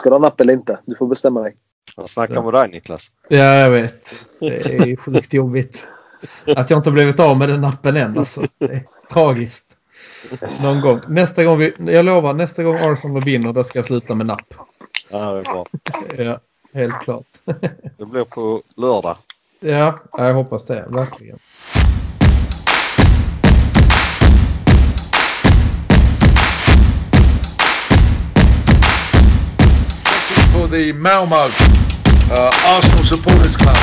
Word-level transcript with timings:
Ska 0.00 0.08
du 0.08 0.14
ha 0.14 0.20
napp 0.20 0.40
eller 0.40 0.52
inte? 0.52 0.78
Du 0.86 0.94
får 0.94 1.06
bestämma 1.06 1.40
dig. 1.40 1.56
Jag 1.96 2.08
snackar 2.08 2.42
med 2.42 2.52
dig 2.52 2.68
Niklas. 2.68 3.10
Ja, 3.28 3.38
jag 3.38 3.70
vet. 3.70 4.14
Det 4.40 4.74
är 4.74 4.96
sjukt 4.96 5.32
jobbigt. 5.32 5.86
Att 6.56 6.70
jag 6.70 6.78
inte 6.78 6.90
blivit 6.90 7.20
av 7.20 7.38
med 7.38 7.48
den 7.48 7.60
nappen 7.60 7.96
än 7.96 8.18
alltså. 8.18 8.42
Det 8.58 8.64
är 8.64 8.84
tragiskt. 9.12 9.76
Någon 10.60 10.80
gång. 10.80 11.00
Nästa 11.08 11.44
gång 11.44 11.58
vi, 11.58 11.74
jag 11.78 12.04
lovar, 12.04 12.34
nästa 12.34 12.62
gång 12.62 12.76
Arsenal 12.76 13.22
vinner 13.24 13.52
då 13.52 13.64
ska 13.64 13.78
jag 13.78 13.86
sluta 13.86 14.14
med 14.14 14.26
napp. 14.26 14.54
Ja, 15.08 15.32
det 15.32 15.38
är 15.38 15.42
bra. 15.42 15.66
Ja, 16.16 16.38
helt 16.72 17.00
klart. 17.00 17.26
Det 17.98 18.04
blir 18.04 18.24
på 18.24 18.62
lördag. 18.76 19.16
Ja, 19.60 19.98
jag 20.12 20.34
hoppas 20.34 20.64
det. 20.64 20.86
Verkligen. 20.88 21.38
The 30.70 30.92
Malmo 30.92 31.36
uh, 31.36 32.50
Arsenal 32.68 33.04
Supporters 33.04 33.56
Club. 33.56 33.76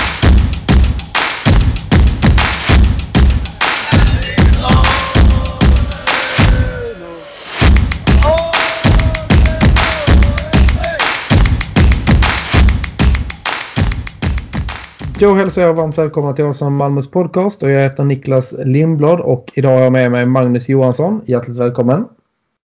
Då 15.20 15.34
hälsar 15.34 15.62
jag 15.62 15.74
varmt 15.74 15.98
välkomna 15.98 16.34
till 16.34 16.46
oss 16.46 16.58
som 16.58 16.76
Malmös 16.76 17.12
podcast 17.12 17.64
och 17.64 17.72
jag 17.72 17.82
heter 17.82 18.04
Niklas 18.04 18.52
Lindblad 18.52 19.20
och 19.20 19.52
idag 19.56 19.70
har 19.70 19.82
jag 19.82 19.92
med 19.92 20.12
mig 20.12 20.26
Magnus 20.26 20.70
Johansson. 20.70 21.22
Hjärtligt 21.26 21.58
välkommen. 21.58 22.06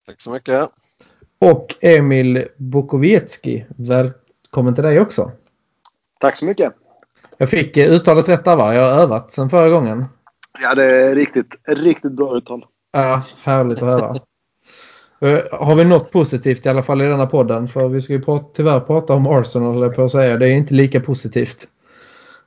Tack 0.07 0.21
så 0.21 0.31
mycket. 0.31 0.84
Och 1.39 1.75
Emil 1.81 2.45
Bukowiecki. 2.57 3.65
Välkommen 3.77 4.75
till 4.75 4.85
dig 4.85 5.01
också. 5.01 5.33
Tack 6.21 6.39
så 6.39 6.45
mycket. 6.45 6.73
Jag 7.39 7.51
fick 7.51 7.77
eh, 7.77 7.93
uttalet 7.93 8.29
rätt 8.29 8.45
där 8.45 8.57
va? 8.57 8.75
Jag 8.75 8.95
har 8.95 9.03
övat 9.03 9.33
sen 9.33 9.51
förra 9.51 9.69
gången. 9.69 10.05
Ja, 10.63 10.75
det 10.75 10.85
är 10.85 11.15
riktigt, 11.15 11.55
riktigt 11.69 12.13
bra 12.13 12.37
uttal. 12.37 12.65
Ja, 12.93 13.23
härligt 13.43 13.83
att 13.83 14.01
höra. 14.01 14.15
Eh, 15.21 15.43
Har 15.53 15.75
vi 15.75 15.85
något 15.85 16.13
positivt 16.13 16.67
i 16.67 16.69
alla 16.69 16.83
fall 16.83 17.03
i 17.03 17.07
denna 17.07 17.27
podden? 17.27 17.69
För 17.69 17.89
vi 17.89 18.01
ska 18.01 18.13
ju 18.13 18.23
tyvärr 18.55 18.81
prata 18.81 19.15
om 19.15 19.27
Arsenal, 19.27 19.77
eller 19.77 19.89
på 19.89 20.03
att 20.03 20.11
säga. 20.11 20.37
Det 20.37 20.49
är 20.49 20.53
inte 20.53 20.75
lika 20.75 21.01
positivt. 21.01 21.69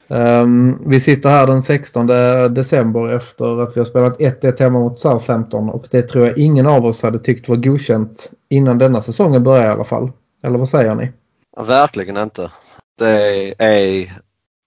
Um, 0.09 0.89
vi 0.89 0.99
sitter 0.99 1.29
här 1.29 1.47
den 1.47 1.63
16 1.63 2.07
december 2.53 3.09
efter 3.15 3.61
att 3.61 3.75
vi 3.75 3.79
har 3.79 3.85
spelat 3.85 4.17
1-1 4.17 4.59
hemma 4.59 4.79
mot 4.79 4.99
Southampton 4.99 5.69
och 5.69 5.85
det 5.91 6.01
tror 6.01 6.27
jag 6.27 6.37
ingen 6.37 6.67
av 6.67 6.85
oss 6.85 7.03
hade 7.03 7.19
tyckt 7.19 7.49
var 7.49 7.55
godkänt 7.55 8.31
innan 8.49 8.77
denna 8.77 9.01
säsongen 9.01 9.43
börjar 9.43 9.65
i 9.65 9.69
alla 9.69 9.83
fall. 9.83 10.11
Eller 10.43 10.57
vad 10.57 10.69
säger 10.69 10.95
ni? 10.95 11.11
Ja, 11.55 11.63
verkligen 11.63 12.17
inte. 12.17 12.51
Det 12.99 13.53
är, 13.57 14.13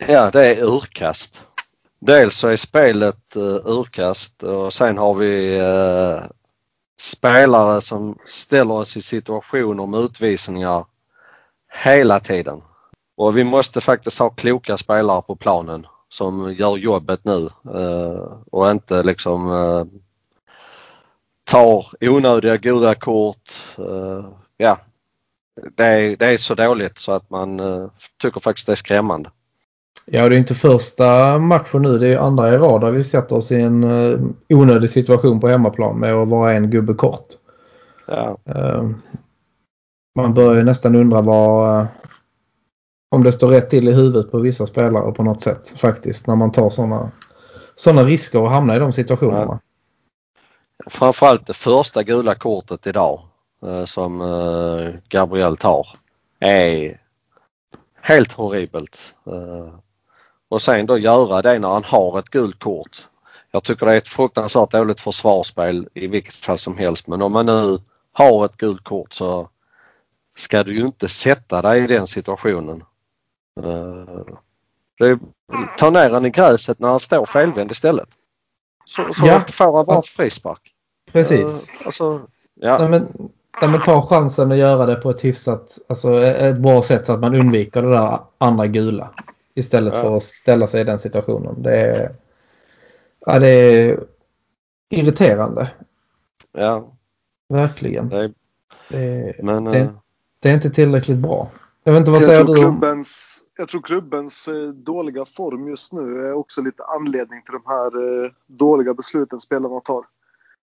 ja, 0.06 0.30
det 0.30 0.46
är 0.46 0.64
urkast. 0.64 1.42
Dels 2.00 2.36
så 2.36 2.48
är 2.48 2.56
spelet 2.56 3.36
uh, 3.36 3.42
urkast 3.64 4.42
och 4.42 4.72
sen 4.72 4.98
har 4.98 5.14
vi 5.14 5.60
uh, 5.60 6.24
spelare 7.00 7.80
som 7.80 8.18
ställer 8.26 8.74
oss 8.74 8.96
i 8.96 9.02
situationer 9.02 9.86
med 9.86 10.00
utvisningar 10.00 10.84
hela 11.84 12.20
tiden. 12.20 12.62
Och 13.20 13.36
vi 13.36 13.44
måste 13.44 13.80
faktiskt 13.80 14.18
ha 14.18 14.30
kloka 14.30 14.76
spelare 14.76 15.22
på 15.22 15.36
planen 15.36 15.86
som 16.08 16.54
gör 16.54 16.76
jobbet 16.76 17.20
nu 17.24 17.48
uh, 17.74 18.42
och 18.50 18.70
inte 18.70 19.02
liksom 19.02 19.50
uh, 19.50 19.84
tar 21.50 21.86
onödiga 22.00 22.56
gula 22.56 22.94
kort. 22.94 23.50
Uh, 23.78 24.28
ja, 24.56 24.78
det 25.76 25.84
är, 25.84 26.16
det 26.16 26.26
är 26.26 26.36
så 26.36 26.54
dåligt 26.54 26.98
så 26.98 27.12
att 27.12 27.30
man 27.30 27.60
tycker 28.22 28.40
faktiskt 28.40 28.66
det 28.66 28.72
är 28.72 28.76
skrämmande. 28.76 29.30
Ja, 30.04 30.28
det 30.28 30.34
är 30.34 30.38
inte 30.38 30.54
första 30.54 31.38
matchen 31.38 31.82
nu. 31.82 31.98
Det 31.98 32.14
är 32.14 32.18
andra 32.18 32.54
i 32.54 32.58
rad 32.58 32.80
där 32.80 32.90
vi 32.90 33.04
sätter 33.04 33.36
oss 33.36 33.52
i 33.52 33.60
en 33.60 33.84
onödig 34.48 34.90
situation 34.90 35.40
på 35.40 35.48
hemmaplan 35.48 35.98
med 35.98 36.14
att 36.14 36.28
vara 36.28 36.52
en 36.52 36.70
gubbe 36.70 36.94
kort. 36.94 37.26
Ja. 38.06 38.36
Man 40.14 40.34
börjar 40.34 40.54
ju 40.54 40.62
nästan 40.62 40.94
undra 40.94 41.20
vad, 41.20 41.86
om 43.10 43.22
det 43.22 43.32
står 43.32 43.50
rätt 43.50 43.70
till 43.70 43.88
i 43.88 43.92
huvudet 43.92 44.30
på 44.30 44.38
vissa 44.38 44.66
spelare 44.66 45.12
på 45.12 45.22
något 45.22 45.42
sätt 45.42 45.68
faktiskt 45.68 46.26
när 46.26 46.36
man 46.36 46.52
tar 46.52 46.70
sådana 46.70 47.10
såna 47.76 48.04
risker 48.04 48.38
och 48.38 48.50
hamnar 48.50 48.76
i 48.76 48.78
de 48.78 48.92
situationerna. 48.92 49.40
Ja. 49.40 49.60
Framförallt 50.86 51.46
det 51.46 51.52
första 51.52 52.02
gula 52.02 52.34
kortet 52.34 52.86
idag 52.86 53.20
eh, 53.66 53.84
som 53.84 54.20
eh, 54.20 54.94
Gabriel 55.08 55.56
tar 55.56 55.86
är 56.40 57.00
helt 58.00 58.32
horribelt. 58.32 59.14
Eh, 59.26 59.74
och 60.48 60.62
sen 60.62 60.86
då 60.86 60.98
göra 60.98 61.42
det 61.42 61.58
när 61.58 61.68
han 61.68 61.84
har 61.84 62.18
ett 62.18 62.30
gult 62.30 62.58
kort. 62.58 63.08
Jag 63.50 63.64
tycker 63.64 63.86
det 63.86 63.92
är 63.92 63.98
ett 63.98 64.08
fruktansvärt 64.08 64.70
dåligt 64.70 65.00
försvarsspel 65.00 65.88
i 65.94 66.06
vilket 66.06 66.34
fall 66.34 66.58
som 66.58 66.78
helst 66.78 67.06
men 67.06 67.22
om 67.22 67.32
man 67.32 67.46
nu 67.46 67.78
har 68.12 68.44
ett 68.44 68.56
gult 68.56 68.84
kort 68.84 69.12
så 69.12 69.48
ska 70.36 70.62
du 70.62 70.74
ju 70.74 70.86
inte 70.86 71.08
sätta 71.08 71.62
dig 71.62 71.84
i 71.84 71.86
den 71.86 72.06
situationen. 72.06 72.82
Det, 74.98 75.18
ta 75.78 75.90
ner 75.90 76.10
han 76.10 76.26
i 76.26 76.30
gräset 76.30 76.78
när 76.78 76.88
han 76.88 77.00
står 77.00 77.26
felvänd 77.26 77.70
istället. 77.70 78.08
Så, 78.84 79.12
så 79.14 79.26
Ja. 79.26 79.40
får 79.40 79.76
han 79.76 79.86
bara 79.86 80.02
frispark. 80.02 80.60
Precis. 81.12 81.82
Alltså, 81.86 82.20
ja. 82.54 82.78
Nej, 82.78 82.88
men, 82.88 83.06
nej, 83.62 83.70
men 83.70 83.80
ta 83.80 84.06
chansen 84.06 84.52
att 84.52 84.58
göra 84.58 84.86
det 84.86 84.94
på 84.96 85.10
ett 85.10 85.24
hyfsat, 85.24 85.78
alltså 85.88 86.14
ett 86.24 86.56
bra 86.58 86.82
sätt 86.82 87.06
så 87.06 87.12
att 87.12 87.20
man 87.20 87.34
undviker 87.34 87.82
det 87.82 87.90
där 87.92 88.18
andra 88.38 88.66
gula. 88.66 89.10
Istället 89.54 89.94
Ja. 89.94 90.02
för 90.02 90.16
att 90.16 90.22
ställa 90.22 90.66
sig 90.66 90.80
i 90.80 90.84
den 90.84 90.98
situationen. 90.98 91.62
Det 91.62 91.80
är, 91.80 92.12
ja, 93.26 93.38
det 93.38 93.48
är 93.50 94.00
irriterande. 94.90 95.70
ja 96.52 96.84
Verkligen. 97.48 98.08
det 98.08 98.16
är, 98.18 98.32
Det 98.88 98.98
är, 98.98 99.42
men 99.42 99.64
det- 99.64 99.78
eh, 99.78 99.88
det 100.40 100.50
är 100.50 100.54
inte 100.54 100.70
tillräckligt 100.70 101.18
bra. 101.18 101.48
Jag 101.84 101.92
vet 101.92 102.00
inte 102.00 102.10
vad 102.10 102.22
Jag 102.22 102.28
säger 102.28 102.44
du 102.44 102.50
om... 102.52 102.56
klubbens, 102.80 103.29
jag 103.60 103.68
tror 103.68 103.80
klubbens 103.80 104.48
eh, 104.48 104.68
dåliga 104.68 105.24
form 105.24 105.68
just 105.68 105.92
nu 105.92 106.26
är 106.26 106.32
också 106.32 106.62
lite 106.62 106.84
anledning 106.84 107.42
till 107.42 107.52
de 107.52 107.62
här 107.66 108.24
eh, 108.24 108.30
dåliga 108.46 108.94
besluten 108.94 109.40
spelarna 109.40 109.80
tar. 109.80 110.06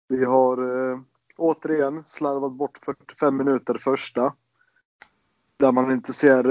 Vi 0.07 0.25
har 0.25 0.91
eh, 0.91 0.99
återigen 1.37 2.03
slarvat 2.05 2.51
bort 2.51 2.79
45 2.85 3.37
minuter 3.37 3.73
första. 3.73 4.33
Där 5.57 5.71
man 5.71 5.91
inte 5.91 6.13
ser 6.13 6.43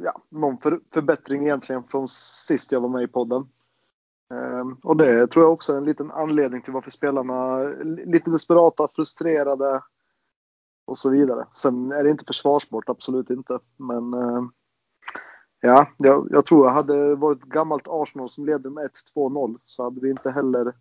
ja, 0.00 0.22
någon 0.28 0.58
förbättring 0.94 1.42
egentligen 1.42 1.84
från 1.84 2.08
sist 2.08 2.72
jag 2.72 2.80
var 2.80 2.88
med 2.88 3.02
i 3.02 3.06
podden. 3.06 3.48
Ehm, 4.30 4.76
och 4.82 4.96
det 4.96 5.26
tror 5.26 5.44
jag 5.44 5.52
också 5.52 5.72
är 5.72 5.76
en 5.76 5.84
liten 5.84 6.10
anledning 6.10 6.62
till 6.62 6.72
varför 6.72 6.90
spelarna 6.90 7.34
är 7.34 7.84
lite 8.06 8.30
desperata, 8.30 8.88
frustrerade 8.94 9.82
och 10.84 10.98
så 10.98 11.10
vidare. 11.10 11.46
Sen 11.52 11.92
är 11.92 12.04
det 12.04 12.10
inte 12.10 12.24
försvarsbart, 12.24 12.88
absolut 12.88 13.30
inte. 13.30 13.58
Men 13.76 14.14
eh, 14.14 14.44
ja, 15.64 15.86
jag, 15.98 16.28
jag 16.30 16.46
tror 16.46 16.66
jag 16.66 16.74
hade 16.74 17.14
varit 17.14 17.42
gammalt 17.42 17.86
Arsenal 17.88 18.28
som 18.28 18.46
ledde 18.46 18.70
med 18.70 18.90
1-2-0 19.14 19.58
så 19.64 19.84
hade 19.84 20.00
vi 20.00 20.10
inte 20.10 20.30
heller 20.30 20.72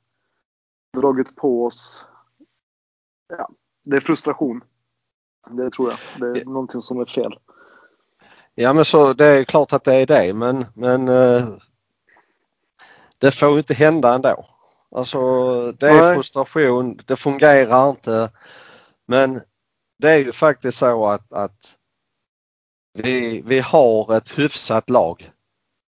dragit 0.98 1.36
på 1.36 1.66
oss. 1.66 2.08
Ja, 3.38 3.50
det 3.84 3.96
är 3.96 4.00
frustration. 4.00 4.64
Det 5.50 5.70
tror 5.70 5.90
jag. 5.90 6.34
Det 6.34 6.42
är 6.42 6.46
någonting 6.46 6.82
som 6.82 7.00
är 7.00 7.06
fel. 7.06 7.40
Ja 8.56 8.74
men 8.74 8.86
så 8.86 9.14
det 9.14 9.26
är 9.26 9.44
klart 9.44 9.74
att 9.74 9.84
det 9.84 9.96
är 9.96 10.06
det 10.06 10.34
men, 10.34 10.66
men 10.74 11.08
eh, 11.08 11.48
det 13.18 13.32
får 13.32 13.58
inte 13.58 13.74
hända 13.74 14.14
ändå. 14.14 14.46
Alltså 14.92 15.20
det 15.72 15.90
är 15.90 16.02
Nej. 16.02 16.16
frustration, 16.16 17.00
det 17.06 17.16
fungerar 17.16 17.90
inte. 17.90 18.32
Men 19.06 19.42
det 20.00 20.12
är 20.12 20.18
ju 20.18 20.32
faktiskt 20.32 20.78
så 20.78 21.06
att, 21.06 21.34
att 21.34 21.76
vi, 22.94 23.42
vi 23.46 23.60
har 23.60 24.18
ett 24.18 24.40
hyfsat 24.40 24.90
lag. 24.90 25.32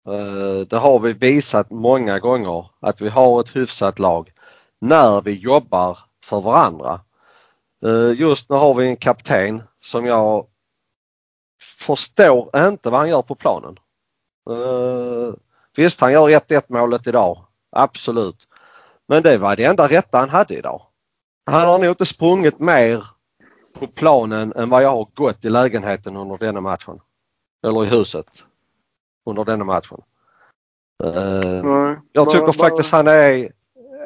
Eh, 0.08 0.66
det 0.66 0.76
har 0.76 0.98
vi 0.98 1.12
visat 1.12 1.70
många 1.70 2.18
gånger 2.18 2.66
att 2.80 3.00
vi 3.00 3.08
har 3.08 3.40
ett 3.40 3.56
hyfsat 3.56 3.98
lag 3.98 4.32
när 4.80 5.20
vi 5.20 5.32
jobbar 5.32 5.98
för 6.24 6.40
varandra. 6.40 7.00
Eh, 7.84 8.20
just 8.20 8.50
nu 8.50 8.56
har 8.56 8.74
vi 8.74 8.86
en 8.86 8.96
kapten 8.96 9.62
som 9.80 10.06
jag 10.06 10.46
förstår 11.78 12.50
inte 12.56 12.90
vad 12.90 13.00
han 13.00 13.08
gör 13.08 13.22
på 13.22 13.34
planen. 13.34 13.76
Eh, 14.50 15.34
visst, 15.76 16.00
han 16.00 16.12
gör 16.12 16.28
1-1 16.28 16.62
målet 16.68 17.06
idag. 17.06 17.46
Absolut. 17.76 18.48
Men 19.08 19.22
det 19.22 19.38
var 19.38 19.56
det 19.56 19.64
enda 19.64 19.88
rätta 19.88 20.18
han 20.18 20.30
hade 20.30 20.54
idag. 20.54 20.82
Han 21.46 21.68
har 21.68 21.78
nog 21.78 21.90
inte 21.90 22.06
sprungit 22.06 22.58
mer 22.58 23.06
på 23.86 23.92
planen 23.92 24.52
än 24.56 24.68
vad 24.70 24.82
jag 24.82 24.90
har 24.90 25.08
gått 25.14 25.44
i 25.44 25.50
lägenheten 25.50 26.16
under 26.16 26.38
denna 26.38 26.60
matchen. 26.60 27.00
Eller 27.66 27.84
i 27.84 27.88
huset 27.88 28.44
under 29.26 29.44
denna 29.44 29.64
matchen. 29.64 30.02
Uh, 31.04 31.64
Nej. 31.64 31.98
jag 32.12 32.30
tycker 32.30 32.46
vad- 32.46 32.56
faktiskt 32.56 32.92
han 32.92 33.08
är, 33.08 33.48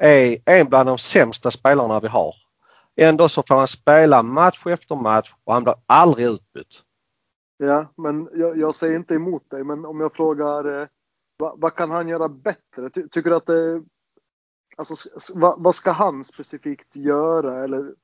är 0.00 0.38
en 0.44 0.68
bland 0.68 0.88
de 0.88 0.98
sämsta 0.98 1.50
spelarna 1.50 2.00
vi 2.00 2.08
har. 2.08 2.34
Ändå 2.96 3.28
så 3.28 3.42
får 3.48 3.54
han 3.54 3.68
spela 3.68 4.22
match 4.22 4.66
efter 4.66 4.94
match 4.94 5.34
och 5.44 5.54
han 5.54 5.64
blir 5.64 5.74
aldrig 5.86 6.26
utbytt. 6.26 6.82
Ja, 7.58 7.92
men 7.96 8.28
jag, 8.34 8.58
jag 8.58 8.74
säger 8.74 8.96
inte 8.96 9.14
emot 9.14 9.50
dig, 9.50 9.64
men 9.64 9.84
om 9.84 10.00
jag 10.00 10.12
frågar 10.12 10.80
eh, 10.80 10.88
vad, 11.36 11.60
vad 11.60 11.74
kan 11.74 11.90
han 11.90 12.08
göra 12.08 12.28
bättre? 12.28 12.90
Ty, 12.90 13.08
tycker 13.08 13.30
du 13.30 13.36
att 13.36 13.46
det... 13.46 13.82
Alltså, 14.76 14.94
vad, 15.34 15.62
vad 15.62 15.74
ska 15.74 15.90
han 15.90 16.24
specifikt 16.24 16.96
göra? 16.96 17.64
Eller, 17.64 17.94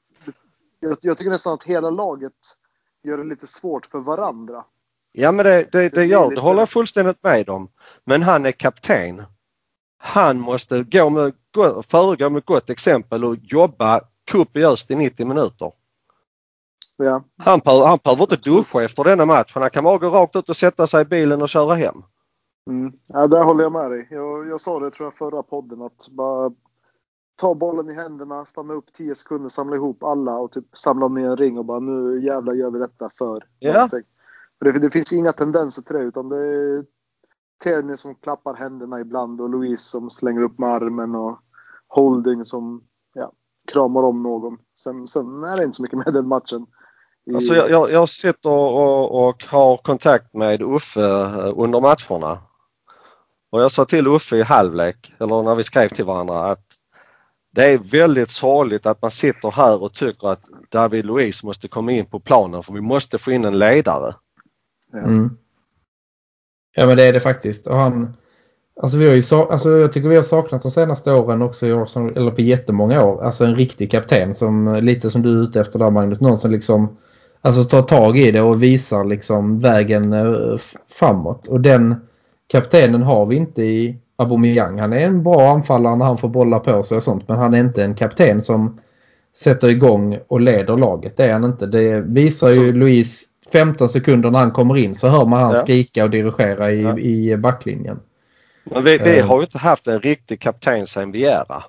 jag, 0.83 0.97
jag 1.01 1.19
tycker 1.19 1.31
nästan 1.31 1.53
att 1.55 1.65
hela 1.65 1.91
laget 1.91 2.33
gör 3.05 3.19
det 3.19 3.25
lite 3.25 3.47
svårt 3.47 3.87
för 3.87 3.99
varandra. 3.99 4.65
Ja 5.13 5.33
men 5.33 5.45
det, 5.45 5.69
det, 5.73 5.89
det 5.89 6.05
gör 6.05 6.31
det 6.31 6.41
håller 6.41 6.61
jag 6.61 6.69
fullständigt 6.69 7.23
med 7.23 7.49
om. 7.49 7.69
Men 8.05 8.23
han 8.23 8.47
är 8.47 8.53
kapten. 8.53 9.23
Han 9.99 10.41
måste 10.41 10.83
gå 10.83 11.11
med, 11.11 11.33
gå- 11.55 11.83
föregå 11.83 12.31
med 12.31 12.45
gott 12.45 12.71
exempel 12.71 13.25
och 13.25 13.37
jobba 13.37 14.01
kopiöst 14.31 14.91
i 14.91 14.95
90 14.97 15.27
minuter. 15.27 15.73
Ja, 16.97 17.25
Han, 17.39 17.59
behöver- 17.59 17.87
han 17.87 17.99
behöver 18.05 18.23
inte 18.23 18.51
duscha 18.51 18.83
efter 18.85 19.05
denna 19.05 19.25
matchen. 19.27 19.63
Han 19.63 19.71
kan 19.71 19.85
bara 19.85 19.99
gå 19.99 20.09
rakt 20.11 20.37
ut 20.37 20.49
och 20.49 20.57
sätta 20.57 20.87
sig 20.87 21.03
i 21.03 21.05
bilen 21.05 21.43
och 21.43 21.49
köra 21.49 21.75
hem. 21.75 22.03
mm. 22.71 22.93
ja 23.07 23.27
där 23.27 23.45
håller 23.45 23.63
jag 23.63 23.73
med 23.73 23.91
dig. 23.91 24.09
Jag, 24.11 24.49
jag 24.49 24.61
sa 24.61 24.81
det 24.81 24.91
tror 24.91 25.07
jag 25.07 25.15
förra 25.15 25.43
podden 25.43 25.83
att 25.83 26.09
bara 26.11 26.51
ta 27.37 27.55
bollen 27.55 27.91
i 27.91 27.95
händerna, 27.95 28.45
stanna 28.45 28.75
upp 28.75 28.93
10 28.93 29.15
sekunder, 29.15 29.49
samla 29.49 29.77
ihop 29.77 30.03
alla 30.03 30.39
och 30.39 30.53
typ 30.53 30.65
samla 30.73 31.05
dem 31.05 31.19
i 31.19 31.25
en 31.25 31.37
ring 31.37 31.59
och 31.59 31.65
bara 31.65 31.81
nu 31.81 32.25
jävlar 32.25 32.55
gör 32.55 32.71
vi 32.71 32.79
detta 32.79 33.11
för 33.19 33.45
Ja. 33.59 33.73
någonting. 33.73 34.03
För 34.59 34.73
det, 34.73 34.79
det 34.79 34.91
finns 34.91 35.13
inga 35.13 35.33
tendenser 35.33 35.83
till 35.83 35.97
det 35.97 36.03
utan 36.03 36.29
det 36.29 36.37
är 36.37 36.85
Tierney 37.65 37.97
som 37.97 38.15
klappar 38.15 38.55
händerna 38.55 39.01
ibland 39.01 39.41
och 39.41 39.51
Louise 39.51 39.85
som 39.85 40.11
slänger 40.11 40.43
upp 40.43 40.59
med 40.59 40.69
armen 40.69 41.15
och 41.15 41.39
Holding 41.89 42.45
som 42.45 42.83
ja, 43.15 43.33
kramar 43.73 44.03
om 44.03 44.23
någon. 44.23 44.59
Sen, 44.79 45.07
sen 45.07 45.45
är 45.45 45.57
det 45.57 45.63
inte 45.65 45.77
så 45.77 45.83
mycket 45.83 45.99
med 45.99 46.15
den 46.15 46.29
matchen. 46.29 46.67
I, 47.25 47.35
Alltså 47.35 47.55
jag, 47.55 47.71
jag, 47.71 47.91
jag 47.93 48.09
sitter 48.09 48.51
och, 48.51 49.29
och 49.29 49.45
har 49.45 49.77
kontakt 49.77 50.35
med 50.35 50.63
Uffe 50.63 51.01
eh, 51.01 51.53
under 51.57 51.81
matcherna. 51.81 52.39
Och 53.51 53.63
jag 53.63 53.73
sa 53.73 53.85
till 53.85 54.07
Uffe 54.07 54.37
i 54.37 54.43
halvlek, 54.43 55.15
eller 55.21 55.43
när 55.43 55.55
vi 55.55 55.65
skrev 55.65 55.89
till 55.89 56.05
varandra, 56.05 56.39
att 56.51 56.65
det 57.55 57.65
är 57.65 57.79
väldigt 57.79 58.31
sorgligt 58.31 58.87
att 58.87 59.03
man 59.03 59.11
sitter 59.11 59.51
här 59.51 59.83
och 59.83 59.93
tycker 59.95 60.29
att 60.29 60.45
David 60.69 61.05
Luiz 61.07 61.45
måste 61.45 61.69
komma 61.69 61.93
in 61.93 62.07
på 62.07 62.21
planen 62.21 62.63
för 62.63 62.73
vi 62.73 62.81
måste 62.81 63.19
få 63.19 63.33
in 63.33 63.45
en 63.45 63.59
ledare. 63.59 64.15
ja. 64.93 64.99
Mm. 64.99 65.37
Ja 66.75 66.87
men 66.87 66.97
det 66.97 67.03
är 67.05 67.13
det 67.13 67.21
faktiskt. 67.21 67.67
Och 67.67 67.77
han, 67.77 68.17
alltså 68.83 68.99
vi 68.99 69.09
har 69.09 69.15
ju 69.15 69.23
sa- 69.23 69.49
alltså 69.53 69.71
jag 69.71 69.93
tycker 69.93 70.09
vi 70.09 70.17
har 70.17 70.23
saknat 70.23 70.63
de 70.63 70.71
senaste 70.71 71.13
åren 71.13 71.43
också 71.43 71.67
eller 71.67 72.31
på 72.31 72.41
jättemånga 72.41 73.05
år. 73.05 73.25
Alltså 73.25 73.45
en 73.45 73.57
riktig 73.57 73.91
kapten 73.91 74.35
som 74.35 74.75
lite 74.75 75.11
som 75.11 75.23
du 75.23 75.31
är 75.31 75.43
ute 75.43 75.61
efter 75.61 75.79
där 75.79 75.91
Magnus. 75.91 76.21
Någon 76.21 76.39
som 76.39 76.51
liksom 76.51 76.97
alltså 77.41 77.65
tar 77.65 77.83
tag 77.83 78.19
i 78.19 78.31
det 78.31 78.41
och 78.41 78.63
visar 78.63 79.05
liksom 79.05 79.59
vägen 79.59 80.13
eh, 80.13 80.57
framåt. 80.91 81.49
Och 81.49 81.61
den 81.61 81.97
kaptenen 82.47 83.03
har 83.03 83.27
vi 83.27 83.37
inte 83.37 83.63
i 83.63 84.02
Aubameyang. 84.17 84.79
Han 84.79 84.93
är 84.93 85.07
en 85.07 85.23
bra 85.23 85.51
anfallare 85.53 85.97
när 85.97 86.05
han 86.05 86.19
får 86.19 86.29
bollar 86.29 86.59
på 86.59 86.83
sig 86.83 86.97
och 86.97 87.03
sånt. 87.03 87.29
Men 87.29 87.39
han 87.39 87.55
är 87.55 87.61
inte 87.61 87.85
en 87.85 87.95
kapten 87.95 88.43
som 88.43 88.81
sätter 89.37 89.69
igång 89.69 90.19
och 90.29 90.41
leder 90.41 90.77
laget. 90.77 91.17
Det 91.17 91.25
är 91.25 91.33
han 91.33 91.45
inte. 91.45 91.67
Det 91.67 92.01
visar 92.01 92.49
ju 92.49 92.55
Så- 92.55 92.63
Louise 92.79 93.27
15 93.53 93.89
sekunder 93.89 94.31
när 94.31 94.39
han 94.39 94.51
kommer 94.51 94.77
in 94.77 94.95
så 94.95 95.09
hör 95.09 95.27
man 95.27 95.43
han 95.43 95.55
Ja. 95.55 95.61
skrika 95.61 96.05
och 96.05 96.11
dirigera 96.11 96.73
i, 96.73 96.83
Ja. 96.83 96.99
i 96.99 97.37
backlinjen. 97.37 98.01
Men 98.65 98.85
vi, 98.85 98.99
vi 98.99 99.19
Eh. 99.19 99.27
har 99.27 99.37
ju 99.37 99.43
inte 99.43 99.59
haft 99.59 99.87
en 99.87 100.01
riktig 100.01 100.41
kapten 100.41 100.87
sen 100.87 101.13
Viera. 101.13 101.63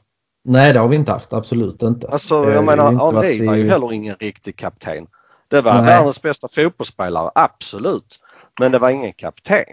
Nej 0.46 0.74
det 0.74 0.80
har 0.80 0.88
vi 0.88 0.96
inte 0.96 1.12
haft. 1.12 1.34
Absolut 1.34 1.82
inte. 1.82 2.08
Alltså 2.08 2.36
Eh, 2.44 2.50
jag 2.50 2.56
har 2.56 2.64
menar 2.64 3.12
Henri 3.14 3.48
var 3.48 3.56
ju 3.56 3.70
heller 3.70 3.94
ingen 3.94 4.16
riktig 4.20 4.56
kapten. 4.56 5.08
Det 5.48 5.62
var 5.62 5.74
Nej. 5.74 5.84
världens 5.86 6.22
bästa 6.22 6.48
fotbollsspelare, 6.48 7.32
absolut. 7.36 8.20
Men 8.60 8.72
det 8.72 8.80
var 8.80 8.90
ingen 8.90 9.14
kapten. 9.14 9.66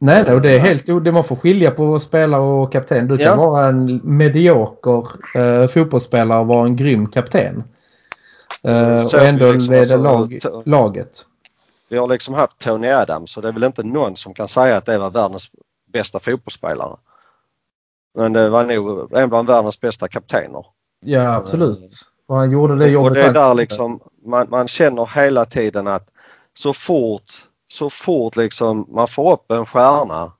Nej, 0.00 0.34
och 0.34 0.40
det 0.40 0.54
är 0.54 0.58
helt 0.58 1.04
det 1.04 1.12
man 1.12 1.24
får 1.24 1.36
skilja 1.36 1.70
på 1.70 2.00
spelare 2.00 2.40
och 2.42 2.72
kapten. 2.72 3.08
Du 3.08 3.18
kan 3.18 3.26
Ja. 3.26 3.36
vara 3.36 3.66
en 3.66 4.00
medioker 4.04 5.06
eh, 5.34 5.66
fotbollsspelare 5.66 6.40
och 6.40 6.46
vara 6.46 6.66
en 6.66 6.76
grym 6.76 7.06
kapten. 7.06 7.64
Eh, 8.64 9.04
Så 9.04 9.16
och 9.16 9.22
ändå 9.24 9.52
liksom, 9.52 9.72
leda 9.72 9.80
alltså, 9.80 9.96
lag, 9.96 10.38
laget. 10.66 11.24
Vi 11.90 11.98
har 11.98 12.08
liksom 12.08 12.34
haft 12.34 12.58
Tony 12.58 12.88
Adams 12.88 13.36
och 13.36 13.42
det 13.42 13.48
är 13.48 13.52
väl 13.52 13.64
inte 13.64 13.82
någon 13.82 14.16
som 14.16 14.34
kan 14.34 14.48
säga 14.48 14.76
att 14.76 14.86
det 14.86 14.98
var 14.98 15.10
världens 15.10 15.48
bästa 15.92 16.20
fotbollsspelare. 16.20 16.96
Men 18.14 18.32
det 18.32 18.48
var 18.48 18.64
nog 18.64 19.12
en 19.16 19.28
bland 19.28 19.48
världens 19.48 19.80
bästa 19.80 20.08
kaptener. 20.08 20.66
Ja, 21.00 21.34
absolut. 21.34 21.90
Och 22.28 22.36
han 22.36 22.50
gjorde 22.50 22.76
det 22.76 22.88
jobbet 22.88 23.10
och 23.10 23.14
det 23.14 23.22
är 23.22 23.32
där 23.32 23.54
liksom 23.54 24.00
man, 24.26 24.46
man 24.50 24.68
känner 24.68 25.06
hela 25.14 25.44
tiden 25.44 25.86
att 25.86 26.08
så 26.58 26.72
fort, 26.72 27.32
så 27.68 27.90
fort 27.90 28.36
liksom 28.36 28.86
man 28.88 29.08
får 29.08 29.32
upp 29.32 29.50
en 29.50 29.66
stjärna, 29.66 30.32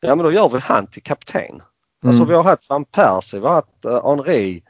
ja 0.00 0.14
men 0.14 0.24
då 0.24 0.32
gör 0.32 0.48
vi 0.48 0.58
han 0.58 0.86
till 0.86 1.02
kapten. 1.02 1.62
Alltså 2.04 2.22
Mm. 2.22 2.28
vi 2.28 2.34
har 2.34 2.42
haft 2.42 2.68
Van 2.70 2.84
Persie, 2.84 3.40
vi 3.40 3.46
har 3.46 3.54
haft 3.54 3.84
uh, 3.86 4.08
Henri, 4.08 4.62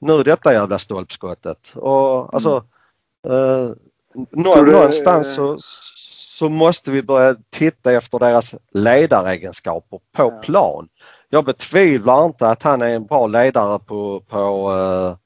nu 0.00 0.22
detta 0.22 0.52
jävla 0.52 0.78
stolpskottet. 0.78 1.72
Och 1.74 2.34
alltså 2.34 2.64
eh, 3.28 3.70
nå, 4.30 4.52
Tror 4.54 4.64
du- 4.64 4.72
någonstans 4.72 5.34
så, 5.34 5.56
så 5.60 6.48
måste 6.48 6.90
vi 6.90 7.02
börja 7.02 7.36
titta 7.50 7.92
efter 7.92 8.18
deras 8.18 8.54
ledaregenskaper 8.74 9.98
på 10.12 10.22
Ja. 10.22 10.30
plan. 10.42 10.88
Jag 11.28 11.44
betvivlar 11.44 12.24
inte 12.24 12.48
att 12.48 12.62
han 12.62 12.82
är 12.82 12.94
en 12.94 13.06
bra 13.06 13.26
ledare 13.26 13.78
på, 13.78 14.20
på, 14.28 14.72
eh, 14.72 15.16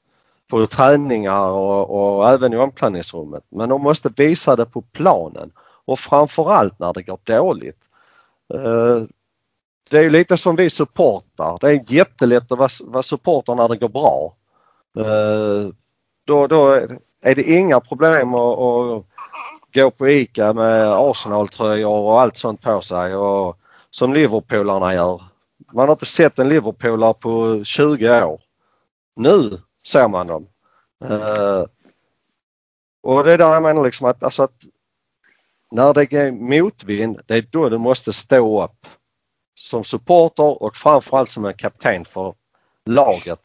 på 0.49 0.65
träningar 0.67 1.49
och, 1.49 2.17
och 2.17 2.29
även 2.29 2.53
i 2.53 2.57
omklädningsrummet. 2.57 3.43
Men 3.49 3.69
de 3.69 3.81
måste 3.81 4.09
visa 4.17 4.55
det 4.55 4.65
på 4.65 4.81
planen 4.81 5.51
och 5.87 5.99
framförallt 5.99 6.79
när 6.79 6.93
det 6.93 7.03
går 7.03 7.19
dåligt. 7.23 7.79
Eh, 8.53 9.03
det 9.89 9.97
är 9.97 10.09
lite 10.09 10.37
som 10.37 10.55
vi 10.55 10.69
supportar. 10.69 11.57
Det 11.61 11.67
är 11.67 11.93
jättelätt 11.93 12.51
att 12.51 12.81
vara, 12.81 13.03
supporter 13.03 13.55
när 13.55 13.69
det 13.69 13.77
går 13.77 13.89
bra. 13.89 14.35
Eh, 14.97 15.69
då, 16.25 16.47
då 16.47 16.67
är 17.21 17.35
det 17.35 17.43
inga 17.43 17.79
problem 17.79 18.33
att, 18.33 18.59
att 18.59 19.05
gå 19.73 19.91
på 19.91 20.09
ICA 20.09 20.53
med 20.53 20.87
Arsenal-tröjor 20.87 21.99
och 21.99 22.21
allt 22.21 22.37
sånt 22.37 22.61
på 22.61 22.81
sig 22.81 23.15
och 23.15 23.57
som 23.89 24.13
Liverpoolarna 24.13 24.93
gör. 24.93 25.21
Man 25.73 25.87
har 25.87 25.95
inte 25.95 26.05
sett 26.05 26.39
en 26.39 26.49
Liverpoolare 26.49 27.13
på 27.13 27.63
20 27.63 28.23
år. 28.23 28.41
Nu 29.15 29.61
ser 29.87 30.07
man 30.07 30.27
dem. 30.27 30.47
Eh, 31.05 31.63
och 33.03 33.23
det 33.23 33.31
är 33.31 33.37
där 33.37 33.53
jag 33.53 33.63
menar 33.63 33.83
liksom 33.83 34.07
att, 34.07 34.23
alltså 34.23 34.43
att 34.43 34.63
när 35.71 35.93
det 35.93 36.13
är 36.13 36.31
motvind, 36.31 37.21
det 37.25 37.35
är 37.35 37.41
då 37.51 37.69
du 37.69 37.77
måste 37.77 38.13
stå 38.13 38.63
upp 38.63 38.87
som 39.55 39.83
supporter 39.83 40.63
och 40.63 40.75
framförallt 40.75 41.29
som 41.29 41.45
en 41.45 41.53
kapten 41.53 42.05
för 42.05 42.35
laget, 42.85 43.39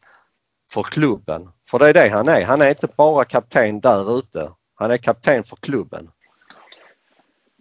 för 0.72 0.82
klubben. 0.82 1.48
För 1.70 1.78
det 1.78 1.88
är 1.88 1.94
det 1.94 2.08
han 2.08 2.28
är. 2.28 2.44
Han 2.44 2.62
är 2.62 2.68
inte 2.68 2.88
bara 2.96 3.24
kapten 3.24 3.80
där 3.80 4.18
ute. 4.18 4.50
Han 4.74 4.90
är 4.90 4.96
kapten 4.96 5.44
för 5.44 5.56
klubben. 5.56 6.10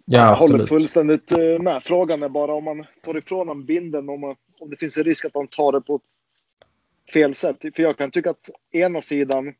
Ja, 0.04 0.26
jag 0.26 0.36
håller 0.36 0.66
fullständigt 0.66 1.32
eh, 1.32 1.58
med. 1.60 1.82
Frågan 1.82 2.22
är 2.22 2.28
bara 2.28 2.54
om 2.54 2.64
man 2.64 2.86
tar 3.04 3.16
ifrån 3.16 3.38
honom 3.38 3.64
binden, 3.64 4.08
om, 4.08 4.20
man, 4.20 4.36
om 4.60 4.70
det 4.70 4.76
finns 4.76 4.96
en 4.96 5.04
risk 5.04 5.24
att 5.24 5.34
han 5.34 5.48
tar 5.48 5.72
det 5.72 5.80
på 5.80 6.00
fel 7.12 7.34
sätt. 7.34 7.56
För 7.60 7.82
jag 7.82 7.98
kan 7.98 8.10
tycka 8.10 8.30
att 8.30 8.50
ena 8.72 9.00
sidan 9.00 9.54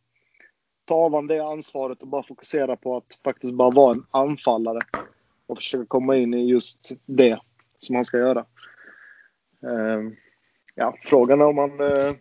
tar 0.92 1.10
man 1.10 1.26
det 1.26 1.40
ansvaret 1.40 2.02
och 2.02 2.08
bara 2.08 2.22
fokusera 2.22 2.76
på 2.76 2.96
att 2.96 3.18
faktiskt 3.24 3.54
bara 3.54 3.70
vara 3.70 3.92
en 3.92 4.06
anfallare 4.10 4.78
och 5.46 5.56
försöka 5.56 5.86
komma 5.86 6.16
in 6.16 6.34
i 6.34 6.46
just 6.46 6.92
det 7.06 7.38
som 7.78 7.94
han 7.94 8.04
ska 8.04 8.18
göra. 8.18 8.44
Eh, 9.62 10.00
ja, 10.74 10.94
frågan 11.02 11.40
är 11.40 11.44
om, 11.44 11.56
man, 11.56 11.80
eh, 11.80 12.12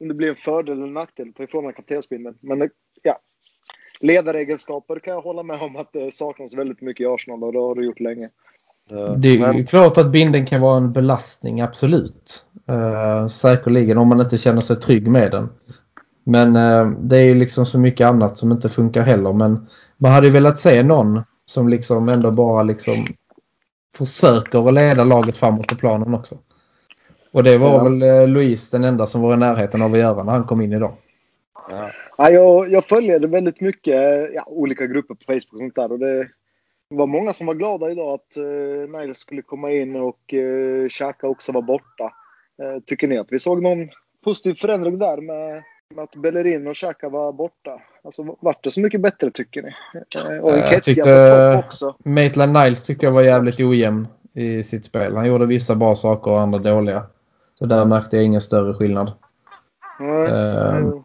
om 0.00 0.08
det 0.08 0.14
blir 0.14 0.28
en 0.28 0.36
fördel 0.36 0.78
eller 0.78 0.86
nackdel 0.86 1.28
att 1.28 1.36
ta 1.36 1.42
ifrån 1.42 1.58
honom 1.58 1.72
kaptensbindeln. 1.72 2.38
Men 2.40 2.62
eh, 2.62 2.68
ja, 3.02 3.18
ledaregenskaper 4.00 4.98
kan 4.98 5.14
jag 5.14 5.20
hålla 5.20 5.42
med 5.42 5.62
om 5.62 5.76
att 5.76 5.92
det 5.92 6.14
saknas 6.14 6.54
väldigt 6.54 6.80
mycket 6.80 7.04
i 7.04 7.06
Arsenal 7.06 7.44
och 7.44 7.52
det 7.52 7.58
har 7.58 7.74
det 7.74 7.84
gjort 7.84 8.00
länge. 8.00 8.30
Eh, 8.90 9.12
Det 9.12 9.28
är 9.28 9.32
ju 9.32 9.40
Men, 9.40 9.66
klart 9.66 9.98
att 9.98 10.12
binden 10.12 10.46
kan 10.46 10.60
vara 10.60 10.76
en 10.76 10.92
belastning, 10.92 11.60
absolut. 11.60 12.44
Uh, 12.70 13.26
säkerligen 13.26 13.98
om 13.98 14.08
man 14.08 14.20
inte 14.20 14.38
känner 14.38 14.60
sig 14.60 14.76
trygg 14.76 15.08
med 15.08 15.30
den. 15.30 15.48
Men 16.30 16.56
eh, 16.56 16.90
det 17.00 17.16
är 17.16 17.24
ju 17.24 17.34
liksom 17.34 17.66
så 17.66 17.78
mycket 17.78 18.06
annat 18.06 18.38
som 18.38 18.52
inte 18.52 18.68
funkar 18.68 19.02
heller. 19.02 19.32
Men 19.32 19.66
man 19.96 20.12
hade 20.12 20.26
ju 20.26 20.32
velat 20.32 20.58
se 20.58 20.82
någon 20.82 21.20
som 21.44 21.68
liksom 21.68 22.08
ändå 22.08 22.30
bara 22.30 22.62
liksom 22.62 22.94
försöker 23.96 24.68
att 24.68 24.74
leda 24.74 25.04
laget 25.04 25.36
framåt 25.36 25.66
på 25.66 25.74
planen 25.76 26.14
också. 26.14 26.38
Och 27.32 27.44
det 27.44 27.58
var 27.58 27.70
Ja. 27.70 27.84
väl 27.84 28.02
eh, 28.02 28.28
Louise 28.28 28.76
den 28.76 28.84
enda 28.84 29.06
som 29.06 29.20
var 29.20 29.34
i 29.34 29.36
närheten 29.36 29.82
av 29.82 29.92
att 29.92 29.98
göra 29.98 30.22
när 30.22 30.32
han 30.32 30.44
kom 30.44 30.60
in 30.60 30.72
idag. 30.72 30.92
ja. 31.70 31.90
Ja, 32.18 32.30
jag, 32.30 32.70
jag 32.72 32.84
följer 32.84 33.20
väldigt 33.20 33.60
mycket 33.60 33.94
ja, 34.34 34.44
olika 34.46 34.86
grupper 34.86 35.14
på 35.14 35.24
Facebook 35.26 35.52
och 35.52 35.58
sånt 35.58 35.74
där. 35.74 35.92
Och 35.92 35.98
det 35.98 36.28
var 36.88 37.06
många 37.06 37.32
som 37.32 37.46
var 37.46 37.54
glada 37.54 37.90
idag 37.90 38.14
att 38.14 38.36
uh, 38.38 38.88
Niles 39.00 39.18
skulle 39.18 39.42
komma 39.42 39.70
in 39.72 39.96
och 39.96 40.32
uh, 40.34 40.88
Xhaka 40.88 41.28
också 41.28 41.52
var 41.52 41.62
borta. 41.62 42.04
Eh, 42.62 42.82
tycker 42.86 43.08
ni 43.08 43.18
att 43.18 43.26
vi 43.32 43.38
såg 43.38 43.62
någon 43.62 43.88
positiv 44.24 44.54
förändring 44.54 44.98
där 44.98 45.20
med 45.20 45.62
att 45.98 46.16
Bellerin 46.16 46.66
och 46.66 46.74
Xhaka 46.76 47.08
var 47.08 47.32
borta? 47.32 47.80
Alltså, 48.04 48.36
vart 48.40 48.64
det 48.64 48.70
så 48.70 48.80
mycket 48.80 49.00
bättre 49.00 49.30
tycker 49.30 49.62
ni? 49.62 49.68
Eh, 50.30 50.38
Och 50.44 50.52
Enketia 50.52 50.80
tyckte- 50.80 51.02
på 51.02 51.56
topp 51.56 51.64
också. 51.66 51.94
Maitland 52.04 52.52
Niles 52.52 52.82
tyckte 52.82 53.06
jag 53.06 53.12
var 53.12 53.22
jävligt 53.22 53.60
ojämn 53.60 54.08
i 54.34 54.62
sitt 54.62 54.84
spel. 54.84 55.16
Han 55.16 55.26
gjorde 55.26 55.46
vissa 55.46 55.74
bra 55.74 55.94
saker 55.94 56.30
och 56.30 56.40
andra 56.40 56.58
dåliga. 56.58 57.02
Så 57.58 57.66
där 57.66 57.84
märkte 57.84 58.16
jag 58.16 58.24
ingen 58.26 58.40
större 58.40 58.74
skillnad. 58.74 59.12
Nej. 60.00 60.26
Ehm, 60.26 60.76
Mm. 60.76 61.02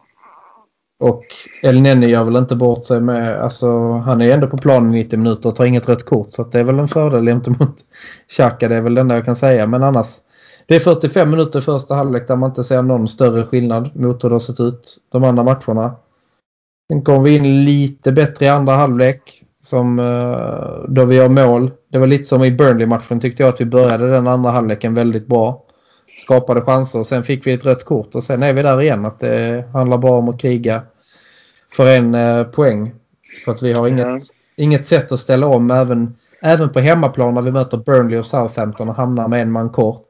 Och 0.98 1.24
El 1.62 1.80
Neni 1.82 2.06
gör 2.06 2.24
väl 2.24 2.36
inte 2.36 2.56
bort 2.56 2.86
sig 2.86 3.00
med, 3.00 3.40
alltså 3.40 3.90
han 3.92 4.20
är 4.20 4.30
ändå 4.32 4.46
på 4.46 4.58
planen 4.58 4.94
i 4.94 4.98
90 5.04 5.18
minuter 5.18 5.48
och 5.48 5.56
tar 5.56 5.64
inget 5.64 5.88
rött 5.88 6.04
kort 6.04 6.32
så 6.32 6.42
det 6.44 6.60
är 6.60 6.64
väl 6.64 6.78
en 6.78 6.88
fördel 6.88 7.26
gentemot 7.26 7.76
Xhaka. 8.28 8.68
Det 8.68 8.76
är 8.76 8.80
väl 8.80 8.94
det 8.94 9.00
enda 9.00 9.14
jag 9.14 9.24
kan 9.24 9.36
säga. 9.36 9.66
Men 9.66 9.82
annars, 9.82 10.06
det 10.66 10.76
är 10.76 10.80
45 10.80 11.30
minuter 11.30 11.58
i 11.58 11.62
första 11.62 11.94
halvlek 11.94 12.28
där 12.28 12.36
man 12.36 12.50
inte 12.50 12.64
ser 12.64 12.82
någon 12.82 13.08
större 13.08 13.44
skillnad 13.44 13.96
mot 13.96 14.24
hur 14.24 14.28
det 14.28 14.34
har 14.34 14.40
sett 14.40 14.60
ut 14.60 14.98
de 15.12 15.24
andra 15.24 15.42
matcherna. 15.42 15.94
Sen 16.88 17.02
kom 17.02 17.22
vi 17.22 17.34
in 17.36 17.64
lite 17.64 18.12
bättre 18.12 18.46
i 18.46 18.48
andra 18.48 18.74
halvlek 18.74 19.42
som 19.62 19.98
eh, 19.98 20.84
då 20.88 21.04
vi 21.04 21.16
gör 21.16 21.28
mål. 21.28 21.70
Det 21.92 21.98
var 21.98 22.06
lite 22.06 22.24
som 22.24 22.44
i 22.44 22.50
Burnley-matchen 22.50 23.20
tyckte 23.20 23.42
jag 23.42 23.50
att 23.54 23.60
vi 23.60 23.64
började 23.64 24.10
den 24.10 24.26
andra 24.26 24.50
halvleken 24.50 24.94
väldigt 24.94 25.26
bra. 25.26 25.62
Skapade 26.24 26.60
chanser 26.60 26.98
och 26.98 27.06
sen 27.06 27.22
fick 27.22 27.46
vi 27.46 27.52
ett 27.52 27.64
rött 27.66 27.84
kort 27.84 28.14
och 28.14 28.24
sen 28.24 28.42
är 28.42 28.52
vi 28.52 28.62
där 28.62 28.80
igen 28.82 29.06
att 29.06 29.20
det 29.20 29.64
handlar 29.72 29.98
bara 29.98 30.18
om 30.18 30.28
att 30.28 30.40
kriga 30.40 30.82
för 31.76 31.96
en 31.96 32.14
eh, 32.14 32.44
poäng. 32.44 32.92
För 33.44 33.52
att 33.52 33.62
vi 33.62 33.72
har 33.72 33.88
inget, 33.88 34.06
Ja. 34.06 34.18
inget 34.56 34.86
sätt 34.86 35.12
att 35.12 35.20
ställa 35.20 35.46
om 35.46 35.70
även, 35.70 36.14
även 36.42 36.68
på 36.72 36.80
hemmaplan 36.80 37.34
när 37.34 37.42
vi 37.42 37.52
möter 37.52 37.76
Burnley 37.76 38.18
och 38.18 38.26
Southampton 38.26 38.88
och 38.88 38.94
hamnar 38.94 39.28
med 39.28 39.42
en 39.42 39.52
man 39.52 39.70
kort. 39.70 40.06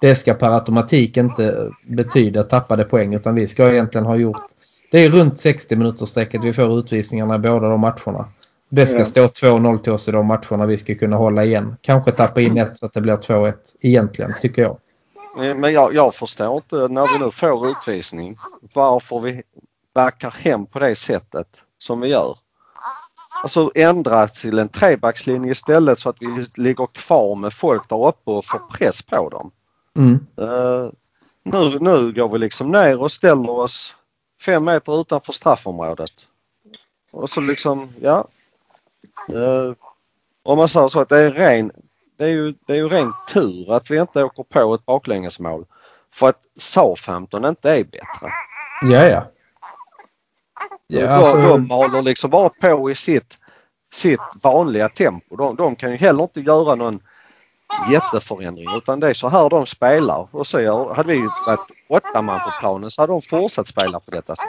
Det 0.00 0.16
ska 0.16 0.34
per 0.34 0.50
automatik 0.50 1.16
inte 1.16 1.70
betyda 1.82 2.42
tappade 2.42 2.84
poäng 2.84 3.14
utan 3.14 3.34
vi 3.34 3.46
ska 3.46 3.72
egentligen 3.72 4.06
ha 4.06 4.16
gjort 4.16 4.42
det 4.90 5.04
är 5.04 5.10
runt 5.10 5.38
60 5.38 5.76
minuters 5.76 6.08
strecket 6.08 6.44
vi 6.44 6.52
får 6.52 6.78
utvisningarna 6.78 7.34
i 7.34 7.38
båda 7.38 7.68
de 7.68 7.80
matcherna. 7.80 8.28
Det 8.68 8.86
ska 8.86 8.98
Ja. 8.98 9.04
stå 9.04 9.26
2-0 9.26 9.78
till 9.78 9.92
oss 9.92 10.08
i 10.08 10.12
de 10.12 10.26
matcherna 10.26 10.66
vi 10.66 10.78
ska 10.78 10.94
kunna 10.94 11.16
hålla 11.16 11.44
igen. 11.44 11.76
Kanske 11.80 12.12
tappa 12.12 12.40
in 12.40 12.58
ett 12.58 12.78
så 12.78 12.86
att 12.86 12.92
det 12.92 13.00
blir 13.00 13.16
2-1 13.16 13.54
egentligen 13.80 14.34
tycker 14.40 14.62
jag. 14.62 14.78
Men 15.56 15.72
jag, 15.72 15.94
jag 15.94 16.14
förstår 16.14 16.56
inte 16.56 16.88
när 16.88 17.18
vi 17.18 17.24
nu 17.24 17.30
får 17.30 17.70
utvisning 17.70 18.36
varför 18.74 19.20
vi 19.20 19.42
backar 19.94 20.30
hem 20.30 20.66
på 20.66 20.78
det 20.78 20.94
sättet 20.94 21.46
som 21.78 22.00
vi 22.00 22.08
gör. 22.08 22.36
Alltså 23.42 23.70
ändra 23.74 24.28
till 24.28 24.58
en 24.58 24.68
trebackslinje 24.68 25.50
istället 25.50 25.98
så 25.98 26.08
att 26.08 26.16
vi 26.20 26.46
ligger 26.54 26.86
kvar 26.86 27.34
med 27.34 27.52
folk 27.52 27.88
där 27.88 28.06
uppe 28.06 28.30
och 28.30 28.44
får 28.44 28.60
press 28.78 29.02
på 29.02 29.28
dem. 29.28 29.50
Mm. 29.96 30.26
Eh, 30.36 30.90
nu, 31.42 31.78
nu 31.80 32.12
går 32.12 32.28
vi 32.28 32.38
liksom 32.38 32.70
ner 32.70 33.00
och 33.00 33.12
ställer 33.12 33.50
oss 33.50 33.96
fem 34.42 34.64
meter 34.64 35.00
utanför 35.00 35.32
straffområdet. 35.32 36.12
Och 37.10 37.30
så 37.30 37.40
liksom, 37.40 37.88
ja. 38.00 38.28
Uh, 39.32 39.74
om 40.42 40.58
man 40.58 40.68
säger 40.68 40.88
så 40.88 41.00
att 41.00 41.08
det 41.08 41.18
är 41.18 41.30
ren, 41.30 41.72
det 42.16 42.24
är 42.24 42.28
ju, 42.28 42.54
det 42.66 42.72
är 42.72 42.76
ju 42.76 42.88
ren 42.88 43.12
tur 43.32 43.72
att 43.74 43.90
vi 43.90 44.00
inte 44.00 44.24
åker 44.24 44.42
på 44.42 44.74
ett 44.74 44.86
baklängesmål. 44.86 45.66
För 46.14 46.28
att 46.28 46.40
Southampton 46.56 47.44
inte 47.44 47.70
är 47.70 47.84
bättre. 47.84 48.32
Ja, 48.82 49.08
ja. 49.08 49.26
ja 50.86 51.06
de, 51.06 51.06
alltså, 51.06 51.48
de 51.48 51.70
håller 51.70 52.02
liksom 52.02 52.30
bara 52.30 52.48
på 52.48 52.90
i 52.90 52.94
sitt, 52.94 53.38
sitt 53.92 54.20
vanliga 54.42 54.88
tempo. 54.88 55.36
De, 55.36 55.56
de 55.56 55.76
kan 55.76 55.90
ju 55.90 55.96
heller 55.96 56.22
inte 56.22 56.40
göra 56.40 56.74
någon 56.74 57.00
jätteförändring 57.92 58.76
utan 58.76 59.00
det 59.00 59.08
är 59.08 59.14
så 59.14 59.28
här 59.28 59.50
de 59.50 59.66
spelar. 59.66 60.28
Och 60.30 60.46
så 60.46 60.60
gör, 60.60 60.94
hade 60.94 61.12
vi 61.12 61.28
varit 61.46 61.70
åtta 61.90 62.22
man 62.22 62.40
på 62.40 62.50
planen 62.60 62.90
så 62.90 63.02
hade 63.02 63.12
de 63.12 63.22
fortsatt 63.22 63.68
spela 63.68 64.00
på 64.00 64.10
detta 64.10 64.36
sätt. 64.36 64.46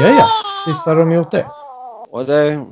ja, 0.00 0.08
ja. 0.08 0.24
Visst 0.66 0.86
har 0.86 0.96
de 0.96 1.12
gjort 1.12 1.30
det. 1.30 1.46
Och 2.10 2.24
det, 2.24 2.66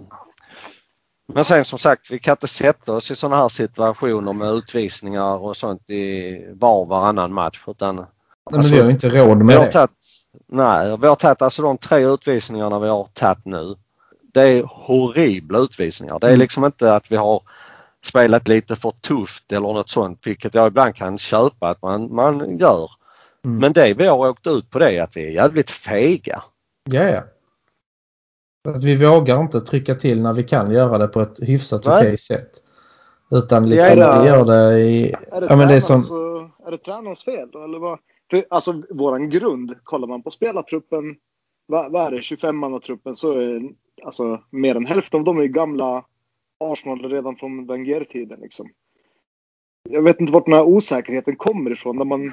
men 1.32 1.44
sen 1.44 1.64
som 1.64 1.78
sagt, 1.78 2.10
vi 2.10 2.18
kan 2.18 2.32
inte 2.32 2.48
sätta 2.48 2.92
oss 2.92 3.10
i 3.10 3.14
sådana 3.16 3.36
här 3.36 3.48
situationer 3.48 4.32
med 4.32 4.48
utvisningar 4.48 5.36
och 5.36 5.56
sånt 5.56 5.90
i 5.90 6.46
var 6.54 6.80
och 6.80 6.88
varannan 6.88 7.32
match. 7.32 7.64
Utan, 7.66 7.96
Nej, 7.96 8.04
men 8.50 8.58
Alltså, 8.60 8.74
vi 8.74 8.80
har 8.80 8.90
inte 8.90 9.08
råd 9.08 9.38
vi 9.38 9.44
med 9.44 9.56
har 9.56 9.64
det. 9.64 9.72
tagit, 9.72 9.90
nej, 10.48 10.96
vi 11.00 11.06
har 11.06 11.16
tagit 11.16 11.42
alltså 11.42 11.62
de 11.62 11.78
tre 11.78 12.04
utvisningarna 12.06 12.78
vi 12.78 12.88
har 12.88 13.08
tagit 13.14 13.44
nu. 13.44 13.74
Det 14.34 14.42
är 14.42 14.62
horribla 14.66 15.58
utvisningar. 15.58 16.18
Det 16.18 16.26
är 16.26 16.30
Mm. 16.30 16.40
liksom 16.40 16.64
inte 16.64 16.94
att 16.94 17.12
vi 17.12 17.16
har 17.16 17.42
spelat 18.04 18.48
lite 18.48 18.76
för 18.76 18.90
tufft 18.90 19.52
eller 19.52 19.72
något 19.72 19.88
sånt, 19.88 20.26
vilket 20.26 20.54
jag 20.54 20.66
ibland 20.66 20.94
kan 20.94 21.18
köpa 21.18 21.68
att 21.68 21.82
man, 21.82 22.14
man 22.14 22.58
gör. 22.58 22.90
Mm. 23.44 23.58
Men 23.58 23.72
det 23.72 23.94
vi 23.94 24.06
har 24.06 24.28
åkt 24.30 24.46
ut 24.46 24.70
på 24.70 24.78
det 24.78 24.96
är 24.96 25.02
att 25.02 25.16
vi 25.16 25.26
är 25.26 25.30
jävligt 25.30 25.70
fega. 25.70 26.42
Ja, 26.90 27.02
ja. 27.02 27.22
Att 28.74 28.84
vi 28.84 29.06
vågar 29.06 29.40
inte 29.40 29.60
trycka 29.60 29.94
till 29.94 30.22
när 30.22 30.32
vi 30.32 30.44
kan 30.44 30.70
göra 30.70 30.98
det 30.98 31.08
på 31.08 31.20
ett 31.20 31.40
hyfsat 31.40 31.86
okej 31.86 32.16
sätt. 32.18 32.50
Utan 33.30 33.68
liksom 33.68 33.98
Ja, 33.98 34.20
vi 34.22 34.28
gör 34.28 34.44
det 34.44 34.80
i... 34.80 35.12
Är 35.32 35.40
det, 35.40 35.46
Ja, 35.50 35.56
men 35.56 35.68
det 35.68 35.74
är 35.74 35.80
som... 35.80 36.02
så- 36.02 36.50
är 36.66 36.70
det 36.70 36.78
tränarens 36.78 37.24
fel 37.24 37.48
då? 37.52 37.64
Eller 37.64 37.78
vad? 37.78 37.98
För, 38.30 38.46
alltså 38.50 38.82
våran 38.90 39.30
grund, 39.30 39.74
kollar 39.84 40.08
man 40.08 40.22
på 40.22 40.30
spelartruppen, 40.30 41.16
vad, 41.66 41.92
vad 41.92 42.06
är 42.06 42.10
det, 42.10 42.16
25-mannatruppen 42.20 43.14
så 43.14 43.32
är 43.32 43.62
alltså 44.04 44.42
mer 44.50 44.74
än 44.74 44.86
hälften 44.86 45.18
av 45.18 45.24
dem 45.24 45.38
är 45.38 45.44
gamla 45.46 46.04
Arsenal 46.60 47.10
redan 47.10 47.36
från 47.36 47.66
Wenger-tiden 47.66 48.40
liksom. 48.40 48.68
Jag 49.88 50.02
vet 50.02 50.20
inte 50.20 50.32
vart 50.32 50.44
den 50.44 50.54
här 50.54 50.64
osäkerheten 50.64 51.36
kommer 51.36 51.70
ifrån. 51.70 51.96
När 51.96 52.04
man, 52.04 52.32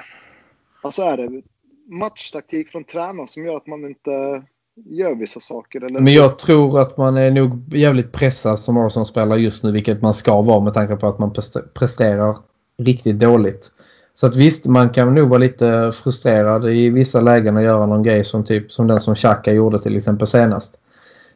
alltså 0.81 1.01
är 1.01 1.17
det 1.17 1.41
matchtaktik 1.85 2.69
från 2.69 2.83
tränaren 2.83 3.27
som 3.27 3.45
gör 3.45 3.57
att 3.57 3.67
man 3.67 3.85
inte 3.85 4.43
gör 4.75 5.15
vissa 5.15 5.39
saker? 5.39 5.83
Eller? 5.83 5.99
Men 5.99 6.13
jag 6.13 6.37
tror 6.37 6.79
att 6.79 6.97
man 6.97 7.17
är 7.17 7.31
nog 7.31 7.73
jävligt 7.73 8.11
pressad 8.11 8.59
som 8.59 8.77
Arsenal-spelare 8.77 9.39
just 9.39 9.63
nu, 9.63 9.71
vilket 9.71 10.01
man 10.01 10.13
ska 10.13 10.41
vara 10.41 10.59
med 10.59 10.73
tanke 10.73 10.95
på 10.95 11.07
att 11.07 11.19
man 11.19 11.33
presterar 11.73 12.37
riktigt 12.77 13.19
dåligt. 13.19 13.71
Så 14.15 14.27
att 14.27 14.35
visst, 14.35 14.65
man 14.65 14.89
kan 14.89 15.15
nog 15.15 15.29
vara 15.29 15.39
lite 15.39 15.91
frustrerad 16.03 16.69
i 16.69 16.89
vissa 16.89 17.21
lägen 17.21 17.57
och 17.57 17.63
göra 17.63 17.85
någon 17.85 18.03
grej 18.03 18.23
som 18.23 18.45
typ 18.45 18.71
som 18.71 18.87
den 18.87 19.01
som 19.01 19.15
Xhaka 19.15 19.51
gjorde 19.51 19.79
till 19.79 19.97
exempel 19.97 20.27
senast. 20.27 20.77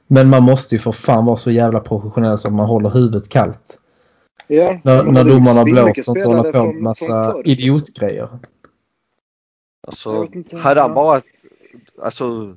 Men 0.07 0.29
man 0.29 0.43
måste 0.43 0.75
ju 0.75 0.79
för 0.79 0.91
fan 0.91 1.25
vara 1.25 1.37
så 1.37 1.51
jävla 1.51 1.79
professionell 1.79 2.37
så 2.37 2.47
att 2.47 2.53
man 2.53 2.67
håller 2.67 2.89
huvudet 2.89 3.29
kallt. 3.29 3.79
ja, 4.47 4.79
När, 4.83 5.03
när 5.03 5.23
domarna 5.23 5.63
blåser 5.63 6.11
och 6.11 6.17
inte 6.17 6.27
håller 6.29 6.51
på 6.51 6.65
med 6.65 6.81
massa 6.81 7.27
liksom. 7.27 7.41
idiotgrejer. 7.45 8.29
Alltså, 9.87 10.25
hade 10.57 10.81
han 10.81 10.93
bara 10.93 11.21
alltså, 12.01 12.55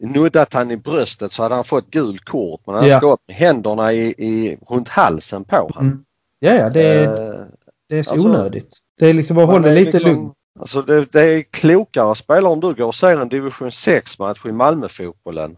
nuddat 0.00 0.54
han 0.54 0.70
i 0.70 0.76
bröstet 0.76 1.32
så 1.32 1.42
hade 1.42 1.54
han 1.54 1.64
fått 1.64 1.90
gult 1.90 2.24
kort. 2.24 2.60
Men 2.66 2.74
han 2.74 2.86
Ja. 2.88 2.96
ska 2.96 3.12
upp 3.12 3.20
med 3.28 3.36
händerna 3.36 3.92
i, 3.92 4.06
i, 4.18 4.58
runt 4.68 4.88
halsen 4.88 5.44
på 5.44 5.56
honom. 5.56 5.86
Mm. 5.86 6.04
Ja, 6.38 6.54
ja, 6.54 6.70
det 6.70 6.82
är, 6.82 7.04
Eh, 7.04 7.40
det 7.88 7.98
är 7.98 8.02
så 8.02 8.12
alltså, 8.12 8.28
onödigt. 8.28 8.78
Det 8.98 9.06
är 9.08 9.14
liksom 9.14 9.38
att 9.38 9.46
man 9.46 9.54
hålla 9.54 9.68
är 9.68 9.74
lite 9.74 9.90
liksom- 9.92 10.10
lugnt. 10.10 10.32
Alltså 10.60 10.82
det, 10.82 11.12
det 11.12 11.22
är 11.22 11.42
klokare 11.42 12.14
spelare 12.14 12.52
om 12.52 12.60
du 12.60 12.74
går 12.74 12.84
och 12.86 12.94
ser 12.94 13.20
en 13.20 13.28
division 13.28 13.68
6-match 13.70 14.46
i 14.46 14.52
Malmöfotbollen. 14.52 15.56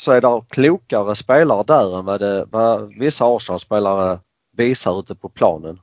Så 0.00 0.12
är 0.12 0.20
det 0.20 0.42
klokare 0.50 1.16
spelare 1.16 1.64
där 1.66 1.98
än 1.98 2.04
vad, 2.04 2.20
det, 2.20 2.44
vad 2.50 2.94
vissa 2.98 3.24
Arsenal-spelare 3.36 4.18
visar 4.56 5.00
ute 5.00 5.14
på 5.14 5.28
planen. 5.28 5.80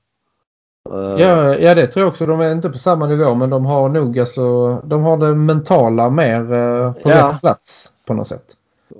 Eh, 0.89 1.21
Ja, 1.21 1.55
ja, 1.55 1.75
det 1.75 1.87
tror 1.87 2.03
jag 2.03 2.11
också. 2.11 2.25
De 2.25 2.41
är 2.41 2.51
inte 2.51 2.69
på 2.69 2.77
samma 2.77 3.07
nivå 3.07 3.35
men 3.35 3.49
de 3.49 3.65
har 3.65 3.89
nog 3.89 4.19
alltså, 4.19 4.75
de 4.75 5.03
har 5.03 5.17
det 5.17 5.35
mentala 5.35 6.09
mer 6.09 6.53
eh, 6.53 6.93
på 6.93 7.09
Ja. 7.09 7.29
rätt 7.29 7.39
plats 7.41 7.91
på 8.05 8.13
något 8.13 8.27
sätt. 8.27 8.55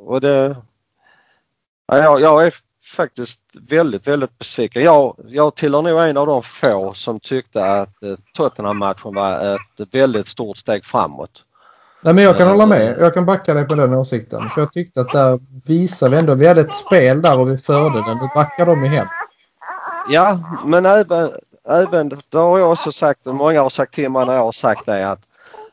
Och 0.05 0.21
det... 0.21 0.55
Ja, 1.87 2.19
jag, 2.19 2.45
är 2.47 2.53
faktiskt 2.95 3.39
väldigt, 3.69 4.07
väldigt 4.07 4.37
besviken. 4.39 4.83
Jag, 4.83 5.15
jag 5.27 5.55
tillhör 5.55 5.81
nog 5.81 5.99
en 5.99 6.17
av 6.17 6.27
de 6.27 6.43
få 6.43 6.93
som 6.93 7.19
tyckte 7.19 7.65
att 7.65 8.03
eh, 8.03 8.15
Tottenham-matchen 8.33 9.13
var 9.15 9.55
ett 9.55 9.93
väldigt 9.93 10.27
stort 10.27 10.57
steg 10.57 10.85
framåt. 10.85 11.43
Nej, 12.01 12.13
men 12.13 12.23
jag 12.23 12.37
kan 12.37 12.47
Eh, 12.47 12.51
hålla 12.51 12.65
med. 12.65 12.95
Jag 12.99 13.13
kan 13.13 13.25
backa 13.25 13.53
dig 13.53 13.65
på 13.67 13.75
den 13.75 13.93
åsikten. 13.93 14.49
För 14.49 14.61
jag 14.61 14.71
tyckte 14.71 15.01
att 15.01 15.11
där 15.11 15.39
visar 15.65 16.09
vi 16.09 16.17
ändå. 16.17 16.35
Vi 16.35 16.47
hade 16.47 16.61
ett 16.61 16.75
spel 16.75 17.21
där 17.21 17.37
och 17.37 17.49
vi 17.49 17.57
förde 17.57 18.01
den. 18.01 18.17
Nu 18.17 18.27
backar 18.27 18.65
de 18.65 18.83
hem. 18.83 19.07
Ja, 20.09 20.37
men 20.65 20.85
även, 20.85 21.31
även 21.69 22.09
det 22.29 22.37
har 22.37 22.59
jag 22.59 22.71
också 22.71 22.91
sagt 22.91 23.27
och 23.27 23.35
många 23.35 23.61
har 23.61 23.69
sagt 23.69 23.93
till 23.93 24.09
mig 24.09 24.25
när 24.25 24.33
jag 24.33 24.41
har 24.41 24.51
sagt 24.51 24.85
det 24.85 25.09
att 25.09 25.19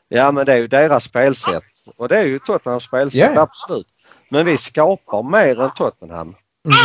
ja 0.09 0.31
men 0.31 0.45
det 0.45 0.53
är 0.53 0.57
ju 0.57 0.67
deras 0.67 1.03
spelsätt 1.03 1.63
och 1.97 2.07
det 2.09 2.17
är 2.19 2.25
ju 2.25 2.39
Tottenhams 2.39 2.83
spelsätt 2.83 3.31
Ja. 3.35 3.41
absolut. 3.41 3.87
Men 4.29 4.45
vi 4.45 4.57
skapar 4.57 5.23
mer 5.23 5.59
än 5.61 5.69
Tottenham 5.71 6.35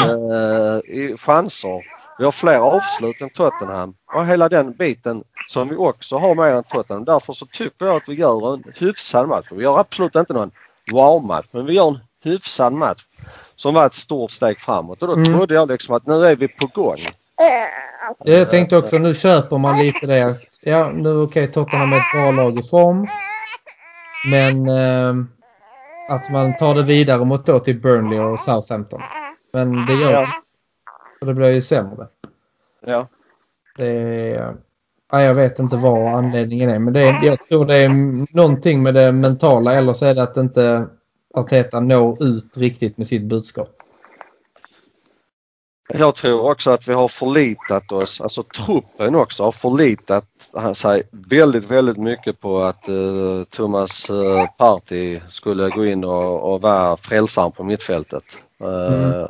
Mm. 0.06 0.30
eh, 0.32 0.78
i 0.78 1.16
chanser. 1.18 1.82
Vi 2.19 2.25
har 2.25 2.33
fler 2.33 2.59
avslut 2.59 3.21
än 3.21 3.31
Tottenham 3.31 3.95
och 4.14 4.26
hela 4.26 4.49
den 4.49 4.73
biten 4.73 5.25
som 5.49 5.69
vi 5.69 5.76
också 5.76 6.16
har 6.19 6.35
mer 6.35 6.54
än 6.54 6.64
Tottenham. 6.64 7.04
Därför 7.04 7.33
så 7.33 7.47
tycker 7.47 7.87
jag 7.87 7.97
att 7.97 8.09
vi 8.09 8.14
gör 8.14 8.54
en 8.54 8.64
hyfsad 8.78 9.28
match. 9.28 9.47
Vi 9.50 9.62
gör 9.62 9.78
absolut 9.78 10.16
inte 10.16 10.33
någon 10.33 10.50
wow-match 10.92 11.47
men 11.50 11.66
vi 11.66 11.73
gör 11.73 11.88
en 11.88 11.99
hyfsad 12.25 12.73
match 12.73 13.02
som 13.57 13.75
var 13.75 13.87
ett 13.87 13.95
stort 13.95 14.31
steg 14.31 14.59
framåt 14.61 15.02
och 15.02 15.09
då 15.09 15.14
Mm. 15.14 15.25
trodde 15.25 15.54
jag 15.54 15.69
liksom 15.69 15.95
att 15.97 16.07
nu 16.07 16.26
är 16.26 16.37
vi 16.37 16.49
på 16.49 16.66
gång. 16.66 16.97
Jag 18.25 18.50
tänkte 18.50 18.76
också 18.76 18.99
nu 18.99 19.14
köper 19.14 19.59
man 19.59 19.78
lite 19.78 20.07
det. 20.07 20.33
Ja, 20.61 20.90
nu 20.95 21.16
okej 21.23 21.52
Tottenham 21.52 21.92
är 21.92 21.97
ett 21.97 22.12
bra 22.14 22.31
lag 22.31 22.59
i 22.59 22.62
form. 22.62 23.07
Men 24.31 24.69
eh, 24.69 25.25
att 26.11 26.31
man 26.31 26.59
tar 26.59 26.75
det 26.75 26.83
vidare 26.83 27.25
mot 27.25 27.47
då 27.47 27.59
till 27.59 27.81
Burnley 27.81 28.19
och 28.19 28.38
Southampton. 28.38 29.00
Men 29.52 29.87
det 29.87 29.92
gör 29.95 30.12
Ja. 30.12 30.26
Och 31.23 31.29
det 31.29 31.35
blir 31.35 31.50
ju 31.50 31.62
sämre. 31.62 32.07
Ja. 32.87 33.09
Det 33.76 33.87
är, 33.87 34.57
ja, 35.12 35.23
jag 35.23 35.35
vet 35.35 35.59
inte 35.59 35.76
vad 35.76 36.14
anledningen 36.14 36.71
är 36.71 36.79
men 36.79 36.93
det 36.93 37.00
är, 37.00 37.25
jag 37.25 37.49
tror 37.49 37.64
det 37.64 37.75
är 37.75 37.88
någonting 38.37 38.83
med 38.83 38.95
det 38.95 39.12
mentala 39.12 39.75
eller 39.75 39.93
så 39.93 40.07
är 40.07 40.14
det 40.14 40.23
att 40.23 40.37
inte 40.37 40.87
Arteta 41.35 41.81
når 41.81 42.23
ut 42.23 42.57
riktigt 42.57 42.99
med 42.99 43.07
sitt 43.07 43.23
budskap. 43.23 43.69
Jag 45.88 46.14
tror 46.14 46.50
också 46.50 46.71
att 46.71 46.88
vi 46.88 46.93
har 46.93 47.09
förlitat 47.09 47.93
oss, 47.93 48.21
alltså 48.21 48.43
truppen 48.43 49.14
också 49.14 49.45
har 49.45 49.52
förlitat 49.52 50.25
sig 50.75 51.02
väldigt, 51.11 51.71
väldigt 51.71 51.97
mycket 51.97 52.41
på 52.41 52.62
att 52.62 52.88
eh, 52.88 53.45
Thomas 53.50 54.11
uh, 54.11 54.47
Party 54.59 55.21
skulle 55.29 55.69
gå 55.69 55.87
in 55.87 56.05
och, 56.05 56.52
och 56.52 56.61
vara 56.61 56.97
frälsaren 56.97 57.52
på 57.52 57.64
mittfältet. 57.64 58.25
Eh, 58.61 59.05
Mm. 59.05 59.29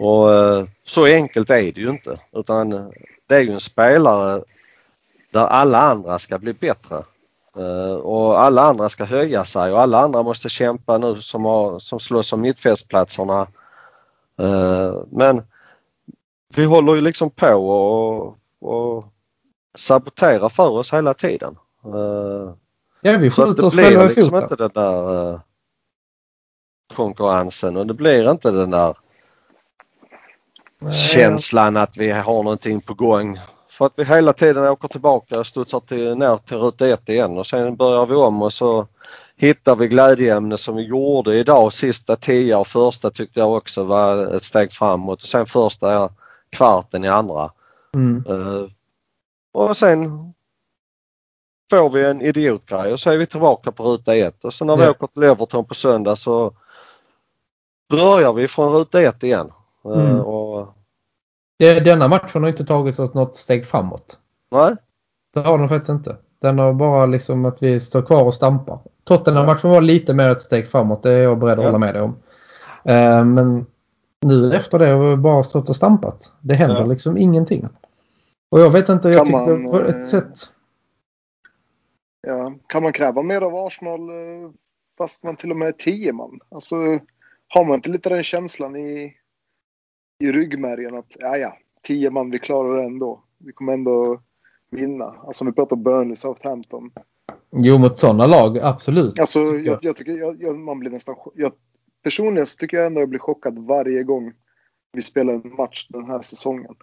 Och 0.00 0.32
eh, 0.32 0.64
så 0.86 1.04
enkelt 1.04 1.50
är 1.50 1.72
det 1.72 1.80
ju 1.80 1.90
inte 1.90 2.20
utan 2.32 2.70
det 3.26 3.36
är 3.36 3.40
ju 3.40 3.52
en 3.52 3.60
spelare 3.60 4.42
där 5.32 5.46
alla 5.46 5.78
andra 5.78 6.18
ska 6.18 6.38
bli 6.38 6.54
bättre. 6.54 6.96
Eh, 7.56 7.94
och 7.94 8.42
alla 8.42 8.62
andra 8.62 8.88
ska 8.88 9.04
höja 9.04 9.44
sig 9.44 9.72
och 9.72 9.80
alla 9.80 9.98
andra 9.98 10.22
måste 10.22 10.48
kämpa 10.48 10.98
nu 10.98 11.20
som, 11.20 11.44
har, 11.44 11.78
som 11.78 12.00
slåss 12.00 12.32
om 12.32 12.40
mittfältsplatserna. 12.40 13.46
Eh, 14.38 14.94
men 15.10 15.42
vi 16.54 16.64
håller 16.64 16.94
ju 16.94 17.00
liksom 17.00 17.30
på 17.30 17.54
och, 17.54 18.36
och 18.60 19.04
sabotera 19.74 20.48
för 20.48 20.70
oss 20.70 20.92
hela 20.92 21.14
tiden. 21.14 21.56
Eh, 21.84 22.54
Ja, 23.02 23.16
vi 23.16 23.30
skjuter 23.30 23.54
det 23.54 23.62
oss 23.62 23.74
själva 23.74 24.06
blir 24.06 24.16
liksom 24.16 24.36
inte 24.36 24.56
den 24.56 24.70
där 24.74 25.32
eh, 25.32 25.40
konkurrensen 26.94 27.76
och 27.76 27.86
det 27.86 27.94
blir 27.94 28.30
inte 28.30 28.50
den 28.50 28.70
där 28.70 28.96
känslan 30.94 31.76
att 31.76 31.96
vi 31.96 32.10
har 32.10 32.42
någonting 32.42 32.80
på 32.80 32.94
gång. 32.94 33.38
För 33.70 33.86
att 33.86 33.92
vi 33.96 34.04
hela 34.04 34.32
tiden 34.32 34.68
åker 34.68 34.88
tillbaka 34.88 35.38
och 35.38 35.46
studsar 35.46 35.80
till, 35.80 36.14
ner 36.14 36.36
till 36.36 36.56
ruta 36.56 36.88
ett 36.88 37.08
igen 37.08 37.38
och 37.38 37.46
sen 37.46 37.76
börjar 37.76 38.06
vi 38.06 38.14
om 38.14 38.42
och 38.42 38.52
så 38.52 38.86
hittar 39.36 39.76
vi 39.76 39.88
glädjeämne 39.88 40.58
som 40.58 40.76
vi 40.76 40.82
gjorde 40.82 41.34
idag. 41.34 41.72
Sista 41.72 42.16
tio 42.16 42.56
och 42.56 42.66
första 42.66 43.10
tyckte 43.10 43.40
jag 43.40 43.52
också 43.52 43.84
var 43.84 44.34
ett 44.34 44.44
steg 44.44 44.72
framåt 44.72 45.22
och 45.22 45.28
sen 45.28 45.46
första 45.46 46.08
kvarten 46.50 47.04
i 47.04 47.08
andra. 47.08 47.50
Mm. 47.94 48.24
Eh, 48.28 48.68
och 49.52 49.76
sen 49.76 50.10
får 51.70 51.90
vi 51.90 52.04
en 52.04 52.20
idiotgrej 52.20 52.92
och 52.92 53.00
så 53.00 53.10
är 53.10 53.16
vi 53.16 53.26
tillbaka 53.26 53.72
på 53.72 53.84
ruta 53.84 54.14
ett 54.16 54.44
och 54.44 54.54
så 54.54 54.64
när 54.64 54.76
vi 54.76 54.84
Ja. 54.84 54.90
åker 54.90 55.06
till 55.06 55.22
Everton 55.22 55.64
på 55.64 55.74
söndag 55.74 56.16
så 56.16 56.52
börjar 57.90 58.32
vi 58.32 58.48
från 58.48 58.72
ruta 58.72 59.00
ett 59.00 59.22
igen. 59.22 59.52
Eh, 59.84 59.90
Mm. 60.00 60.20
och, 60.20 60.39
Det, 61.60 61.80
denna 61.80 62.08
matchen 62.08 62.42
har 62.42 62.50
inte 62.50 62.64
tagit 62.64 62.98
oss 62.98 63.14
något 63.14 63.36
steg 63.36 63.66
framåt. 63.66 64.18
nej, 64.52 64.74
Det 65.34 65.40
har 65.40 65.58
den 65.58 65.68
faktiskt 65.68 65.88
inte. 65.90 66.16
Den 66.40 66.58
har 66.58 66.72
bara 66.72 67.06
liksom 67.06 67.44
att 67.44 67.62
vi 67.62 67.80
står 67.80 68.02
kvar 68.02 68.24
och 68.24 68.34
stampar. 68.34 68.78
Tottenham-matchen 69.04 69.70
var 69.70 69.80
lite 69.80 70.14
mer 70.14 70.30
ett 70.30 70.40
steg 70.40 70.68
framåt. 70.68 71.02
Det 71.02 71.12
är 71.12 71.22
jag 71.22 71.38
beredd 71.38 71.58
att 71.58 71.64
Ja. 71.64 71.68
hålla 71.68 71.78
med 71.78 71.94
dig 71.94 72.02
om. 72.02 72.16
Eh, 72.84 73.24
men 73.24 73.66
nu 74.20 74.54
efter 74.54 74.78
det 74.78 74.86
har 74.86 75.10
vi 75.10 75.16
bara 75.16 75.42
stått 75.42 75.68
och 75.68 75.76
stampat. 75.76 76.32
Det 76.40 76.54
händer 76.54 76.80
Ja. 76.80 76.86
liksom 76.86 77.16
ingenting. 77.16 77.68
Och 78.50 78.60
jag 78.60 78.70
vet 78.70 78.88
inte, 78.88 79.08
jag 79.08 79.18
Kan 79.18 79.26
tycker 79.26 79.56
man, 79.56 79.70
på 79.70 79.80
eh, 79.80 79.88
ett 80.00 80.08
sätt. 80.08 80.38
Ja, 82.26 82.54
kan 82.66 82.82
man 82.82 82.92
kräva 82.92 83.22
mer 83.22 83.40
av 83.40 83.54
Arsenal 83.56 84.00
eh, 84.10 84.50
fast 84.98 85.24
man 85.24 85.36
till 85.36 85.50
och 85.50 85.56
med 85.56 85.68
är 85.68 85.72
tio 85.72 86.12
man? 86.12 86.38
Alltså, 86.50 86.76
har 87.48 87.64
man 87.64 87.74
inte 87.74 87.90
lite 87.90 88.08
den 88.08 88.22
känslan 88.22 88.76
i, 88.76 89.16
i 90.20 90.32
ryggmärgen 90.32 90.94
att 90.94 91.16
ja, 91.18 91.36
ja, 91.36 91.56
tio 91.82 92.10
man, 92.10 92.30
vi 92.30 92.38
klarar 92.38 92.76
det 92.76 92.84
ändå. 92.84 93.24
Vi 93.38 93.52
kommer 93.52 93.72
ändå 93.72 94.20
vinna. 94.70 95.04
Alltså 95.04 95.44
vi 95.44 95.52
pratar 95.52 95.76
Burnley, 95.76 96.16
Southampton. 96.16 96.90
Jo, 97.52 97.78
mot 97.78 97.98
sådana 97.98 98.26
lag, 98.26 98.58
absolut. 98.58 99.18
Alltså 99.18 99.46
tycker 99.46 99.56
jag. 99.56 99.66
jag, 99.66 99.78
jag 99.84 99.96
tycker, 99.96 100.12
jag, 100.12 100.42
jag, 100.42 100.58
man 100.58 100.78
blir 100.78 100.90
nästan 100.90 101.16
jag, 101.34 101.52
Personligen 102.02 102.46
så 102.46 102.56
tycker 102.56 102.76
jag 102.76 102.86
ändå 102.86 103.00
jag 103.00 103.08
blir 103.08 103.18
chockad 103.18 103.58
varje 103.58 104.02
gång 104.02 104.32
vi 104.92 105.02
spelar 105.02 105.32
en 105.32 105.54
match 105.56 105.86
den 105.88 106.04
här 106.04 106.20
säsongen. 106.20 106.74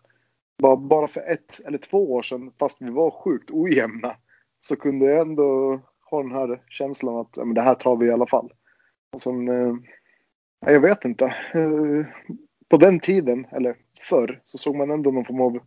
Bara, 0.58 0.76
bara 0.78 1.08
för 1.08 1.32
ett 1.32 1.60
eller 1.66 1.78
två 1.78 2.14
år 2.14 2.22
sedan, 2.22 2.52
fast 2.60 2.82
vi 2.82 2.90
var 2.90 3.12
sjukt 3.12 3.52
ojämna, 3.52 4.16
så 4.60 4.76
kunde 4.76 5.06
jag 5.06 5.22
ändå 5.22 5.80
ha 6.10 6.24
den 6.24 6.32
här 6.32 6.62
känslan 6.70 7.18
att 7.18 7.38
ja, 7.38 7.46
men 7.46 7.54
det 7.54 7.62
här 7.62 7.76
tar 7.76 7.96
vi 7.96 8.08
i 8.08 8.12
alla 8.12 8.28
fall. 8.28 8.54
Och 9.14 9.22
sen, 9.22 9.48
eh, 9.48 9.76
ja, 10.60 10.72
jag 10.72 10.80
vet 10.80 11.06
inte. 11.06 11.26
Eh, 11.54 12.06
på 12.70 12.78
den 12.78 13.00
tiden, 13.00 13.46
eller 13.52 13.76
förr, 14.10 14.42
så 14.44 14.58
såg 14.58 14.76
man 14.76 14.92
ändå 14.92 15.12
någon 15.12 15.26
form 15.26 15.42
av, 15.42 15.60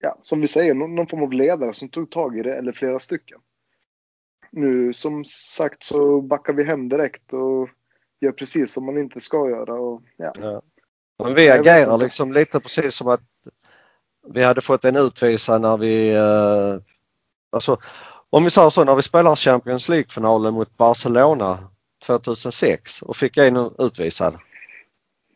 ja, 0.00 0.18
som 0.22 0.40
vi 0.40 0.46
säger, 0.46 0.74
någon, 0.74 0.94
någon 0.94 1.06
form 1.06 1.22
av 1.22 1.32
ledare 1.32 1.74
som 1.74 1.88
tog 1.88 2.10
tag 2.10 2.38
i 2.38 2.42
det, 2.42 2.56
eller 2.56 2.72
flera 2.72 2.98
stycken. 2.98 3.38
Nu 4.50 4.92
som 4.92 5.24
sagt 5.24 5.84
så 5.84 6.20
backar 6.20 6.52
vi 6.52 6.64
hem 6.64 6.88
direkt 6.88 7.32
och 7.32 7.68
gör 8.20 8.32
precis 8.32 8.72
som 8.72 8.86
man 8.86 8.98
inte 8.98 9.20
ska 9.20 9.50
göra. 9.50 9.74
Och, 9.74 10.02
ja. 10.16 10.32
Ja. 10.40 10.62
Men 11.24 11.34
vi 11.34 11.50
agerar 11.50 11.98
liksom 11.98 12.32
lite 12.32 12.60
precis 12.60 12.94
som 12.94 13.08
att 13.08 13.22
vi 14.28 14.44
hade 14.44 14.60
fått 14.60 14.84
en 14.84 14.96
utvisad 14.96 15.60
när 15.60 15.76
vi... 15.76 16.14
Eh, 16.14 16.82
alltså, 17.52 17.78
om 18.30 18.44
vi 18.44 18.50
säger 18.50 18.68
så, 18.68 18.84
när 18.84 18.94
vi 18.94 19.02
spelar 19.02 19.36
Champions 19.36 19.88
League-finalen 19.88 20.54
mot 20.54 20.76
Barcelona 20.76 21.58
2006 22.06 23.02
och 23.02 23.16
fick 23.16 23.36
en 23.36 23.70
utvisad. 23.78 24.38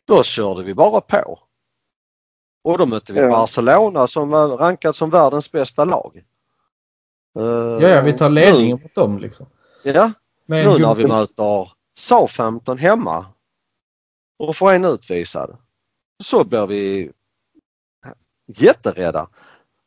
Då 0.07 0.23
körde 0.23 0.63
vi 0.63 0.75
bara 0.75 1.01
på. 1.01 1.39
Och 2.65 2.79
då 2.79 2.87
mötte 2.87 3.13
vi 3.13 3.21
Ja. 3.21 3.29
Barcelona 3.29 4.07
som 4.07 4.31
var 4.31 4.49
rankat 4.49 4.97
som 4.97 5.11
världens 5.11 5.53
bästa 5.53 5.85
lag. 5.85 6.25
Eh, 7.39 7.45
Ja, 7.83 7.89
ja, 7.89 8.01
vi 8.03 8.19
tar 8.19 8.29
ledningen 8.31 8.81
mot 8.83 8.95
dem 8.95 9.19
liksom. 9.19 9.47
Ja, 9.85 10.13
Men 10.47 10.65
nu 10.65 10.79
när 10.79 10.95
vi 10.95 11.07
möter 11.07 11.73
Southampton 11.99 12.79
hemma 12.79 13.27
och 14.39 14.57
får 14.57 14.73
en 14.73 14.85
utvisad 14.85 15.57
så 16.23 16.45
blir 16.45 16.67
vi 16.67 17.13
jätterädda. 18.47 19.29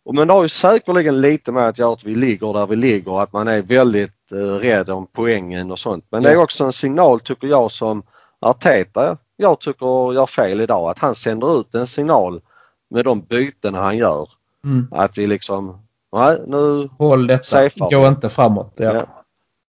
Och 0.05 0.15
Men 0.15 0.27
det 0.27 0.33
har 0.33 0.43
ju 0.43 0.49
säkerligen 0.49 1.21
lite 1.21 1.51
med 1.51 1.67
att 1.67 1.79
göra 1.79 1.93
att 1.93 2.03
vi 2.03 2.15
ligger 2.15 2.53
där 2.53 2.65
vi 2.67 2.75
ligger 2.75 3.21
att 3.21 3.33
man 3.33 3.47
är 3.47 3.61
väldigt 3.61 4.31
eh, 4.31 4.37
rädd 4.37 4.89
om 4.89 5.07
poängen 5.07 5.71
och 5.71 5.79
sånt. 5.79 6.05
Men 6.09 6.23
det 6.23 6.31
är 6.31 6.37
också 6.37 6.63
en 6.65 6.73
signal 6.73 7.19
tycker 7.19 7.47
jag 7.47 7.71
som 7.71 8.03
Arteta, 8.43 9.17
jag 9.35 9.59
tycker 9.59 10.13
gör 10.13 10.25
fel 10.25 10.61
idag. 10.61 10.89
Att 10.89 10.99
han 10.99 11.15
sänder 11.15 11.59
ut 11.59 11.75
en 11.75 11.87
signal 11.87 12.41
med 12.89 13.05
de 13.05 13.21
byten 13.21 13.73
han 13.73 13.97
gör. 13.97 14.29
Mm. 14.63 14.87
Att 14.91 15.17
vi 15.17 15.27
liksom, 15.27 15.77
nej 16.15 16.37
nu 16.47 16.87
Håll 16.97 17.27
detta, 17.27 17.43
Safear. 17.43 18.01
gå 18.01 18.07
inte 18.07 18.29
framåt. 18.29 18.73
Ja. 18.75 18.93
Ja. 18.93 19.07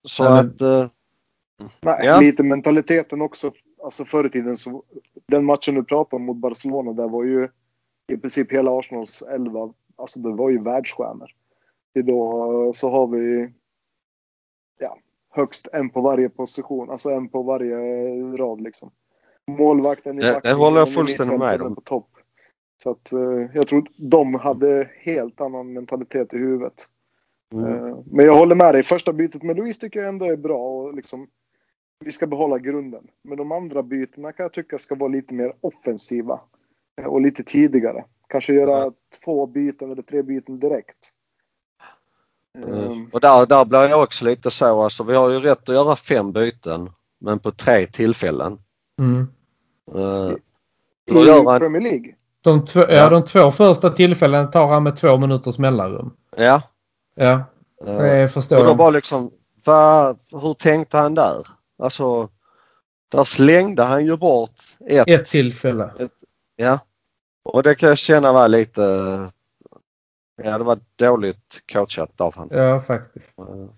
så 0.09 0.24
men- 0.24 0.33
att 0.33 0.61
eh, 0.61 0.87
Nej, 1.83 2.00
Ja. 2.07 2.20
lite 2.20 2.42
mentaliteten 2.42 3.22
också. 3.22 3.53
Alltså 3.85 4.05
förr 4.05 4.27
i 4.27 4.31
tiden 4.31 4.57
så, 4.57 4.83
den 5.29 5.44
matchen 5.44 5.74
du 5.74 5.85
pratar 5.85 6.16
om 6.16 6.24
mot 6.24 6.37
Barcelona, 6.37 6.92
där 6.92 7.09
var 7.09 7.24
ju 7.24 7.48
i 8.12 8.16
princip 8.16 8.53
hela 8.53 8.79
Arsenals 8.79 9.22
elva, 9.22 9.72
alltså 9.96 10.20
det 10.20 10.33
var 10.33 10.50
ju 10.50 10.62
världsstjärnor. 10.62 11.31
Idag 11.94 12.74
så 12.74 12.90
har 12.90 13.07
vi 13.07 13.53
ja, 14.81 14.98
högst 15.34 15.68
en 15.72 15.90
på 15.90 16.00
varje 16.00 16.28
position, 16.28 16.90
alltså 16.90 17.10
en 17.10 17.28
på 17.28 17.42
varje 17.42 17.76
rad 18.36 18.60
liksom. 18.60 18.90
Målvakten 19.46 20.18
i 20.18 20.22
Det- 20.22 20.40
det 20.42 20.52
håller 20.52 20.78
jag 20.78 20.92
fullständigt 20.92 21.38
med 21.38 21.62
om. 21.62 21.74
på 21.74 21.80
topp. 21.80 22.08
Så 22.82 22.90
att 22.90 23.12
eh, 23.12 23.46
jag 23.54 23.66
tror 23.68 23.86
de 23.96 24.34
hade 24.34 24.90
helt 25.00 25.40
annan 25.40 25.72
mentalitet 25.72 26.34
i 26.34 26.38
huvudet. 26.38 26.74
mm, 27.52 27.64
Eh, 27.86 27.98
Men 28.06 28.26
jag 28.26 28.34
håller 28.34 28.54
med 28.54 28.74
dig. 28.74 28.82
Första 28.82 29.12
bytet 29.12 29.42
med 29.42 29.56
Louise 29.56 29.80
tycker 29.80 30.00
jag 30.00 30.08
ändå 30.08 30.24
är 30.26 30.36
bra. 30.36 30.58
Och 30.68 30.94
liksom, 30.94 31.28
vi 32.04 32.12
ska 32.12 32.26
behålla 32.26 32.58
grunden. 32.58 33.06
Men 33.24 33.38
de 33.38 33.52
andra 33.52 33.82
bytena 33.82 34.32
kan 34.32 34.44
jag 34.44 34.52
tycka 34.52 34.78
ska 34.78 34.94
vara 34.94 35.08
lite 35.08 35.34
mer 35.34 35.52
offensiva. 35.60 36.40
eh, 37.00 37.06
Och 37.06 37.20
lite 37.20 37.42
tidigare. 37.44 38.04
Kanske 38.28 38.54
göra 38.54 38.70
Ja. 38.70 38.92
två 39.24 39.46
byten 39.46 39.90
eller 39.92 40.02
tre 40.02 40.22
byten 40.22 40.58
direkt. 40.60 41.12
Eh, 42.58 42.68
Um, 42.68 43.10
Och 43.12 43.20
där, 43.20 43.46
där 43.46 43.64
blir 43.64 43.88
jag 43.88 44.02
också 44.02 44.24
lite 44.24 44.50
så, 44.50 44.82
alltså 44.82 45.04
vi 45.04 45.14
har 45.14 45.30
ju 45.30 45.40
rätt 45.40 45.68
att 45.68 45.74
göra 45.74 45.96
fem 45.96 46.32
byten 46.32 46.90
men 47.20 47.38
på 47.38 47.50
tre 47.50 47.86
tillfällen. 47.86 48.58
Mm. 48.98 49.28
Uh, 49.94 50.32
I 51.06 51.30
han, 51.30 51.58
Premier 51.60 51.82
League. 51.82 52.14
De, 52.40 52.64
två, 52.64 52.80
ja. 52.80 52.86
Ja. 52.90 53.10
de 53.10 53.24
två 53.24 53.50
första 53.50 53.90
tillfällen 53.90 54.50
tar 54.50 54.66
han 54.68 54.82
med 54.82 54.96
två 54.96 55.16
minuters 55.16 55.58
mellanrum. 55.58 56.12
ja. 56.36 56.62
Ja, 57.16 57.32
eh, 57.86 57.98
det 57.98 58.28
förstår 58.28 58.58
och 58.58 58.64
då 58.66 58.74
bara 58.74 58.90
liksom, 58.90 59.30
vad, 59.64 60.18
hur 60.32 60.54
tänkte 60.54 60.96
han 60.96 61.14
där? 61.14 61.46
Alltså, 61.78 62.28
där 63.08 63.24
slängde 63.24 63.82
han 63.82 64.06
ju 64.06 64.16
bort 64.16 64.54
ett, 64.88 65.08
Ett 65.10 65.26
tillfälle. 65.26 65.90
ja. 66.56 66.78
Och 67.44 67.62
det 67.62 67.74
kan 67.74 67.88
jag 67.88 67.98
känna 67.98 68.32
var 68.32 68.48
lite, 68.48 68.82
Ja, 70.36 70.58
det 70.58 70.64
var 70.64 70.80
dåligt 70.96 71.62
coachat 71.72 72.20
av 72.20 72.34
honom. 72.34 72.58
Ja, 72.58 72.80
faktiskt. 72.80 73.34
Ja. 73.36 73.68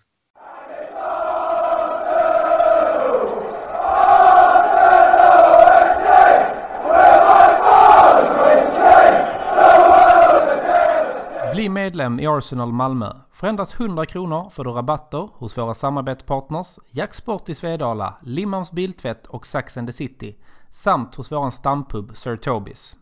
Bli 11.55 11.69
medlem 11.69 12.21
i 12.21 12.27
Arsenal 12.27 12.73
Malmö. 12.73 13.13
För 13.33 13.47
endast 13.47 13.81
100 13.81 14.07
kronor 14.07 14.51
får 14.51 14.65
du 14.65 14.71
rabatter 14.71 15.29
hos 15.33 15.59
våra 15.59 15.75
samarbetspartners 15.75 16.79
Jacksport 16.91 17.49
i 17.49 17.55
Svedala, 17.55 18.15
Limmans 18.23 18.73
Biltvätt 18.73 19.27
och 19.27 19.47
Sax 19.47 19.77
and 19.77 19.89
the 19.89 19.93
City 19.93 20.37
samt 20.71 21.15
hos 21.15 21.33
våran 21.33 21.53
stampub 21.53 22.17
Sir 22.17 22.37
Tobis. 22.37 22.97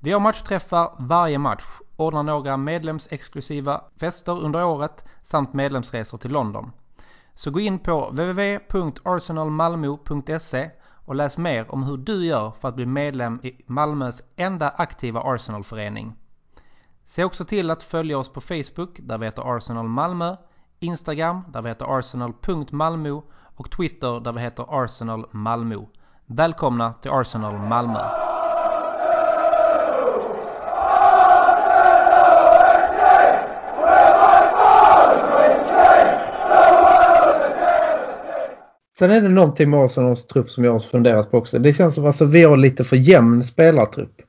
Vi 0.00 0.12
har 0.12 0.20
matchträffar 0.20 0.92
varje 0.98 1.38
match 1.38 1.64
ordnar 1.96 2.22
några 2.22 2.56
medlemsexklusiva 2.56 3.80
fester 4.00 4.44
under 4.44 4.64
året 4.64 5.04
samt 5.22 5.52
medlemsresor 5.52 6.18
till 6.18 6.32
London. 6.32 6.72
Så 7.34 7.50
gå 7.50 7.60
in 7.60 7.78
på 7.78 8.10
www.arsenalmalmo.se 8.10 10.70
och 11.06 11.14
läs 11.14 11.38
mer 11.38 11.74
om 11.74 11.82
hur 11.82 11.96
du 11.96 12.26
gör 12.26 12.50
för 12.50 12.68
att 12.68 12.74
bli 12.74 12.86
medlem 12.86 13.40
i 13.42 13.62
Malmös 13.66 14.22
enda 14.36 14.68
aktiva 14.68 15.20
Arsenalförening. 15.20 16.12
Se 17.04 17.24
också 17.24 17.44
till 17.44 17.70
att 17.70 17.82
följa 17.82 18.18
oss 18.18 18.28
på 18.28 18.40
Facebook 18.40 18.98
där 19.02 19.18
vi 19.18 19.24
heter 19.24 19.56
Arsenal 19.56 19.88
Malmö, 19.88 20.36
Instagram 20.80 21.44
där 21.48 21.62
vi 21.62 21.68
heter 21.68 21.98
arsenal.malmo 21.98 23.22
och 23.56 23.70
Twitter 23.70 24.20
där 24.20 24.32
vi 24.32 24.40
heter 24.40 24.84
Arsenal 24.84 25.26
Malmö. 25.30 25.76
Välkomna 26.26 26.92
till 26.92 27.10
Arsenal 27.10 27.58
Malmö! 27.58 28.33
Sen 38.98 39.10
är 39.10 39.20
det 39.20 39.28
någonting 39.28 39.70
med 39.70 39.80
Arsenals 39.80 40.26
trupp 40.26 40.50
som 40.50 40.64
jag 40.64 40.72
har 40.72 40.78
funderat 40.78 41.30
på 41.30 41.38
också. 41.38 41.58
Det 41.58 41.72
känns 41.72 41.94
som 41.94 42.04
att 42.04 42.06
alltså, 42.06 42.24
vi 42.24 42.42
har 42.42 42.56
lite 42.56 42.84
för 42.84 42.96
jämn 42.96 43.44
spelartrupp. 43.44 44.22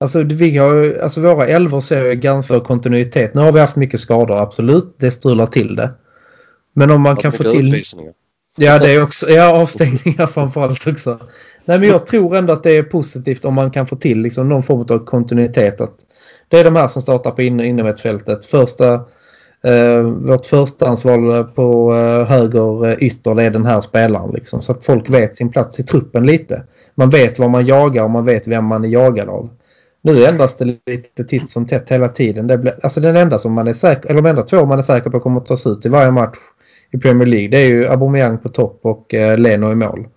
Alltså, 0.00 0.22
vi 0.22 0.56
har, 0.56 0.98
alltså 1.02 1.20
våra 1.20 1.46
elvor 1.46 1.80
ser 1.80 2.12
ganska 2.12 2.60
kontinuitet. 2.60 3.34
Nu 3.34 3.40
har 3.40 3.52
vi 3.52 3.60
haft 3.60 3.76
mycket 3.76 4.00
skador, 4.00 4.38
absolut. 4.38 4.94
Det 4.98 5.10
strular 5.10 5.46
till 5.46 5.76
det. 5.76 5.94
Men 6.72 6.90
om 6.90 7.02
man 7.02 7.16
kan 7.16 7.32
få 7.32 7.42
till... 7.42 7.82
Ja, 8.56 8.78
det 8.78 8.94
är 8.94 9.02
också. 9.02 9.30
Ja, 9.30 9.62
avstängningar 9.62 10.26
framförallt 10.34 10.86
också. 10.86 11.18
Nej, 11.64 11.78
men 11.78 11.88
jag 11.88 12.06
tror 12.06 12.36
ändå 12.36 12.52
att 12.52 12.62
det 12.62 12.76
är 12.76 12.82
positivt 12.82 13.44
om 13.44 13.54
man 13.54 13.70
kan 13.70 13.86
få 13.86 13.96
till 13.96 14.18
liksom 14.22 14.48
någon 14.48 14.62
form 14.62 14.80
av 14.80 15.04
kontinuitet. 15.04 15.80
Att 15.80 15.94
det 16.48 16.58
är 16.58 16.64
de 16.64 16.76
här 16.76 16.88
som 16.88 17.02
startar 17.02 17.30
på 17.30 17.42
in 17.42 17.60
innermittfältet. 17.60 18.46
Första, 18.46 19.04
eh, 19.64 20.00
vårt 20.02 20.46
förstahandsval 20.46 21.44
på 21.44 21.94
eh, 21.94 22.26
höger 22.26 22.88
eh, 22.88 23.02
ytter 23.02 23.34
det 23.34 23.44
är 23.44 23.50
den 23.50 23.66
här 23.66 23.80
spelaren. 23.80 24.30
Liksom, 24.30 24.62
så 24.62 24.72
att 24.72 24.84
folk 24.84 25.10
vet 25.10 25.36
sin 25.36 25.48
plats 25.48 25.80
i 25.80 25.82
truppen 25.82 26.26
lite. 26.26 26.62
Man 26.94 27.10
vet 27.10 27.38
vad 27.38 27.50
man 27.50 27.66
jagar 27.66 28.04
och 28.04 28.10
man 28.10 28.24
vet 28.24 28.46
vem 28.46 28.64
man 28.64 28.84
är 28.84 28.88
jagad 28.88 29.28
av. 29.28 29.48
Nu 30.02 30.24
ändras 30.24 30.56
det 30.56 30.78
lite 30.86 31.24
titt 31.24 31.50
som 31.50 31.66
tätt 31.66 31.90
hela 31.90 32.08
tiden. 32.08 32.46
Det 32.46 32.58
blir, 32.58 32.78
alltså 32.82 33.00
den 33.00 33.16
enda 33.16 33.38
som 33.38 33.52
man 33.52 33.68
är 33.68 33.72
säker, 33.72 34.10
eller 34.10 34.22
de 34.22 34.28
enda 34.28 34.42
två 34.42 34.66
man 34.66 34.78
är 34.78 34.82
säker 34.82 35.10
på 35.10 35.20
kommer 35.20 35.40
att 35.40 35.46
tas 35.46 35.66
ut 35.66 35.86
i 35.86 35.88
varje 35.88 36.10
match 36.10 36.38
i 36.90 36.98
Premier 36.98 37.28
League. 37.28 37.48
Det 37.48 37.56
är 37.56 37.68
ju 37.68 37.88
Aubameyang 37.88 38.38
på 38.38 38.48
topp 38.48 38.80
och 38.82 39.14
eh, 39.14 39.38
Leno 39.38 39.72
i 39.72 39.74
mål. 39.74 40.08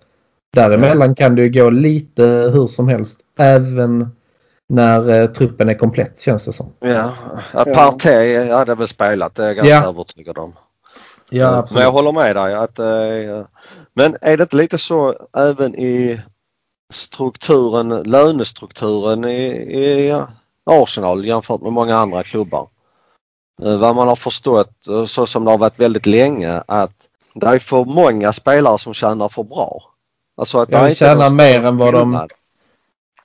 Däremellan 0.54 1.14
kan 1.14 1.36
det 1.36 1.42
ju 1.42 1.62
gå 1.62 1.70
lite 1.70 2.22
hur 2.52 2.66
som 2.66 2.88
helst. 2.88 3.20
Även 3.38 4.08
när 4.68 5.08
eh, 5.22 5.26
truppen 5.30 5.68
är 5.68 5.74
komplett 5.78 6.20
känns 6.20 6.44
det 6.44 6.52
som. 6.52 6.72
Ja, 6.80 7.14
ja 7.52 7.64
Partey 7.64 8.50
hade 8.50 8.74
väl 8.74 8.88
spelat, 8.88 9.34
det 9.34 9.42
är 9.42 9.46
jag 9.46 9.56
ganska 9.56 9.74
Ja. 9.74 9.88
övertygad 9.88 10.38
om. 10.38 10.52
Ja, 11.30 11.50
men 11.50 11.58
absolut. 11.58 11.82
jag 11.82 11.92
håller 11.92 12.12
med 12.12 12.36
dig 12.36 12.54
att 12.54 12.78
eh, 12.78 13.46
Men 13.94 14.16
är 14.20 14.36
det 14.36 14.42
inte 14.42 14.56
lite 14.56 14.78
så 14.78 15.14
även 15.36 15.74
i 15.74 16.20
strukturen, 16.92 17.88
lönestrukturen 17.88 19.24
i, 19.24 19.46
i 19.80 20.22
Arsenal 20.70 21.24
jämfört 21.24 21.62
med 21.62 21.72
många 21.72 21.96
andra 21.96 22.22
klubbar? 22.22 22.68
Eh, 23.62 23.76
vad 23.78 23.96
man 23.96 24.08
har 24.08 24.16
förstått, 24.16 24.72
så 25.06 25.26
som 25.26 25.44
det 25.44 25.50
har 25.50 25.58
varit 25.58 25.80
väldigt 25.80 26.06
länge, 26.06 26.62
att 26.68 26.92
det 27.34 27.46
är 27.46 27.58
för 27.58 27.84
många 27.84 28.32
spelare 28.32 28.78
som 28.78 28.94
tjänar 28.94 29.28
för 29.28 29.42
bra. 29.42 29.82
Alltså 30.36 30.58
att 30.58 30.68
Ja, 30.72 30.88
de 30.88 30.94
tjänar 30.94 31.30
mer 31.30 31.64
än 31.64 31.76
vad 31.76 31.94
de-. 31.94 32.28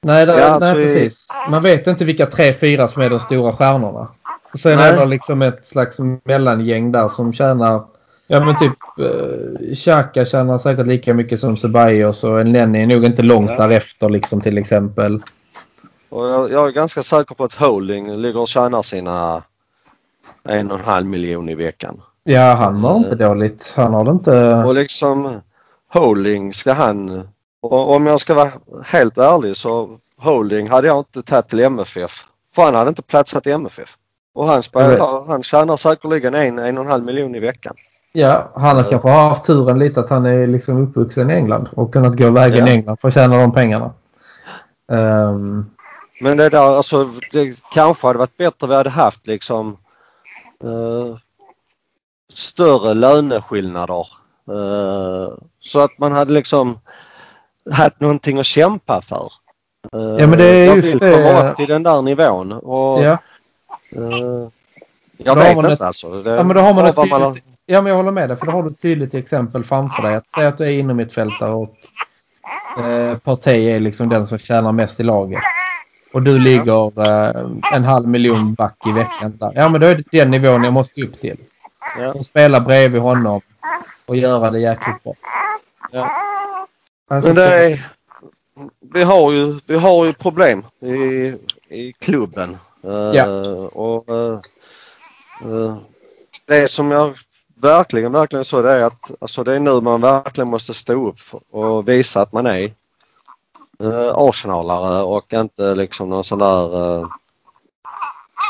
Nej, 0.02 0.26
det, 0.26 0.32
Ja, 0.32 0.38
nej 0.38 0.46
alltså 0.50 0.82
i- 0.82 0.84
precis. 0.86 1.28
Man 1.50 1.64
vet 1.64 1.88
inte 1.88 2.06
vilka 2.06 2.26
tre, 2.26 2.54
fyra 2.54 2.88
som 2.88 3.02
är 3.02 3.10
de 3.10 3.20
stora 3.20 3.54
stjärnorna. 3.54 4.08
Och 4.54 4.60
sen 4.60 4.78
Nej. 4.78 4.90
är 4.92 5.00
det 5.00 5.06
liksom 5.06 5.42
ett 5.42 5.68
slags 5.68 5.98
mellangäng 6.24 6.92
där 6.92 7.10
som 7.10 7.34
tjänar 7.34 7.84
Ja 8.32 8.46
men 8.46 8.58
typ 8.58 8.74
eh, 9.00 9.76
Xhaka 9.76 10.26
tjänar 10.26 10.58
säkert 10.58 10.88
lika 10.88 11.14
mycket 11.14 11.40
som 11.40 11.58
Ceballos 11.58 12.24
och 12.24 12.42
en 12.42 12.52
Lenny 12.52 12.82
är 12.82 12.88
nog 12.88 13.06
inte 13.06 13.22
långt 13.22 13.50
Ja. 13.50 13.58
därefter 13.58 14.10
liksom 14.10 14.42
till 14.42 14.58
exempel. 14.58 15.22
Och 16.10 16.28
jag, 16.28 16.52
jag 16.52 16.68
är 16.68 16.72
ganska 16.72 17.04
säker 17.04 17.36
på 17.36 17.44
att 17.44 17.54
Holding 17.54 18.18
ligger 18.18 18.40
och 18.40 18.48
tjänar 18.48 18.84
sina 18.84 19.44
en 20.44 20.72
och 20.72 20.80
en 20.80 20.86
halv 20.86 21.06
miljon 21.06 21.50
i 21.50 21.56
veckan. 21.56 22.02
Ja 22.24 22.54
han 22.56 22.76
har 22.76 22.98
inte 22.98 23.16
dåligt. 23.16 23.74
Han 23.76 23.94
har 23.94 24.04
det 24.06 24.12
inte... 24.12 24.54
Och 24.66 24.76
liksom 24.76 25.40
Holding 25.94 26.54
ska 26.54 26.74
han, 26.74 27.28
och 27.62 27.96
om 27.96 28.06
jag 28.06 28.22
ska 28.22 28.34
vara 28.34 28.52
helt 28.86 29.18
ärlig 29.18 29.56
så 29.56 29.98
Holding 30.18 30.70
hade 30.70 30.88
jag 30.88 30.98
inte 30.98 31.24
tagit 31.24 31.48
till 31.48 31.60
MFF. 31.60 32.26
För 32.56 32.64
han 32.64 32.76
hade 32.76 32.90
inte 32.90 33.02
platsat 33.02 33.48
i 33.48 33.52
MFF. 33.52 33.98
Och 34.34 34.48
han 34.48 34.64
spelar, 34.64 35.28
han 35.28 35.44
tjänar 35.44 35.78
säkerligen 35.78 36.36
en, 36.36 36.60
en 36.60 36.78
och 36.78 36.84
en 36.84 36.90
halv 36.92 37.04
miljon 37.04 37.36
i 37.36 37.40
veckan. 37.40 37.74
Ja, 38.12 38.52
han 38.56 38.76
har 38.76 38.84
kanske 38.84 39.10
haft 39.10 39.46
turen 39.46 39.80
lite 39.80 40.00
att 40.00 40.10
han 40.10 40.26
är 40.26 40.48
liksom 40.48 40.78
uppvuxen 40.78 41.30
i 41.30 41.34
England 41.34 41.70
och 41.76 41.94
kunnat 41.94 42.18
gå 42.18 42.30
vägen 42.30 42.58
Ja. 42.66 42.68
i 42.68 42.76
England 42.76 42.98
för 43.02 43.08
att 43.08 43.14
tjäna 43.14 43.42
de 43.42 43.52
pengarna. 43.52 43.94
Ehm, 44.92 45.66
Men 46.22 46.38
det 46.38 46.50
där, 46.50 46.78
alltså 46.78 47.10
det 47.32 47.56
kanske 47.74 48.08
hade 48.08 48.20
varit 48.20 48.38
bättre 48.38 48.68
vi 48.68 48.76
hade 48.76 48.90
haft 48.90 49.28
liksom 49.28 49.78
eh, 50.64 51.18
större 52.34 52.94
löneskillnader. 52.94 54.08
Eh, 54.52 55.34
så 55.60 55.80
att 55.80 55.98
man 55.98 56.12
hade 56.12 56.34
liksom 56.34 56.80
haft 57.72 58.00
någonting 58.00 58.40
att 58.40 58.46
kämpa 58.46 59.02
för. 59.02 59.32
Eh, 59.94 60.02
Ja, 60.20 60.28
men 60.28 60.32
det 60.38 60.46
är 60.46 60.66
jag 60.66 60.76
just 60.76 60.88
vill 60.94 60.98
det. 61.00 61.12
komma 61.12 61.50
upp 61.52 61.58
till 61.58 61.68
den 61.68 61.84
där 61.84 62.02
nivån 62.02 62.52
och 62.52 63.04
ja. 63.04 63.18
eh, 63.92 64.48
jag 65.18 65.38
Då 65.38 65.42
vet 65.44 65.56
man 65.56 65.66
inte 65.66 65.74
ett- 65.74 65.82
alltså. 65.82 66.22
Det, 66.22 66.30
Ja, 66.36 66.44
men 66.44 66.56
då 66.56 66.62
har 66.62 66.74
man 66.74 66.86
ett 66.86 66.96
vad 66.96 67.10
har- 67.10 67.28
tydligt, 67.28 67.44
ja, 67.66 67.82
men 67.82 67.90
jag 67.90 67.98
håller 67.98 68.12
med 68.12 68.30
dig. 68.30 68.38
För 68.38 68.46
då 68.46 68.52
har 68.52 68.64
du 68.64 68.70
ett 68.70 68.82
tydligt 68.82 69.14
exempel 69.14 69.64
framför 69.64 70.02
dig. 70.04 70.16
Att 70.16 70.32
säga 70.32 70.48
att 70.48 70.58
du 70.58 70.64
är 70.64 70.70
inom 70.80 70.98
mitt 70.98 71.14
fältare 71.14 71.52
och 71.54 71.76
eh, 72.80 73.18
Partey 73.18 73.70
är 73.70 73.80
liksom 73.80 74.10
den 74.10 74.28
som 74.28 74.38
tjänar 74.38 74.72
mest 74.72 75.00
i 75.00 75.04
laget. 75.04 75.42
Och 76.14 76.22
du 76.22 76.40
ligger 76.40 77.08
eh, 77.08 77.44
en 77.74 77.84
halv 77.84 78.08
miljon 78.08 78.54
back 78.54 78.76
i 78.88 78.92
veckan. 78.92 79.38
Där. 79.40 79.52
Ja, 79.56 79.70
men 79.70 79.82
då 79.82 79.88
är 79.88 79.96
det 79.96 80.04
den 80.18 80.32
nivån 80.32 80.64
jag 80.64 80.74
måste 80.74 81.02
upp 81.02 81.20
till. 81.20 81.38
Ja. 82.00 82.14
Och 82.14 82.26
spela 82.26 82.60
bredvid 82.60 83.02
honom 83.02 83.42
och 84.06 84.16
göra 84.16 84.52
det 84.52 84.60
jäkligt 84.60 85.04
bra. 85.04 85.14
Ja. 85.92 86.08
Alltså, 87.10 87.28
Men 87.28 87.36
det 87.36 87.44
är, 87.74 87.88
vi 88.94 89.04
har 89.04 89.32
ju, 89.32 89.60
vi 89.68 89.78
har 89.78 90.06
ju 90.06 90.14
problem 90.14 90.64
i, 90.82 90.94
i 91.70 91.94
klubben. 92.00 92.58
Eh, 92.84 92.92
Ja. 93.14 93.26
Och 93.68 94.10
eh, 94.10 94.40
eh, 95.44 95.78
det 96.46 96.68
som 96.68 96.92
jag 96.92 97.18
verkligen, 97.62 98.12
verkligen 98.12 98.46
så 98.46 98.62
det 98.62 98.72
är 98.72 98.82
att 98.82 99.12
alltså 99.22 99.44
det 99.44 99.54
är 99.56 99.60
nu 99.60 99.82
man 99.82 100.02
verkligen 100.02 100.48
måste 100.48 100.74
stå 100.74 101.08
upp 101.10 101.20
och 101.52 101.88
visa 101.88 102.22
att 102.22 102.32
man 102.34 102.46
är 102.48 102.64
uh, 103.84 104.12
Arsenalare 104.16 105.04
och 105.04 105.34
inte 105.34 105.76
liksom 105.76 106.10
någon 106.10 106.24
sån 106.24 106.40
där 106.40 106.76
uh, 107.02 107.08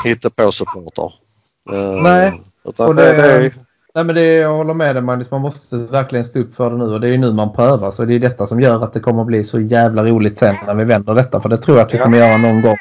hittepå-supporter. 0.03 1.13
Eh, 1.71 2.01
Nej, 2.03 2.41
Utan 2.63 2.87
och 2.87 2.95
det, 2.95 3.03
det- 3.11 3.17
det 3.21 3.33
är, 3.45 3.53
Nej 3.95 4.03
men 4.03 4.15
det, 4.15 4.25
jag 4.25 4.53
håller 4.53 4.73
med 4.73 4.95
dig 4.95 5.03
Magnus. 5.03 5.31
Man 5.31 5.41
måste 5.41 5.77
verkligen 5.77 6.25
stå 6.25 6.39
upp 6.39 6.55
för 6.55 6.69
det 6.69 6.77
nu 6.77 6.83
och 6.83 7.01
det 7.01 7.07
är 7.07 7.11
ju 7.11 7.17
nu 7.17 7.33
man 7.33 7.53
prövar. 7.53 7.91
Så 7.91 8.05
det 8.05 8.15
är 8.15 8.19
detta 8.19 8.47
som 8.47 8.61
gör 8.61 8.83
att 8.83 8.93
det 8.93 8.99
kommer 8.99 9.23
bli 9.23 9.43
så 9.43 9.59
jävla 9.59 10.03
roligt 10.03 10.37
sen 10.37 10.55
när 10.67 10.75
vi 10.75 10.83
vänder 10.83 11.13
detta. 11.13 11.41
För 11.41 11.49
det 11.49 11.57
tror 11.57 11.77
jag 11.77 11.87
att 11.87 11.93
vi 11.93 11.97
kommer 11.97 12.17
göra 12.17 12.37
någon 12.37 12.61
gång. 12.61 12.77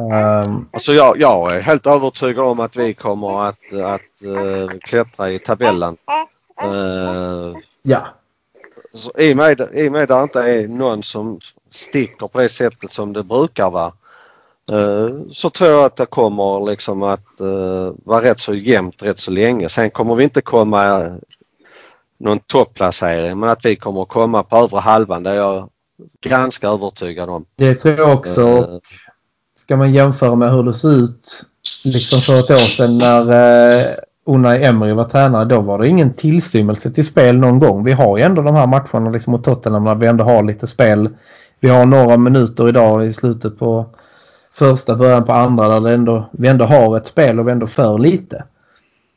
Ehm, 0.00 0.66
Alltså 0.72 0.92
jag, 0.92 1.20
jag 1.20 1.56
är 1.56 1.60
helt 1.60 1.86
övertygad 1.86 2.44
om 2.44 2.60
att 2.60 2.76
vi 2.76 2.94
kommer 2.94 3.48
att, 3.48 3.72
att 3.72 4.22
eh, 4.24 4.78
klättra 4.80 5.30
i 5.30 5.38
tabellen. 5.38 5.96
Uh, 6.64 7.56
ja. 7.82 8.06
så 8.94 9.10
i, 9.18 9.32
och 9.32 9.36
med, 9.36 9.60
I 9.72 9.90
med 9.90 10.08
det 10.08 10.22
inte 10.22 10.40
är 10.40 10.68
någon 10.68 11.02
som 11.02 11.40
sticker 11.70 12.28
på 12.28 12.40
det 12.40 12.48
sättet 12.48 12.90
som 12.90 13.12
det 13.12 13.22
brukar 13.22 13.70
vara 13.70 13.92
så 15.30 15.50
tror 15.50 15.70
jag 15.70 15.84
att 15.84 15.96
det 15.96 16.06
kommer 16.06 16.70
liksom 16.70 17.02
att 17.02 17.40
eh, 17.40 17.92
vara 18.04 18.22
rätt 18.22 18.40
så 18.40 18.54
jämnt 18.54 19.02
rätt 19.02 19.18
så 19.18 19.30
länge. 19.30 19.68
Sen 19.68 19.90
kommer 19.90 20.14
vi 20.14 20.24
inte 20.24 20.40
komma 20.40 21.10
någon 22.18 22.38
topplacering 22.38 23.38
men 23.38 23.48
att 23.48 23.64
vi 23.64 23.76
kommer 23.76 24.04
komma 24.04 24.42
på 24.42 24.56
övre 24.56 24.80
halvan 24.80 25.22
det 25.22 25.30
är 25.30 25.34
jag 25.34 25.68
ganska 26.24 26.68
övertygad 26.68 27.28
om. 27.28 27.44
Det 27.56 27.74
tror 27.74 27.98
jag 27.98 28.12
också. 28.12 28.42
Eh, 28.42 28.78
Ska 29.58 29.76
man 29.76 29.94
jämföra 29.94 30.34
med 30.34 30.52
hur 30.52 30.62
det 30.62 30.74
såg 30.74 30.92
ut 30.92 31.44
liksom 31.84 32.20
för 32.20 32.34
ett 32.34 32.50
år 32.50 32.56
sedan 32.56 32.98
när 32.98 33.30
eh, 33.30 33.86
Unai 34.26 34.64
Emery 34.64 34.92
var 34.92 35.04
tränare. 35.04 35.44
Då 35.44 35.60
var 35.60 35.78
det 35.78 35.88
ingen 35.88 36.12
tillstymmelse 36.12 36.90
till 36.90 37.04
spel 37.04 37.36
någon 37.36 37.58
gång. 37.58 37.84
Vi 37.84 37.92
har 37.92 38.18
ju 38.18 38.24
ändå 38.24 38.42
de 38.42 38.54
här 38.54 38.66
matcherna 38.66 39.10
liksom 39.10 39.30
mot 39.30 39.44
Tottenham 39.44 39.84
när 39.84 39.94
vi 39.94 40.06
ändå 40.06 40.24
har 40.24 40.42
lite 40.42 40.66
spel. 40.66 41.08
Vi 41.60 41.68
har 41.68 41.86
några 41.86 42.16
minuter 42.16 42.68
idag 42.68 43.06
i 43.06 43.12
slutet 43.12 43.58
på 43.58 43.86
första 44.60 44.94
början 44.96 45.24
på 45.24 45.32
andra 45.32 45.68
där 45.68 45.80
det 45.80 45.94
ändå, 45.94 46.30
vi 46.32 46.48
ändå 46.48 46.64
har 46.64 46.96
ett 46.96 47.06
spel 47.06 47.40
och 47.40 47.48
vi 47.48 47.52
ändå 47.52 47.66
för 47.66 47.98
lite. 47.98 48.44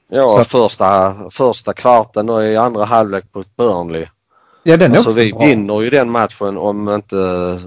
Ja, 0.10 0.29
Så 0.29 0.43
första, 0.43 1.15
första 1.32 1.73
kvarten 1.73 2.29
och 2.29 2.43
i 2.43 2.56
andra 2.58 2.86
halvlek 2.86 3.32
på 3.32 3.39
ett 3.39 3.56
Burnley. 3.58 4.06
Ja 4.63 4.77
den 4.77 4.91
är 4.91 4.95
Alltså 4.95 5.10
också 5.10 5.21
vi 5.21 5.34
bra. 5.34 5.45
vinner 5.45 5.82
ju 5.82 5.89
den 5.89 6.12
matchen 6.12 6.58
om 6.58 6.89
inte 6.89 7.60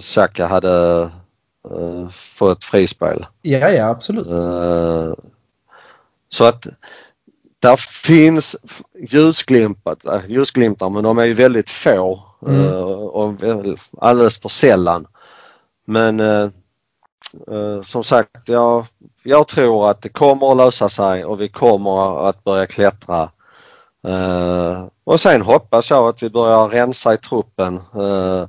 Xhaka 0.00 0.46
hade 0.46 1.02
eh, 1.70 2.08
fått 2.10 2.64
frispel. 2.64 3.26
Ja, 3.42 3.58
ja 3.70 3.88
absolut. 3.88 4.26
Eh, 4.26 5.12
så 6.28 6.44
att 6.44 6.66
där 7.60 7.76
finns 7.76 8.56
ljusglimtar, 9.10 9.96
äh, 10.14 10.20
ljusglimtar 10.28 10.90
men 10.90 11.04
de 11.04 11.18
är 11.18 11.24
ju 11.24 11.34
väldigt 11.34 11.70
få 11.70 12.22
Mm. 12.46 12.60
eh, 12.64 12.80
och 12.82 13.34
alldeles 14.00 14.38
för 14.38 14.48
sällan. 14.48 15.06
Men 15.86 16.20
eh, 16.20 16.26
eh, 16.42 16.48
som 17.82 18.04
sagt, 18.04 18.48
jag, 18.48 18.84
jag 19.22 19.48
tror 19.48 19.90
att 19.90 20.02
det 20.02 20.08
kommer 20.08 20.50
att 20.50 20.56
lösa 20.56 20.88
sig 20.88 21.24
och 21.24 21.40
vi 21.40 21.48
kommer 21.48 22.28
att 22.28 22.44
börja 22.44 22.66
klättra. 22.66 23.30
Eh, 24.08 24.84
och 25.04 25.20
sen 25.20 25.42
hoppas 25.42 25.90
jag 25.90 26.08
att 26.08 26.22
vi 26.22 26.30
börjar 26.30 26.68
rensa 26.68 27.14
i 27.14 27.16
truppen. 27.16 27.74
Eh, 27.76 28.46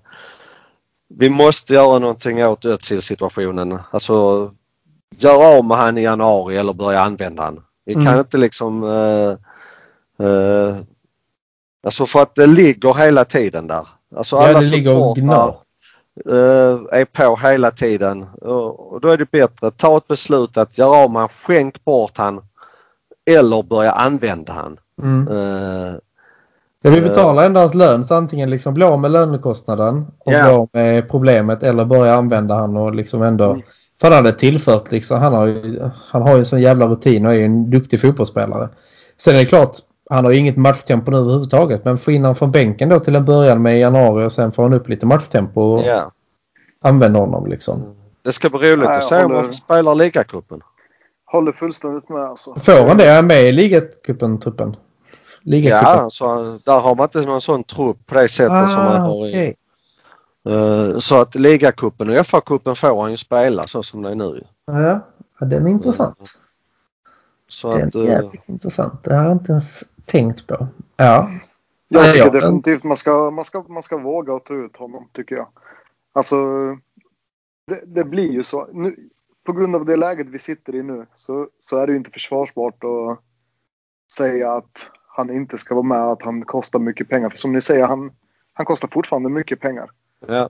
vi 1.10 1.30
måste 1.30 1.74
göra 1.74 2.00
någonting 2.00 2.46
åt 2.46 2.66
Özil-situationen. 2.66 3.80
Alltså 3.92 4.52
göra 5.18 5.58
av 5.58 5.66
med 5.66 5.78
han 5.78 5.98
i 5.98 6.02
januari 6.04 6.58
eller 6.58 6.74
börja 6.74 7.02
använda 7.02 7.44
han. 7.44 7.64
Vi 7.86 7.94
kan 7.94 8.08
Mm. 8.08 8.20
inte 8.20 8.38
liksom 8.38 8.84
eh, 8.84 9.30
eh, 10.28 10.76
Alltså 11.84 12.06
för 12.06 12.22
att 12.22 12.36
det 12.36 12.46
ligger 12.48 12.94
hela 12.94 13.26
tiden 13.26 13.68
där. 13.68 13.88
Alltså 14.16 14.36
Ja, 14.36 14.48
alla 14.48 14.60
det 14.60 14.66
ligger 14.66 15.04
och 15.04 15.16
gnar. 15.16 15.56
Eh, 16.26 17.00
är 17.00 17.06
på 17.06 17.36
hela 17.48 17.72
tiden 17.72 18.26
och, 18.42 19.02
då 19.02 19.08
är 19.10 19.18
det 19.18 19.32
bättre 19.32 19.68
att 19.68 19.78
ta 19.78 19.98
ett 19.98 20.08
beslut 20.08 20.58
att 20.58 20.78
göra 20.78 20.98
av 21.04 21.12
med 21.12 21.20
han, 21.22 21.30
skänk 21.30 21.86
bort 21.86 22.18
han 22.18 22.42
eller 23.30 23.64
börja 23.64 23.92
använda 23.92 24.54
han. 24.54 24.78
Mm. 25.02 25.28
Ja, 26.82 26.90
vi 26.90 26.98
Eh. 26.98 27.04
betalar 27.04 27.44
ändå 27.46 27.60
hans 27.60 27.74
lön 27.74 28.04
så 28.04 28.16
antingen 28.16 28.50
liksom 28.50 28.74
bli 28.74 28.84
av 28.86 29.00
med 29.00 29.12
lönekostnaden 29.12 30.06
och 30.20 30.34
Ja. 30.34 30.44
bli 30.44 30.54
av 30.54 30.70
med 30.74 31.10
problemet 31.10 31.64
eller 31.64 31.86
börja 31.86 32.16
använda 32.16 32.56
han 32.56 32.78
och 32.78 32.96
liksom 32.96 33.22
ändå 33.22 33.46
Mm. 33.50 33.62
för 34.02 34.08
han 34.08 34.26
hade 34.26 34.34
tillfört 34.38 34.92
liksom 34.92 35.20
han 35.20 35.34
har 35.34 35.46
ju, 35.46 35.90
han 36.10 36.22
har 36.22 36.32
ju 36.32 36.38
en 36.38 36.46
sån 36.46 36.62
jävla 36.62 36.86
rutin 36.86 37.26
och 37.26 37.32
är 37.32 37.36
ju 37.38 37.46
en 37.46 37.70
duktig 37.70 38.02
fotbollsspelare. 38.02 38.70
Sen 39.18 39.36
är 39.36 39.40
det 39.40 39.46
klart 39.46 39.78
han 40.10 40.26
har 40.26 40.32
ju 40.32 40.38
inget 40.38 40.58
matchtempo 40.58 41.12
nu 41.12 41.18
överhuvudtaget 41.18 41.86
men 41.86 41.98
få 41.98 42.12
in 42.12 42.24
han 42.24 42.36
från 42.36 42.52
bänken 42.52 42.90
då 42.90 43.00
till 43.00 43.16
en 43.16 43.26
början 43.26 43.62
med 43.62 43.78
i 43.78 43.80
januari 43.80 44.26
och 44.26 44.32
sen 44.32 44.52
får 44.52 44.64
han 44.64 44.74
upp 44.74 44.90
lite 44.90 45.06
matchtempo 45.06 45.62
och 45.62 45.84
ja. 45.84 46.12
använda 46.82 47.20
honom 47.20 47.48
liksom. 47.48 47.96
Det 48.22 48.34
ska 48.34 48.50
bli 48.50 48.74
roligt 48.74 48.90
att 48.90 49.04
se 49.04 49.24
om 49.24 49.32
han 49.32 49.54
spelar 49.54 49.96
ligacupen. 49.96 50.62
Håller 51.26 51.52
fullständigt 51.52 52.10
med 52.10 52.22
alltså. 52.22 52.56
Får 52.60 52.88
han 52.88 52.98
det? 52.98 53.10
Är 53.10 53.16
han 53.16 53.28
med 53.28 53.44
i 53.44 53.52
ligacupen-truppen? 53.52 54.76
Ligacupen? 55.42 55.94
Ja, 55.98 56.10
så 56.10 56.58
där 56.66 56.80
har 56.80 56.96
man 56.96 57.04
inte 57.04 57.22
någon 57.22 57.42
sån 57.42 57.64
trupp 57.64 57.98
på 58.06 58.16
det 58.16 58.30
sättet 58.30 58.72
som 58.72 58.84
man 58.84 58.96
Ah, 58.96 59.00
har 59.00 59.28
i 59.28 59.30
okej. 59.30 59.56
Eh, 60.50 61.00
Så 61.00 61.22
att 61.22 61.36
ligacupen 61.36 62.10
och 62.10 62.16
FA-cupen 62.16 62.76
får 62.76 63.02
han 63.02 63.12
ju 63.12 63.18
spela 63.18 63.68
så 63.68 63.84
som 63.84 64.02
det 64.02 64.10
är 64.10 64.16
nu. 64.16 64.44
Ja, 64.66 65.02
ja, 65.40 65.46
den 65.46 65.68
är 65.68 65.72
intressant. 65.72 66.18
Så 67.48 67.78
Den 67.78 67.88
att, 67.88 67.96
är 67.96 68.00
eh, 68.00 68.06
jävligt 68.06 68.50
intressant. 68.50 69.04
Det 69.04 69.16
har 69.16 69.24
jag 69.24 69.32
inte 69.32 69.52
ens 69.52 69.84
tänkt 70.08 70.48
på. 70.48 70.68
Ja. 70.96 71.32
Jag 71.88 72.14
tycker 72.14 72.26
ja, 72.26 72.32
definitivt 72.32 72.84
man 72.84 72.98
ska, 72.98 73.32
man, 73.32 73.46
ska, 73.46 73.66
man 73.68 73.84
ska 73.84 73.98
våga 73.98 74.34
och 74.34 74.46
ta 74.46 74.54
ut 74.54 74.78
honom, 74.78 75.10
tycker 75.14 75.36
jag. 75.36 75.48
Alltså, 76.14 76.38
det, 77.68 77.82
det 77.86 78.04
blir 78.04 78.32
ju 78.32 78.44
så. 78.44 78.68
Nu, 78.74 79.10
på 79.44 79.54
grund 79.54 79.76
av 79.76 79.86
det 79.86 79.96
läget 79.96 80.28
vi 80.28 80.40
sitter 80.40 80.76
i 80.76 80.84
nu 80.84 81.06
så, 81.16 81.50
så 81.60 81.78
är 81.78 81.88
det 81.88 81.92
ju 81.92 81.98
inte 81.98 82.12
försvarsbart 82.12 82.84
att 82.84 83.20
säga 84.12 84.54
att 84.54 84.92
han 85.08 85.30
inte 85.30 85.58
ska 85.58 85.76
vara 85.76 85.86
med, 85.86 86.02
att 86.02 86.24
han 86.24 86.46
kostar 86.46 86.80
mycket 86.80 87.10
pengar. 87.10 87.30
För 87.30 87.38
som 87.38 87.54
ni 87.54 87.62
säger, 87.62 87.88
han, 87.88 88.12
han 88.54 88.66
kostar 88.66 88.88
fortfarande 88.88 89.30
mycket 89.30 89.60
pengar. 89.60 89.90
ja, 90.28 90.50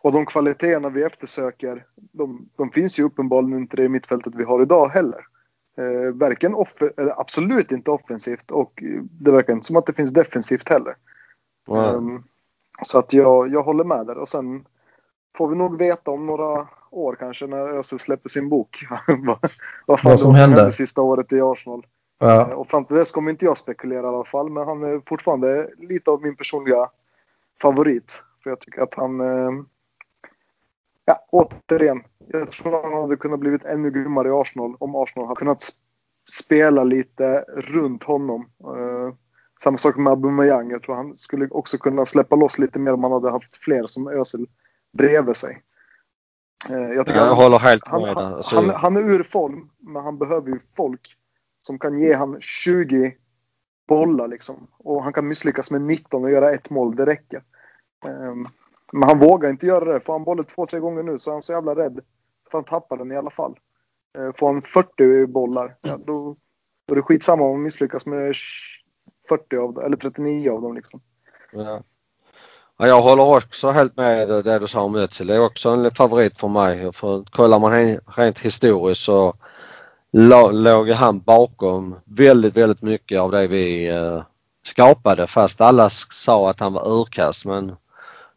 Och 0.00 0.12
de 0.12 0.26
kvaliteterna 0.26 0.88
vi 0.88 1.02
eftersöker, 1.02 1.84
de, 1.96 2.48
de 2.56 2.70
finns 2.70 2.98
ju 2.98 3.02
uppenbarligen 3.02 3.58
inte 3.58 3.76
i 3.76 3.82
det 3.82 3.88
mittfältet 3.88 4.34
vi 4.34 4.44
har 4.44 4.62
idag 4.62 4.88
heller. 4.88 5.26
Eh, 5.76 6.12
varken 6.14 6.54
eller 6.96 7.20
absolut 7.20 7.72
inte 7.72 7.90
offensivt 7.90 8.50
och 8.50 8.82
eh, 8.82 9.02
det 9.02 9.30
verkar 9.30 9.52
inte 9.52 9.66
som 9.66 9.76
att 9.76 9.86
det 9.86 9.92
finns 9.92 10.10
defensivt 10.10 10.68
heller. 10.68 10.94
ja. 11.66 11.96
Ehm, 11.96 12.22
så 12.82 12.98
att 12.98 13.12
jag, 13.12 13.48
jag 13.48 13.62
håller 13.62 13.84
med 13.84 14.06
där. 14.06 14.18
Och 14.18 14.28
sen 14.28 14.66
får 15.36 15.48
vi 15.48 15.56
nog 15.56 15.78
veta 15.78 16.10
om 16.10 16.26
några 16.26 16.68
år 16.90 17.16
kanske 17.18 17.46
när 17.46 17.68
Özil 17.78 17.98
släpper 17.98 18.28
sin 18.28 18.48
bok. 18.48 18.86
vad, 19.06 19.38
vad 19.86 20.00
fan 20.00 20.10
Vad 20.10 20.20
som 20.20 20.34
som 20.34 20.34
hände. 20.34 20.56
hände 20.56 20.72
sista 20.72 21.02
året 21.02 21.32
i 21.32 21.40
Arsenal. 21.40 21.86
ja. 22.18 22.40
Eh, 22.40 22.48
Och 22.48 22.68
fram 22.70 22.84
till 22.84 22.96
dess 22.96 23.10
kommer 23.10 23.30
inte 23.30 23.44
jag 23.44 23.56
spekulera 23.56 24.02
i 24.02 24.08
alla 24.08 24.24
fall. 24.24 24.50
Men 24.50 24.66
han 24.66 24.82
är 24.82 25.00
fortfarande 25.06 25.70
lite 25.78 26.10
av 26.10 26.22
min 26.22 26.36
personliga 26.36 26.88
favorit. 27.62 28.24
För 28.42 28.50
jag 28.50 28.60
tycker 28.60 28.82
att 28.82 28.94
han... 28.94 29.20
eh, 31.06 31.14
Ja, 31.14 31.26
återigen. 31.30 32.02
Jag 32.28 32.50
tror 32.52 32.82
han 32.82 33.02
hade 33.02 33.16
kunnat 33.16 33.40
blivit 33.40 33.64
ännu 33.64 33.90
grymmare 33.90 34.28
i 34.28 34.30
Arsenal 34.30 34.76
om 34.80 34.94
Arsenal 34.96 35.28
hade 35.28 35.38
kunnat 35.38 35.68
spela 36.30 36.84
lite 36.84 37.44
runt 37.56 38.04
honom. 38.04 38.48
Eh, 38.64 39.14
Samma 39.62 39.78
sak 39.78 39.96
med 39.96 40.10
Aubameyang. 40.10 40.70
Jag 40.70 40.82
tror 40.82 40.94
han 40.94 41.16
skulle 41.16 41.48
också 41.48 41.78
kunna 41.78 42.04
släppa 42.04 42.36
loss 42.36 42.58
lite 42.58 42.78
mer 42.78 42.92
om 42.92 43.02
han 43.02 43.12
hade 43.12 43.30
haft 43.30 43.56
fler 43.56 43.86
som 43.86 44.08
Özil 44.08 44.46
bredvid 44.92 45.36
sig. 45.36 45.62
Eh, 46.68 46.76
Jag 46.76 47.08
jag 47.08 47.14
han- 47.14 47.36
håller 47.36 47.58
helt 47.58 47.92
med. 47.92 48.00
han, 48.00 48.18
Alltså, 48.34 48.56
han, 48.56 48.70
han 48.70 48.96
är 48.96 49.00
ur 49.00 49.22
form, 49.22 49.70
men 49.78 50.02
han 50.04 50.18
behöver 50.18 50.48
ju 50.50 50.58
folk 50.76 51.00
som 51.60 51.78
kan 51.78 51.98
ge 51.98 52.14
han 52.14 52.40
20 52.40 53.16
bollar 53.88 54.28
liksom. 54.28 54.66
Och 54.78 55.02
han 55.04 55.12
kan 55.12 55.28
misslyckas 55.28 55.70
med 55.70 55.80
19 55.82 56.24
och 56.24 56.30
göra 56.30 56.50
ett 56.52 56.70
mål, 56.70 56.96
det 56.96 57.06
räcker. 57.06 57.42
Ehm, 58.06 58.46
men 58.92 59.08
han 59.08 59.18
vågar 59.18 59.50
inte 59.50 59.66
göra 59.66 59.92
det. 59.92 60.00
Får 60.00 60.12
han 60.12 60.24
bollen 60.24 60.44
två, 60.44 60.66
tre 60.66 60.80
gånger 60.80 61.02
nu 61.02 61.18
så 61.18 61.30
är 61.30 61.32
han 61.32 61.42
så 61.42 61.52
jävla 61.52 61.74
rädd. 61.74 62.00
För 62.50 62.58
han 62.58 62.64
tappar 62.64 62.96
den 62.96 63.12
i 63.12 63.16
alla 63.16 63.30
fall. 63.30 63.58
Eh, 64.18 64.32
får 64.36 64.52
han 64.52 64.62
40 64.62 65.26
bollar, 65.26 65.76
ja, 65.82 65.96
då, 66.06 66.36
då 66.86 66.94
är 66.94 66.96
det 66.96 67.02
skitsamma 67.02 67.44
om 67.44 67.50
han 67.50 67.62
misslyckas 67.62 68.06
med 68.06 68.34
40 69.28 69.56
av 69.56 69.74
dem, 69.74 69.84
eller 69.84 69.96
39 69.96 70.50
av 70.50 70.62
dem 70.62 70.74
liksom. 70.74 71.00
ja. 71.52 71.82
Ja, 72.78 72.86
jag 72.86 73.02
håller 73.02 73.36
också 73.36 73.70
helt 73.70 73.96
med 73.96 74.28
det 74.28 74.58
du 74.58 74.66
sa 74.66 74.82
om 74.82 74.96
Özil. 74.96 75.26
Det 75.26 75.34
är 75.34 75.44
också 75.44 75.70
en 75.70 75.90
favorit 75.90 76.38
för 76.38 76.48
mig. 76.48 76.92
För 76.92 77.24
kollar 77.30 77.58
man 77.58 77.98
rent 78.16 78.38
historiskt 78.38 79.04
så 79.04 79.34
låg 80.52 80.88
han 80.88 81.20
bakom 81.20 81.96
väldigt, 82.04 82.56
väldigt 82.56 82.82
mycket 82.82 83.20
av 83.20 83.30
det 83.30 83.46
vi 83.46 83.88
eh, 83.88 84.22
skapade 84.66 85.26
fast 85.26 85.60
alla 85.60 85.90
sa 85.90 86.50
att 86.50 86.60
han 86.60 86.72
var 86.72 87.00
urkast. 87.00 87.44
Men 87.44 87.76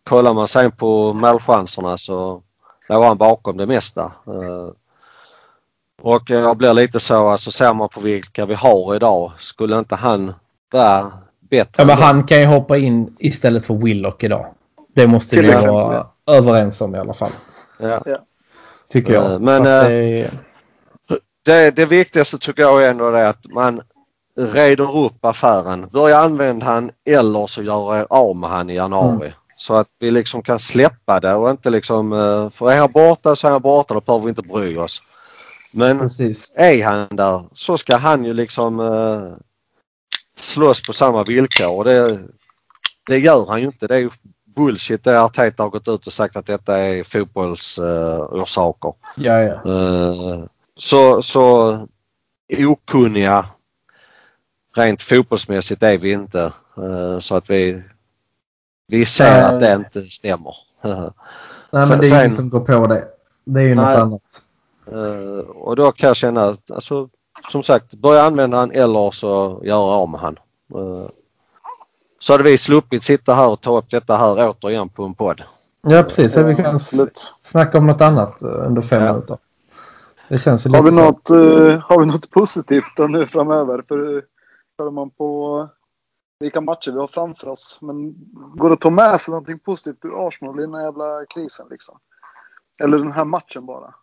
kollar 0.09 0.33
man 0.33 0.47
sen 0.47 0.71
på 0.71 1.13
målchanserna 1.13 1.97
så 1.97 2.41
låg 2.89 3.03
han 3.03 3.17
bakom 3.17 3.57
det 3.57 3.65
mesta. 3.65 4.01
Eh, 4.27 4.69
och 6.01 6.29
jag 6.29 6.57
blir 6.57 6.73
lite 6.73 6.99
så, 6.99 7.27
alltså 7.29 7.51
ser 7.51 7.73
man 7.73 7.89
på 7.89 7.99
vilka 7.99 8.45
vi 8.45 8.53
har 8.53 8.95
idag, 8.95 9.31
skulle 9.39 9.79
inte 9.79 9.95
han 9.95 10.33
vara 10.71 11.11
bättre? 11.49 11.73
ja, 11.77 11.85
men 11.85 11.97
han 11.97 12.23
kan 12.23 12.39
ju 12.39 12.45
hoppa 12.45 12.77
in 12.77 13.15
istället 13.19 13.65
för 13.65 13.73
Willock 13.73 14.23
idag. 14.23 14.45
Det 14.95 15.07
måste 15.07 15.41
vi 15.41 15.51
vara 15.51 16.07
överens 16.27 16.81
om 16.81 16.95
i 16.95 16.97
alla 16.99 17.13
fall. 17.13 17.31
Ja. 17.79 18.01
Tycker 18.89 19.13
jag. 19.13 19.31
Eh, 19.31 19.39
men, 19.39 19.61
Att 19.61 19.67
eh, 19.67 19.87
det 19.89 20.21
är- 20.21 20.31
Det, 21.45 21.71
det 21.71 21.85
viktigaste 21.85 22.37
tycker 22.37 22.61
jag 22.61 22.83
är 22.83 22.89
ändå 22.89 23.11
det 23.11 23.29
att 23.29 23.45
man 23.49 23.81
reder 24.37 24.97
upp 24.97 25.25
affären. 25.25 25.89
Börja 25.93 26.17
använda 26.17 26.65
han 26.65 26.91
eller 27.09 27.47
så 27.47 27.63
gör 27.63 27.97
er 27.97 28.05
av 28.09 28.35
med 28.35 28.49
han 28.49 28.69
i 28.69 28.75
januari. 28.75 29.33
Så 29.57 29.75
att 29.75 29.87
vi 29.99 30.11
liksom 30.11 30.41
kan 30.41 30.59
släppa 30.59 31.19
det 31.19 31.33
och 31.33 31.49
inte 31.49 31.69
liksom, 31.69 32.13
eh, 32.13 32.49
för 32.49 32.71
är 32.71 32.77
han 32.77 32.91
borta 32.91 33.35
så 33.35 33.47
är 33.47 33.51
han 33.51 33.61
borta, 33.61 33.93
då 33.93 34.01
behöver 34.01 34.25
vi 34.25 34.29
inte 34.29 34.41
bry 34.41 34.77
oss. 34.77 35.01
Men 35.71 35.99
Precis. 35.99 36.53
är 36.55 36.85
han 36.85 37.07
där 37.11 37.45
så 37.53 37.77
ska 37.77 37.97
han 37.97 38.25
ju 38.25 38.33
liksom 38.33 38.79
eh, 38.79 39.33
slåss 40.39 40.87
på 40.87 40.93
samma 40.93 41.23
villkor 41.23 41.77
och 41.77 41.83
det, 41.83 42.19
det 43.07 43.17
gör 43.17 43.45
han 43.47 43.61
ju 43.61 43.65
inte. 43.65 43.87
Det 43.87 43.95
är 43.95 43.99
ju 43.99 44.09
bullshit 44.55 45.03
det 45.03 45.21
Arteta 45.21 45.63
har 45.63 45.69
gått 45.69 45.87
ut 45.87 46.07
och 46.07 46.13
sagt 46.13 46.35
att 46.35 46.45
detta 46.45 46.77
är 46.77 47.03
fotbollsorsaker. 47.03 48.93
Ja, 49.15 49.41
ja. 49.41 49.71
Eh, 49.71 50.43
så, 50.77 51.21
så 51.21 51.79
okunniga 52.49 53.45
rent 54.75 55.01
fotbollsmässigt 55.01 55.83
är 55.83 55.97
vi 55.97 56.11
inte. 56.11 56.53
Eh, 56.77 57.19
så 57.19 57.35
att 57.35 57.49
vi, 57.49 57.83
vi 58.87 59.05
ser 59.05 59.31
Nej. 59.31 59.41
att 59.41 59.59
det 59.59 59.73
inte 59.73 60.01
stämmer. 60.01 60.55
Nej, 60.83 61.89
men 61.89 61.99
det 61.99 62.07
är 62.07 62.19
ingen 62.25 62.35
som 62.35 62.49
går 62.49 62.59
på 62.59 62.87
det. 62.87 63.07
Det 63.45 63.59
är 63.59 63.63
ju 63.63 63.75
något 63.75 63.85
Nej. 63.85 63.97
annat. 63.97 64.21
Eh, 64.91 65.49
och 65.49 65.75
då 65.75 65.91
kan 65.91 66.07
jag 66.07 66.15
känna 66.15 66.43
att 66.43 66.71
alltså, 66.71 67.09
som 67.51 67.63
sagt 67.63 67.95
börja 67.95 68.21
använda 68.23 68.57
han 68.57 68.71
eller 68.71 69.11
så 69.11 69.61
göra 69.63 69.79
av 69.79 70.09
med 70.09 70.19
han. 70.19 70.37
Eh, 70.75 71.09
så 72.19 72.33
hade 72.33 72.43
vi 72.43 72.57
sluppit 72.57 73.03
sitta 73.03 73.33
här 73.33 73.49
och 73.49 73.61
ta 73.61 73.77
upp 73.77 73.89
detta 73.89 74.17
här 74.17 74.49
återigen 74.49 74.89
på 74.89 75.03
en 75.03 75.13
podd. 75.13 75.41
Ja, 75.81 76.03
precis. 76.03 76.33
Så 76.33 76.43
vi 76.43 76.55
kan 76.55 76.65
Absolut. 76.75 77.33
snacka 77.43 77.77
om 77.77 77.87
något 77.87 78.01
annat 78.01 78.41
eh, 78.41 78.49
under 78.49 78.81
fem 78.81 79.03
Ja. 79.03 79.13
minuter. 79.13 79.37
Det 80.29 80.37
känns 80.39 80.65
ju 80.65 80.69
Har 80.69 80.83
lite 80.83 80.95
vi, 80.95 81.01
något, 81.01 81.29
eh, 81.29 81.79
har 81.79 81.99
vi 81.99 82.05
något 82.05 82.29
positivt 82.31 82.97
nu 83.09 83.27
framöver? 83.27 83.83
För 83.87 84.23
kollar 84.77 84.91
man 84.91 85.09
på 85.09 85.69
vilka 86.39 86.61
matcher 86.61 86.91
vi 86.91 86.99
har 86.99 87.07
framför 87.07 87.47
oss. 87.47 87.79
Men 87.81 88.15
går 88.55 88.69
det 88.69 88.73
att 88.73 88.81
ta 88.81 88.89
med 88.89 89.21
sig 89.21 89.31
någonting 89.31 89.59
positivt 89.59 90.05
ur 90.05 90.27
Arsenal 90.27 90.59
i 90.59 90.61
den 90.61 90.73
här 90.73 90.83
jävla 90.83 91.25
krisen 91.33 91.67
liksom? 91.69 91.97
Eller 92.79 92.97
den 92.97 93.11
här 93.11 93.25
matchen 93.25 93.65
bara? 93.65 93.93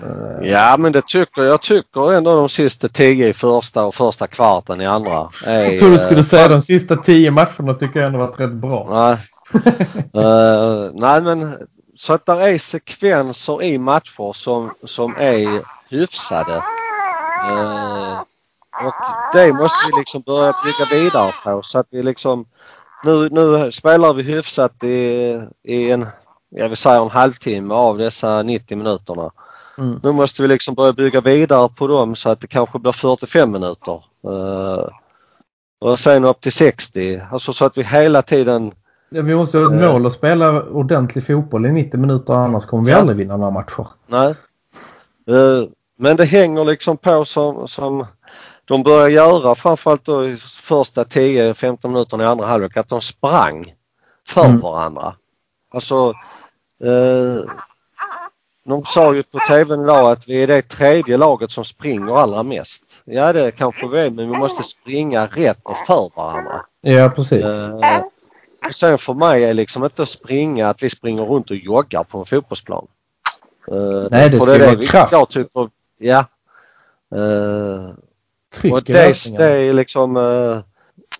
Eh, 0.00 0.48
Ja 0.48 0.76
men 0.78 0.92
det 0.92 1.06
tycker 1.06 1.42
jag 1.42 1.62
tycker 1.62 2.12
ändå 2.12 2.34
de 2.34 2.48
sista 2.48 2.88
tio 2.88 3.28
i 3.28 3.32
första 3.32 3.84
och 3.84 3.94
första 3.94 4.26
kvarten 4.26 4.80
i 4.80 4.86
andra. 4.86 5.30
Är, 5.44 5.60
Jag 5.62 5.78
tror 5.78 5.90
du 5.90 5.98
skulle 5.98 6.20
eh, 6.20 6.24
säga 6.24 6.48
de 6.48 6.62
sista 6.62 6.96
tio 6.96 7.30
matcherna 7.30 7.74
tycker 7.74 8.00
jag 8.00 8.06
ändå 8.06 8.18
varit 8.18 8.40
rätt 8.40 8.52
bra. 8.52 8.86
Nej. 8.90 9.18
Eh, 10.14 10.90
nej 10.94 11.22
men 11.22 11.54
så 11.96 12.12
att 12.12 12.26
det 12.26 12.32
är 12.32 12.58
sekvenser 12.58 13.62
i 13.62 13.78
matcher 13.78 14.32
som, 14.32 14.70
som 14.84 15.14
är 15.16 15.62
hyfsade. 15.90 16.54
Eh, 17.50 18.20
och 18.84 18.94
det 19.32 19.52
måste 19.52 19.90
vi 19.92 19.98
liksom 20.00 20.22
börja 20.22 20.52
bygga 20.64 21.02
vidare 21.02 21.30
på 21.44 21.62
så 21.62 21.78
att 21.78 21.86
vi 21.90 22.02
liksom 22.02 22.44
nu, 23.04 23.28
nu 23.30 23.72
spelar 23.72 24.12
vi 24.14 24.22
hyfsat 24.22 24.84
i, 24.84 25.40
i 25.62 25.90
en, 25.90 26.06
jag 26.50 26.68
vill 26.68 26.76
säga 26.76 27.00
en 27.02 27.10
halvtimme 27.10 27.74
av 27.74 27.98
dessa 27.98 28.42
90 28.42 28.76
minuterna. 28.76 29.30
Mm. 29.78 30.00
Nu 30.02 30.12
måste 30.12 30.42
vi 30.42 30.48
liksom 30.48 30.74
börja 30.74 30.92
bygga 30.92 31.20
vidare 31.20 31.68
på 31.68 31.86
dem 31.86 32.14
så 32.16 32.30
att 32.30 32.40
det 32.40 32.46
kanske 32.46 32.78
blir 32.78 32.92
45 32.92 33.52
minuter. 33.52 34.04
Eh, 34.24 34.88
och 35.80 35.98
sen 35.98 36.24
upp 36.24 36.40
till 36.40 36.52
60. 36.52 37.20
Alltså 37.30 37.52
så 37.52 37.64
att 37.64 37.78
vi 37.78 37.82
hela 37.82 38.22
tiden 38.22 38.72
Ja, 39.10 39.22
vi 39.22 39.34
måste 39.34 39.58
ha 39.58 39.64
ett 39.76 39.82
Eh. 39.82 39.92
mål 39.92 40.06
att 40.06 40.12
spela 40.12 40.62
ordentlig 40.62 41.26
fotboll 41.26 41.66
i 41.66 41.72
90 41.72 42.00
minuter 42.00 42.32
annars 42.34 42.64
kommer 42.64 42.84
vi 42.84 42.90
Ja. 42.90 42.98
aldrig 42.98 43.16
vinna 43.16 43.36
några 43.36 43.50
matcher. 43.50 43.86
Nej. 44.06 44.34
Eh, 45.28 45.68
Men 45.98 46.16
det 46.16 46.24
hänger 46.24 46.64
liksom 46.64 46.96
på 46.96 47.24
som, 47.24 47.68
som 47.68 48.06
de 48.68 48.82
börjar 48.82 49.08
göra 49.08 49.54
framförallt 49.54 50.04
då 50.04 50.26
i 50.26 50.36
första 50.62 51.04
10-15 51.04 51.88
minuterna 51.88 52.24
i 52.24 52.26
andra 52.26 52.46
halvlek 52.46 52.76
att 52.76 52.88
de 52.88 53.00
sprang 53.00 53.74
för 54.28 54.44
Mm. 54.44 54.60
varandra. 54.60 55.14
Alltså 55.74 56.08
eh, 56.84 57.50
de 58.64 58.84
sa 58.84 59.14
ju 59.14 59.22
på 59.22 59.38
TVn 59.38 59.80
idag 59.82 60.10
att 60.10 60.28
vi 60.28 60.42
är 60.42 60.46
det 60.46 60.62
tredje 60.62 61.16
laget 61.16 61.50
som 61.50 61.64
springer 61.64 62.16
allra 62.16 62.42
mest. 62.42 62.82
Ja 63.04 63.32
det 63.32 63.50
kanske 63.50 63.88
vi 63.88 63.98
är 63.98 64.10
men 64.10 64.32
vi 64.32 64.38
måste 64.38 64.62
springa 64.62 65.26
rätt 65.26 65.58
och 65.62 65.76
för 65.86 66.10
varandra. 66.16 66.60
Ja, 66.80 67.08
precis. 67.08 67.44
Eh, 67.44 68.02
och 68.66 68.74
sen 68.74 68.98
för 68.98 69.14
mig 69.14 69.44
är 69.44 69.54
liksom 69.54 69.84
inte 69.84 70.02
att 70.02 70.08
springa 70.08 70.68
att 70.68 70.82
vi 70.82 70.90
springer 70.90 71.22
runt 71.24 71.50
och 71.50 71.56
joggar 71.56 72.04
på 72.04 72.18
en 72.18 72.24
fotbollsplan. 72.24 72.86
Eh, 73.72 74.08
Nej, 74.10 74.30
det 74.30 74.38
för 74.38 74.44
ska 74.46 74.54
är 74.54 74.76
vara 74.76 74.86
kraft. 74.86 75.12
Jag 75.12 75.28
tycker, 75.28 75.68
ja. 75.98 76.18
Eh, 77.14 77.90
och 78.72 78.90
i 78.90 78.92
det, 78.92 79.44
är 79.44 79.72
liksom 79.72 80.16
eh, 80.16 80.58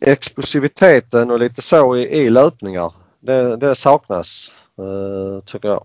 explosiviteten 0.00 1.30
och 1.30 1.38
lite 1.38 1.62
så 1.62 1.96
i, 1.96 2.02
i 2.02 2.30
löpningar. 2.30 2.92
Det, 3.20 3.56
det 3.56 3.74
saknas 3.74 4.52
eh, 4.78 5.44
tycker 5.44 5.68
jag. 5.68 5.84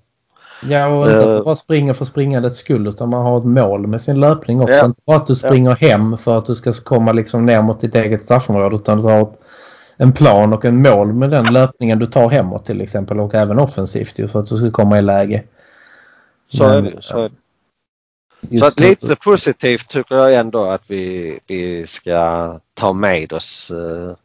Ja, 0.70 0.88
och 0.88 1.06
inte 1.06 1.20
att 1.20 1.28
man 1.28 1.44
bara 1.44 1.56
springer 1.56 1.94
för 1.94 2.06
springandets 2.06 2.58
skull 2.58 2.88
utan 2.88 3.10
man 3.10 3.26
har 3.26 3.38
ett 3.38 3.46
mål 3.46 3.88
med 3.88 4.02
sin 4.02 4.20
löpning 4.20 4.62
också. 4.62 4.76
Ja. 4.76 4.86
Inte 4.86 5.02
bara 5.06 5.18
att 5.18 5.28
du 5.28 5.36
springer 5.36 5.76
hem 5.76 6.18
för 6.18 6.38
att 6.38 6.46
du 6.46 6.56
ska 6.56 6.74
komma 6.74 7.12
liksom 7.12 7.46
ner 7.46 7.62
mot 7.62 7.82
ditt 7.82 7.96
eget 7.96 8.24
straffområde 8.24 8.76
utan 8.76 8.98
du 8.98 9.04
har 9.04 9.30
en 9.98 10.14
plan 10.14 10.54
och 10.54 10.66
en 10.66 10.82
mål 10.82 11.14
med 11.14 11.30
den 11.30 11.54
löpningen 11.54 12.00
du 12.00 12.08
tar 12.08 12.30
hemåt 12.30 12.66
till 12.66 12.82
exempel 12.82 13.20
och 13.20 13.36
även 13.36 13.60
offensivt 13.60 14.20
ju 14.20 14.28
för 14.28 14.40
att 14.40 14.46
du 14.46 14.58
ska 14.58 14.72
komma 14.72 15.00
i 15.00 15.02
läge. 15.02 15.44
Så 16.48 16.64
Men, 16.64 16.86
är 16.86 16.92
det. 16.92 17.02
Så, 17.02 17.18
är 17.18 17.30
det. 17.30 17.36
Just 18.50 18.64
så 18.64 18.68
att 18.68 18.80
lite 18.80 19.16
positivt 19.16 19.88
tycker 19.90 20.16
jag 20.16 20.34
ändå 20.36 20.64
att 20.64 20.90
vi, 20.92 21.40
vi 21.48 21.88
ska 21.88 22.60
ta 22.74 22.94
med 22.94 23.34
oss. 23.34 23.72
eh, 23.72 24.16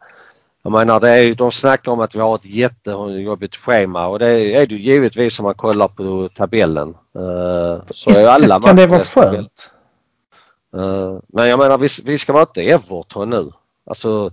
Jag 0.62 0.72
menar 0.72 1.00
det 1.00 1.10
är, 1.10 1.34
de 1.34 1.52
snackar 1.52 1.92
om 1.92 2.00
att 2.00 2.14
vi 2.14 2.18
har 2.20 2.34
ett 2.34 2.44
jättejobbigt 2.44 3.56
schema 3.56 4.06
och 4.06 4.18
det 4.18 4.28
är 4.30 4.66
det 4.66 4.74
ju 4.74 4.80
givetvis 4.82 5.38
om 5.38 5.44
man 5.44 5.54
kollar 5.54 5.88
på 5.88 6.28
tabellen. 6.34 6.88
Eh, 7.14 7.82
Så 7.90 8.10
är 8.10 8.26
alla 8.26 8.60
kan 8.60 8.76
det 8.76 8.86
vara 8.86 9.04
skönt. 9.04 9.70
Eh, 10.76 11.18
Men 11.28 11.48
jag 11.48 11.58
menar 11.58 11.78
vi, 11.78 11.88
vi 12.04 12.18
ska 12.18 12.32
vara 12.32 12.42
inte 12.42 12.62
Everton 12.62 13.30
nu. 13.30 13.52
Alltså 13.86 14.30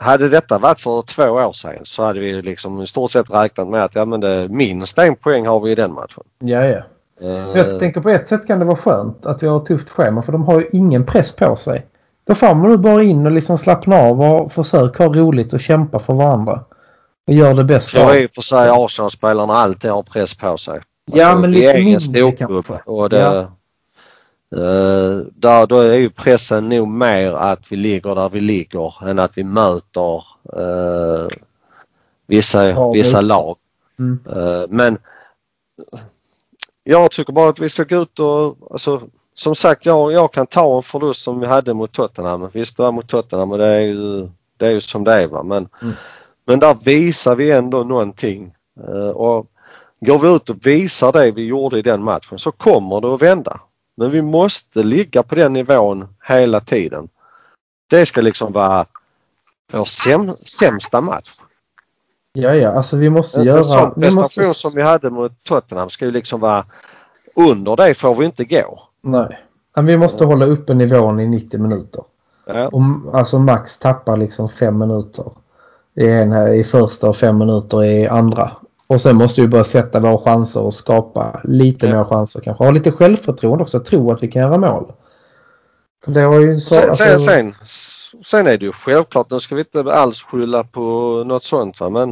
hade 0.00 0.28
detta 0.28 0.58
varit 0.58 0.80
för 0.80 1.02
två 1.02 1.24
år 1.24 1.52
sedan 1.52 1.80
så 1.84 2.04
hade 2.04 2.20
vi 2.20 2.42
liksom 2.42 2.82
i 2.82 2.86
stort 2.86 3.10
sett 3.10 3.30
räknat 3.30 3.68
med 3.68 3.84
att 3.84 3.94
ja 3.94 4.04
men 4.04 4.20
det, 4.20 4.48
minst 4.48 4.98
en 4.98 5.16
poäng 5.16 5.46
har 5.46 5.60
vi 5.60 5.70
i 5.70 5.74
den 5.74 5.92
matchen. 5.94 6.24
Ja, 6.38 6.64
ja. 6.64 6.82
Eh, 7.20 7.56
Jag 7.58 7.78
tänker 7.78 8.00
på 8.00 8.08
ett 8.10 8.28
sätt 8.28 8.46
kan 8.46 8.58
det 8.58 8.64
vara 8.64 8.76
skönt 8.76 9.26
att 9.26 9.42
vi 9.42 9.46
har 9.46 9.56
ett 9.60 9.66
tufft 9.66 9.88
schema 9.90 10.22
för 10.22 10.32
de 10.32 10.44
har 10.44 10.60
ju 10.60 10.68
ingen 10.72 11.06
press 11.06 11.36
på 11.36 11.56
sig. 11.56 11.86
Då 12.26 12.34
får 12.34 12.54
man 12.54 12.70
nu 12.70 12.76
bara 12.76 13.02
in 13.02 13.26
och 13.26 13.32
liksom 13.32 13.58
slappna 13.58 13.96
av 13.96 14.20
och 14.22 14.52
försöka 14.52 15.06
ha 15.06 15.14
roligt 15.14 15.52
och 15.52 15.60
kämpa 15.60 15.98
för 15.98 16.14
varandra. 16.14 16.60
Och 17.26 17.32
gör 17.34 17.54
det 17.54 17.64
bästa 17.64 17.98
Jag 17.98 18.08
tror 18.08 18.22
i 18.22 18.26
och 18.26 18.30
för 18.34 18.42
sig 18.42 18.68
Arsenal-spelarna 18.68 19.52
alltid 19.54 19.90
har 19.90 20.02
press 20.02 20.34
på 20.34 20.56
sig. 20.56 20.80
Ja, 21.12 21.26
Alltså, 21.26 21.40
men 21.40 21.50
lite 21.50 21.66
är 21.70 21.84
mindre 21.84 22.32
kanske. 22.32 22.74
och 22.84 23.08
det, 23.10 23.18
Ja. 23.18 23.38
eh, 24.56 25.18
där, 25.34 25.66
då 25.66 25.80
är 25.80 25.94
ju 25.94 26.10
pressen 26.10 26.68
nog 26.68 26.88
mer 26.88 27.32
att 27.32 27.72
vi 27.72 27.76
ligger 27.76 28.14
där 28.14 28.28
vi 28.28 28.40
ligger 28.40 29.08
än 29.08 29.18
att 29.18 29.38
vi 29.38 29.44
möter 29.44 30.22
eh, 30.56 31.28
vissa, 32.26 32.70
Ja, 32.70 32.90
vissa 32.92 33.20
lag. 33.20 33.56
Mm. 33.98 34.18
Eh, 34.36 34.62
men 34.68 34.98
jag 36.90 37.10
tycker 37.10 37.32
bara 37.32 37.48
att 37.48 37.58
vi 37.58 37.68
ska 37.68 37.84
gå 37.84 37.96
ut 37.96 38.18
och 38.18 38.56
alltså, 38.70 39.02
som 39.34 39.54
sagt 39.54 39.86
jag, 39.86 40.12
jag 40.12 40.32
kan 40.32 40.46
ta 40.46 40.76
en 40.76 40.82
förlust 40.82 41.22
som 41.22 41.40
vi 41.40 41.46
hade 41.46 41.74
mot 41.74 41.92
Tottenham. 41.92 42.48
Visst 42.52 42.76
det 42.76 42.82
var 42.82 42.92
mot 42.92 43.08
Tottenham 43.08 43.52
och 43.52 43.58
det 43.58 43.66
är 43.66 43.80
ju, 43.80 44.28
det 44.56 44.66
är 44.66 44.70
ju 44.70 44.80
som 44.80 45.04
det 45.04 45.12
är 45.12 45.26
va. 45.28 45.42
Men, 45.42 45.68
Mm. 45.82 45.94
men 46.46 46.58
där 46.60 46.74
visar 46.84 47.34
vi 47.34 47.50
ändå 47.50 47.84
någonting. 47.84 48.54
Eh, 48.88 49.08
och 49.08 49.46
går 50.00 50.18
vi 50.18 50.28
ut 50.28 50.50
och 50.50 50.66
visar 50.66 51.12
det 51.12 51.30
vi 51.30 51.46
gjorde 51.46 51.78
i 51.78 51.82
den 51.82 52.04
matchen 52.04 52.38
så 52.38 52.52
kommer 52.52 53.00
det 53.00 53.14
att 53.14 53.22
vända. 53.22 53.60
Men 53.96 54.10
vi 54.10 54.22
måste 54.22 54.82
ligga 54.82 55.22
på 55.22 55.34
den 55.34 55.52
nivån 55.52 56.08
hela 56.28 56.60
tiden. 56.60 57.08
Det 57.90 58.06
ska 58.06 58.20
liksom 58.20 58.52
vara 58.52 58.86
vår 59.72 59.84
säm, 59.84 60.36
sämsta 60.46 61.00
match. 61.00 61.30
Ja, 62.32 62.54
ja, 62.54 62.70
alltså 62.70 62.96
vi 62.96 63.10
måste 63.10 63.40
En, 63.40 63.46
göra... 63.46 63.58
en 63.58 63.64
sån 63.64 63.94
prestation 63.94 64.46
måste... 64.46 64.54
som 64.54 64.72
vi 64.74 64.82
hade 64.82 65.10
mot 65.10 65.32
Tottenham 65.44 65.90
ska 65.90 66.04
ju 66.04 66.10
liksom 66.10 66.40
vara 66.40 66.64
under 67.36 67.76
det 67.76 67.94
får 67.94 68.14
vi 68.14 68.24
inte 68.24 68.44
gå. 68.44 68.82
Nej. 69.02 69.38
Men 69.76 69.86
vi 69.86 69.96
måste 69.96 70.24
hålla 70.24 70.46
uppe 70.46 70.74
nivån 70.74 71.20
i 71.20 71.26
90 71.28 71.60
minuter. 71.60 72.04
Ja. 72.46 72.68
Om, 72.68 73.10
alltså 73.12 73.38
Max 73.38 73.78
tappar 73.78 74.16
liksom 74.16 74.48
fem 74.48 74.78
minuter 74.78 75.24
i, 75.94 76.06
en, 76.08 76.54
i 76.54 76.64
första 76.64 77.08
och 77.08 77.16
fem 77.16 77.38
minuter 77.38 77.84
i 77.84 78.06
andra. 78.08 78.50
Och 78.86 79.00
sen 79.00 79.16
måste 79.16 79.40
vi 79.40 79.48
börja 79.48 79.64
sätta 79.64 80.00
våra 80.00 80.18
chanser 80.18 80.60
och 80.60 80.74
skapa 80.74 81.40
lite 81.44 81.86
Ja. 81.86 81.92
mer 81.96 82.04
chanser 82.04 82.40
kanske. 82.40 82.64
Ha 82.64 82.70
lite 82.70 82.92
självförtroende 82.92 83.64
också. 83.64 83.80
Tro 83.80 84.12
att 84.12 84.22
vi 84.22 84.28
kan 84.28 84.42
göra 84.42 84.58
mål. 84.58 84.92
Det 86.06 86.20
har 86.20 86.40
ju 86.40 86.56
så... 86.56 86.74
Sen, 86.74 86.88
alltså, 86.88 87.04
sen, 87.04 87.20
sen, 87.20 87.52
sen 88.24 88.46
är 88.46 88.58
det 88.58 88.64
ju 88.64 88.72
självklart, 88.72 89.30
nu 89.30 89.40
ska 89.40 89.54
vi 89.54 89.60
inte 89.60 89.92
alls 89.94 90.22
skylla 90.22 90.64
på 90.64 90.80
något 91.26 91.44
sånt 91.44 91.80
va 91.80 91.88
men 91.88 92.08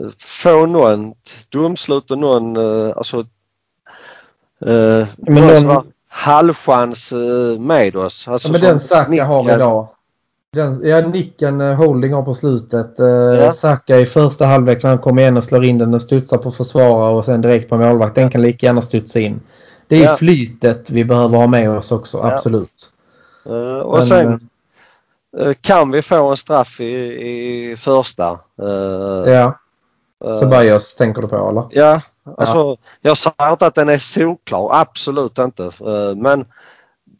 eh, 0.00 0.08
få 0.18 0.66
någon 0.66 1.12
domslut 1.48 2.10
och 2.10 2.18
någon 2.18 2.56
eh, 2.56 2.92
alltså 2.96 3.18
eh, 4.66 5.06
Men 5.16 5.64
någon 5.64 5.84
halvchans 6.08 7.12
eh, 7.12 7.60
med 7.60 7.96
oss. 7.96 8.28
Alltså 8.28 8.48
ja, 8.48 8.52
men 8.52 8.60
den 8.60 8.80
Saka 8.80 9.24
har 9.24 9.54
idag. 9.54 9.88
Den, 10.52 10.80
ja, 10.84 11.00
nicken 11.00 11.60
Holding 11.60 12.12
har 12.12 12.22
på 12.22 12.34
slutet. 12.34 12.98
Eh, 13.00 13.06
Ja. 13.06 13.52
Saka 13.52 13.98
i 13.98 14.06
första 14.06 14.46
halvlek 14.46 14.82
när 14.82 14.90
han 14.90 14.98
kommer 14.98 15.22
igen 15.22 15.36
och 15.36 15.44
slår 15.44 15.64
in 15.64 15.78
den. 15.78 15.90
Den 15.90 16.00
studsar 16.00 16.38
på 16.38 16.50
försvarare 16.50 17.14
och 17.14 17.24
sen 17.24 17.40
direkt 17.40 17.68
på 17.68 17.76
målvakt. 17.76 18.14
Den 18.14 18.30
kan 18.30 18.42
lika 18.42 18.66
gärna 18.66 18.82
studsa 18.82 19.20
in. 19.20 19.40
Det 19.88 19.96
är 19.96 20.04
Ja. 20.04 20.16
flytet 20.16 20.90
vi 20.90 21.04
behöver 21.04 21.38
ha 21.38 21.46
med 21.46 21.70
oss 21.70 21.92
också, 21.92 22.18
Ja. 22.18 22.32
absolut. 22.32 22.90
Eh, 23.46 23.78
och 23.78 23.94
Men, 23.98 24.02
sen 24.02 24.48
kan 25.60 25.90
vi 25.90 26.02
få 26.02 26.30
en 26.30 26.36
straff 26.36 26.80
i, 26.80 26.84
i 27.72 27.76
första. 27.76 28.30
eh, 28.62 29.32
Ja, 29.32 29.58
eh, 30.24 30.38
Ceballos 30.38 30.94
tänker 30.94 31.22
du 31.22 31.28
på 31.28 31.48
eller? 31.48 31.64
Ja, 31.70 32.00
alltså 32.36 32.76
jag 33.00 33.16
säger 33.16 33.50
inte 33.52 33.66
att 33.66 33.74
den 33.74 33.88
är 33.88 33.98
solklar, 33.98 34.68
absolut 34.72 35.38
inte. 35.38 35.64
Eh, 35.64 36.14
Men 36.16 36.44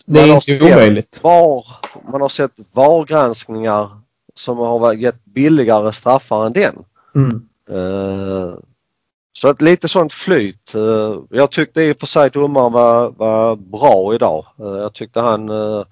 Det 0.07 0.21
är 0.21 0.27
inte 0.27 0.41
sett 0.47 0.63
omöjligt. 0.63 1.21
VAR, 1.23 1.65
man 2.13 2.21
har 2.21 2.29
sett 2.29 2.53
VAR-granskningar 2.73 3.91
som 4.35 4.59
har 4.59 4.93
gett 4.93 5.25
billigare 5.25 5.93
straffar 5.93 6.47
än 6.47 6.53
den. 6.53 6.85
Mm. 7.15 7.43
Eh, 7.71 8.55
Så 9.33 9.49
att 9.49 9.63
lite 9.63 9.89
sånt 9.89 10.13
flyt. 10.13 10.75
Eh, 10.75 11.17
Jag 11.31 11.51
tyckte 11.51 11.83
i 11.83 11.93
och 11.93 12.01
för 12.01 12.07
sig 12.07 12.31
domaren 12.31 12.73
var, 12.73 13.11
var 13.11 13.57
bra 13.57 14.15
idag. 14.15 14.47
Eh, 14.61 14.67
Jag 14.83 14.93
tyckte 14.95 15.21
han 15.21 15.49
eh, 15.51 15.85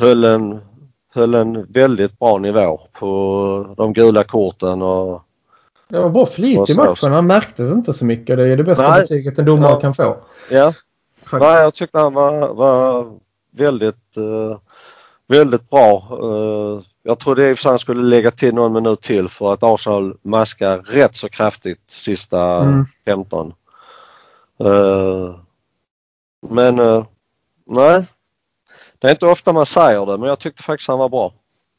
höll 0.00 0.24
en, 0.24 0.60
höll 1.14 1.34
en 1.34 1.66
väldigt 1.72 2.18
bra 2.18 2.38
nivå 2.38 2.80
på 2.92 3.74
de 3.76 3.92
gula 3.92 4.24
korten 4.24 4.82
och 4.82 5.22
Det 5.88 6.00
var 6.00 6.10
bra 6.10 6.26
flyt 6.26 6.70
i 6.70 6.76
matchen. 6.76 7.12
Han 7.12 7.26
märktes 7.26 7.70
inte 7.72 7.92
så 7.92 8.04
mycket. 8.04 8.36
Det 8.36 8.48
är 8.48 8.56
det 8.56 8.64
bästa 8.64 8.90
Nej. 8.90 9.00
betyget 9.00 9.38
en 9.38 9.44
domare 9.44 9.70
Ja. 9.70 9.80
kan 9.80 9.94
få. 9.94 10.16
Ja, 10.50 10.72
Faktiskt. 11.22 11.40
Nej, 11.40 11.62
jag 11.62 11.74
tyckte 11.74 11.98
han 11.98 12.14
var, 12.14 12.54
var 12.54 13.12
väldigt, 13.50 14.16
eh, 14.16 14.58
väldigt 15.28 15.70
bra. 15.70 16.08
Eh, 16.22 16.84
jag 17.02 17.18
trodde 17.18 17.50
i 17.50 17.52
och 17.52 17.56
för 17.58 17.62
sig 17.62 17.70
han 17.70 17.78
skulle 17.78 18.02
lägga 18.02 18.30
till 18.30 18.54
någon 18.54 18.72
minut 18.72 19.00
till 19.00 19.28
för 19.28 19.52
att 19.52 19.62
Arsenal 19.62 20.16
maskar 20.22 20.78
rätt 20.78 21.14
så 21.14 21.28
kraftigt 21.28 21.90
sista 21.90 22.58
Mm. 22.62 22.84
15. 23.04 23.52
Eh, 24.64 25.34
men 26.50 26.76
nej, 27.66 28.04
det 29.04 29.10
är 29.10 29.12
inte 29.12 29.26
ofta 29.26 29.52
man 29.52 29.66
säger 29.66 30.06
det 30.06 30.18
men 30.18 30.28
jag 30.28 30.38
tyckte 30.38 30.62
faktiskt 30.62 30.88
han 30.88 30.98
var 30.98 31.08
bra. 31.08 31.32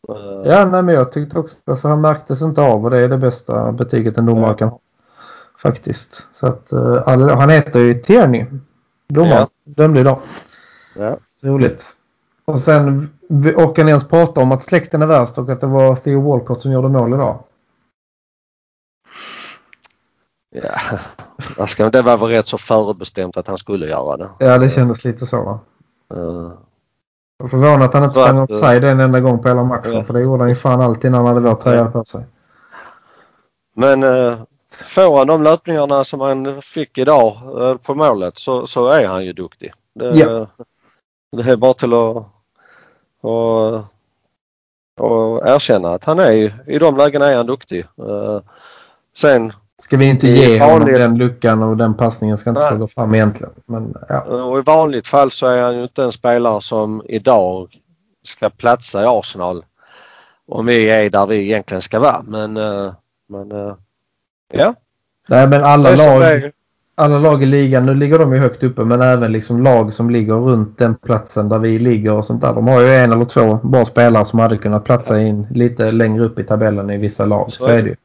Eh, 0.10 0.52
Ja, 0.52 0.66
nej, 0.66 0.84
men 0.84 0.96
jag 0.96 1.12
tyckte 1.12 1.40
också 1.40 1.56
alltså, 1.66 1.88
han 1.88 2.02
märktes 2.02 2.42
inte 2.42 2.62
av 2.62 2.84
och 2.86 2.90
det 2.92 3.00
är 3.00 3.08
det 3.10 3.18
bästa 3.18 3.72
betyget 3.72 4.18
en 4.18 4.26
domare 4.26 4.50
Ja. 4.52 4.54
kan 4.58 4.70
ha. 4.70 4.80
Faktiskt. 5.62 6.28
Så 6.32 6.48
att, 6.48 6.72
eh, 6.72 7.04
alla, 7.06 7.36
han 7.36 7.50
heter 7.50 7.80
ju 7.80 7.94
Tierney. 7.94 8.46
Domaren. 9.10 9.32
Ja. 9.38 9.48
Dömde 9.66 10.00
idag. 10.00 10.20
ja. 10.96 11.18
Roligt. 11.44 11.86
Och 12.46 12.60
sen 12.60 13.10
orkar 13.56 13.84
ni 13.84 13.90
ens 13.90 14.08
prata 14.08 14.42
om 14.42 14.52
att 14.52 14.64
släkten 14.64 15.02
är 15.02 15.06
värst 15.06 15.38
och 15.38 15.50
att 15.50 15.62
det 15.62 15.68
var 15.68 15.96
Theo 15.96 16.22
Walcott 16.30 16.62
som 16.62 16.72
gjorde 16.72 16.90
mål 16.90 17.14
idag. 17.14 17.44
Ja, 20.52 21.90
det 21.90 22.02
var 22.02 22.18
väl 22.18 22.30
rätt 22.30 22.48
så 22.48 22.58
förbestämt 22.58 23.38
att 23.38 23.48
han 23.48 23.58
skulle 23.58 23.88
göra 23.88 24.18
det. 24.18 24.30
Ja, 24.40 24.58
det 24.58 24.70
kändes 24.70 25.04
lite 25.06 25.26
så 25.26 25.44
va. 25.44 25.60
Eh, 26.16 26.52
Jag 27.38 27.46
är 27.46 27.50
förvånad 27.50 27.84
att 27.84 27.94
han 27.94 28.04
inte 28.04 28.16
sprang 28.16 28.38
offside 28.38 28.84
en 28.84 29.00
enda 29.00 29.20
gång 29.20 29.42
på 29.42 29.48
hela 29.48 29.64
matchen. 29.64 29.94
Ja. 29.94 30.04
För 30.04 30.14
det 30.14 30.22
gjorde 30.22 30.44
han 30.44 30.50
ju 30.50 30.56
fan 30.56 30.82
alltid 30.82 31.12
när 31.12 31.18
han 31.18 31.28
hade 31.28 31.40
vår 31.40 31.56
tröja 31.56 31.86
på 31.86 32.06
sig. 32.06 32.26
Men 33.76 34.04
eh, 34.04 34.38
får 34.72 35.18
han 35.18 35.28
de 35.28 35.44
löpningarna 35.44 36.04
som 36.04 36.22
han 36.22 36.62
fick 36.62 36.98
idag 36.98 37.38
eh, 37.62 37.78
på 37.78 37.96
målet 37.96 38.38
så, 38.38 38.68
så 38.68 38.88
är 38.88 39.08
han 39.08 39.26
ju 39.26 39.34
duktig. 39.34 39.74
Det, 39.96 40.06
Ja. 40.18 40.48
det 41.32 41.52
är 41.52 41.56
bara 41.56 41.74
till 41.74 41.94
att 41.94 42.26
och, 43.22 43.76
och 45.00 45.48
erkänna 45.48 45.94
att 45.94 46.04
han 46.04 46.20
är 46.20 46.54
i 46.70 46.80
de 46.80 46.98
lägena 46.98 47.26
är 47.32 47.36
han 47.36 47.46
duktig. 47.46 47.86
Eh, 47.98 48.40
sen 49.18 49.54
Ska 49.82 49.98
vi 49.98 50.06
inte 50.10 50.28
ge 50.28 50.60
honom 50.60 50.80
vanligt. 50.80 50.98
den 50.98 51.18
luckan 51.18 51.64
och 51.64 51.78
den 51.78 51.94
passningen 51.94 52.38
ska 52.38 52.50
inte 52.50 52.62
Nej. 52.62 52.70
få 52.72 52.78
gå 52.78 52.88
fram 52.88 53.16
egentligen. 53.16 53.54
Men 53.66 53.94
ja. 54.10 54.22
och 54.22 54.60
i 54.60 54.62
vanligt 54.62 55.08
fall 55.08 55.32
så 55.32 55.48
är 55.48 55.62
han 55.62 55.76
ju 55.78 55.84
inte 55.84 56.04
en 56.04 56.12
spelare 56.12 56.62
som 56.62 57.02
idag 57.06 57.68
ska 58.24 58.50
platsa 58.50 59.04
i 59.04 59.06
Arsenal 59.06 59.64
om 60.48 60.66
vi 60.66 60.90
är 60.90 61.10
där 61.10 61.26
vi 61.28 61.38
egentligen 61.38 61.82
ska 61.82 62.00
vara. 62.00 62.22
Men, 62.28 62.58
eh, 62.58 62.94
men 63.30 63.52
eh, 63.52 63.74
ja. 64.54 64.74
Nej 65.28 65.48
men 65.48 65.64
alla 65.64 65.90
lag, 65.96 66.22
är- 66.24 66.52
alla 66.96 67.20
lag 67.20 67.44
i 67.44 67.46
ligan, 67.46 67.86
nu 67.86 67.94
ligger 67.96 68.20
de 68.20 68.34
ju 68.34 68.40
högt 68.40 68.64
uppe 68.64 68.82
men 68.86 69.02
även 69.02 69.32
liksom 69.32 69.64
lag 69.64 69.94
som 69.94 70.10
ligger 70.10 70.34
runt 70.34 70.78
den 70.78 70.96
platsen 70.96 71.50
där 71.50 71.60
vi 71.60 71.80
ligger 71.80 72.14
och 72.14 72.26
sånt 72.26 72.42
där. 72.42 72.54
De 72.54 72.68
har 72.68 72.82
ju 72.82 72.96
en 72.96 73.12
eller 73.12 73.26
två 73.26 73.60
bra 73.64 73.86
spelare 73.86 74.26
som 74.26 74.40
hade 74.40 74.58
kunnat 74.58 74.84
platsa 74.84 75.22
in 75.22 75.48
lite 75.52 75.92
längre 75.92 76.24
upp 76.24 76.40
i 76.40 76.44
tabellen 76.44 76.90
i 76.90 76.98
vissa 76.98 77.26
lag. 77.26 77.52
Så, 77.52 77.64
Så 77.64 77.70
är 77.70 77.78
är 77.78 77.82
det 77.84 77.90
ju. 77.90 77.96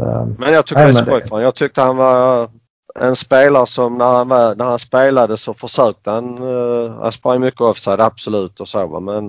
Eh, 0.00 0.26
Men 0.38 0.52
jag 0.52 0.66
tycker 0.66 0.82
det 0.82 0.88
är 0.88 0.92
skoj 0.92 1.22
för. 1.22 1.40
Jag 1.40 1.54
tyckte 1.54 1.80
han 1.80 1.96
var 1.96 2.48
en 2.94 3.16
spelare 3.16 3.66
som 3.66 3.98
när 3.98 4.12
han, 4.12 4.28
var, 4.28 4.54
när 4.54 4.64
han 4.64 4.78
spelade 4.78 5.36
så 5.36 5.54
försökte 5.54 6.10
han. 6.10 6.42
Uh, 6.42 7.00
han 7.00 7.12
sprang 7.12 7.40
mycket 7.40 7.60
offside, 7.60 8.00
absolut 8.00 8.60
och 8.60 8.68
så. 8.68 9.00
Men 9.00 9.26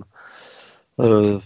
eh, 1.01 1.39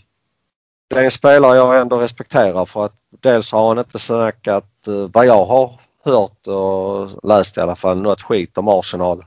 det 0.90 0.96
är 0.96 1.04
en 1.04 1.12
spelare 1.12 1.58
jag 1.58 1.82
ändå 1.82 1.98
respekterar 1.98 2.66
för 2.66 2.86
att 2.86 2.96
dels 3.22 3.52
har 3.52 3.68
han 3.68 3.80
inte 3.80 4.00
snackat 4.00 4.66
uh, 4.88 5.08
vad 5.14 5.26
jag 5.26 5.46
har 5.46 5.80
hört 6.06 6.48
och 6.48 7.10
läst 7.24 7.58
i 7.58 7.62
alla 7.62 7.76
fall 7.76 7.98
något 7.98 8.22
skit 8.22 8.58
om 8.58 8.68
Arsenal 8.68 9.26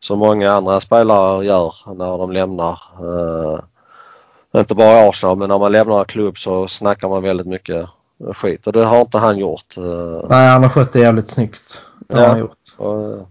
som 0.00 0.18
många 0.18 0.52
andra 0.52 0.80
spelare 0.80 1.44
gör 1.44 1.74
när 1.86 2.18
de 2.18 2.32
lämnar. 2.32 2.80
eh, 3.00 3.60
inte 4.60 4.74
bara 4.74 5.08
Arsenal 5.08 5.36
men 5.36 5.48
när 5.48 5.58
man 5.58 5.72
lämnar 5.72 5.98
en 5.98 6.04
klubb 6.04 6.38
så 6.38 6.68
snackar 6.68 7.08
man 7.08 7.22
väldigt 7.22 7.46
mycket 7.46 7.86
skit 8.34 8.66
och 8.66 8.72
det 8.72 8.84
har 8.84 9.00
inte 9.00 9.18
han 9.18 9.38
gjort. 9.38 9.76
eh, 9.76 10.26
nej, 10.28 10.48
han 10.48 10.62
har 10.62 10.70
skött 10.70 10.92
det 10.92 11.00
jävligt 11.00 11.28
snyggt. 11.28 11.84
Det 12.08 12.20
Ja. 12.20 12.26
han 12.28 12.38
gjort. 12.38 12.58
och, 12.76 13.28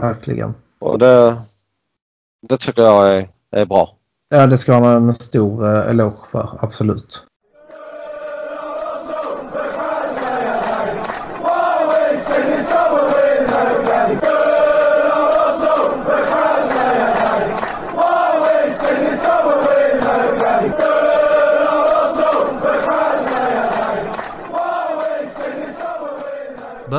Verkligen. 0.00 0.54
och 0.78 0.98
det, 0.98 1.36
det 2.48 2.56
tycker 2.56 2.82
jag 2.82 3.16
är, 3.16 3.28
är 3.50 3.66
bra. 3.66 3.96
Ja, 4.28 4.46
det 4.46 4.58
ska 4.58 4.72
han 4.74 4.82
ha 4.84 4.92
en 4.92 5.14
stor 5.14 5.66
eh, 5.76 5.90
eloge 5.90 6.16
för. 6.30 6.58
Absolut. 6.60 7.26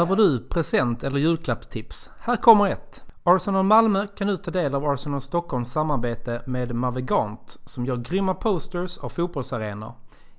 Behöver 0.07 0.23
du 0.23 0.39
present 0.39 1.03
eller 1.03 1.19
julklappstips? 1.19 2.09
Här 2.19 2.35
kommer 2.35 2.67
ett. 2.67 3.03
Arsenal 3.23 3.65
Malmö 3.65 4.07
kan 4.07 4.27
nu 4.27 4.37
ta 4.37 4.51
del 4.51 4.75
av 4.75 4.85
Arsenal 4.85 5.21
Stockholms 5.21 5.71
samarbete 5.71 6.41
med 6.45 6.75
Mavigant 6.75 7.57
som 7.65 7.85
gör 7.85 7.97
grymma 7.97 8.33
posters 8.33 8.97
av 8.97 9.09
fotbollsarenor. 9.09 9.93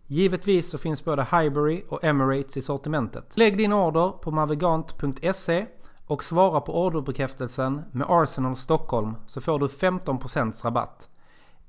Givetvis 0.07 0.71
så 0.71 0.79
finns 0.79 1.05
både 1.05 1.23
Highbury 1.23 1.83
och 1.89 2.05
Emirates 2.05 2.57
i 2.57 2.63
sortimentet. 2.63 3.37
Lägg 3.37 3.57
din 3.57 3.73
order 3.73 4.11
på 4.11 4.31
mavigant.se 4.31 5.67
och 6.07 6.25
svara 6.25 6.61
på 6.61 6.85
orderbekräftelsen 6.85 7.83
med 7.93 8.07
Arsenal 8.11 8.57
Stockholm 8.57 9.15
så 9.27 9.41
får 9.41 9.59
du 9.59 9.67
15% 9.67 10.65
rabatt. 10.65 11.09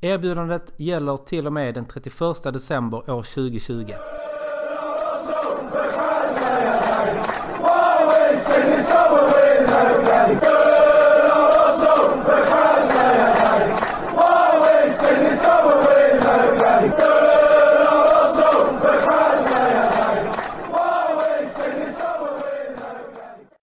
Erbjudandet 0.02 0.74
gäller 0.78 1.18
till 1.18 1.48
och 1.48 1.54
med 1.54 1.74
den 1.74 1.86
31 1.86 2.44
december 2.44 3.10
år 3.10 3.24
2020. 3.24 3.94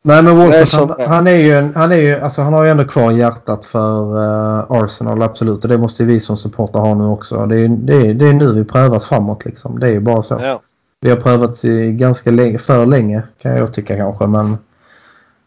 Nej 0.07 0.23
men 0.23 0.39
Walcott 0.39 0.73
han, 0.73 1.09
han 1.09 1.27
är 1.27 1.37
ju, 1.37 1.53
en, 1.53 1.73
han 1.75 1.93
är 1.93 1.97
ju, 1.97 2.21
alltså 2.21 2.43
han 2.43 2.53
har 2.53 2.65
ju 2.65 2.71
ändå 2.71 2.85
kvar 2.85 3.13
hjärtat 3.13 3.67
för 3.67 4.23
eh, 4.25 4.65
Arsenal 4.69 5.23
absolut 5.23 5.65
och 5.65 5.69
det 5.69 5.79
måste 5.79 6.03
ju 6.03 6.09
vi 6.09 6.21
som 6.21 6.37
supporter 6.37 6.79
ha 6.79 6.95
nu 6.95 7.05
också. 7.05 7.47
Det 7.47 7.61
är, 7.61 7.69
det, 7.69 7.95
är, 7.95 8.15
det 8.15 8.29
är 8.29 8.33
nu 8.33 8.53
vi 8.53 8.65
prövas 8.65 9.07
framåt 9.07 9.45
liksom. 9.45 9.79
Det 9.79 9.87
är 9.87 9.91
ju 9.91 10.01
bara 10.01 10.23
så. 10.23 10.39
Ja. 10.43 10.61
Vi 11.01 11.11
har 11.11 11.17
prövat 11.17 11.65
i 11.65 11.93
ganska 11.93 12.31
länge, 12.31 12.59
för 12.59 12.87
länge 12.87 13.23
kan 13.43 13.57
jag 13.57 13.75
tycka 13.75 13.97
kanske 13.97 14.27
men 14.27 14.59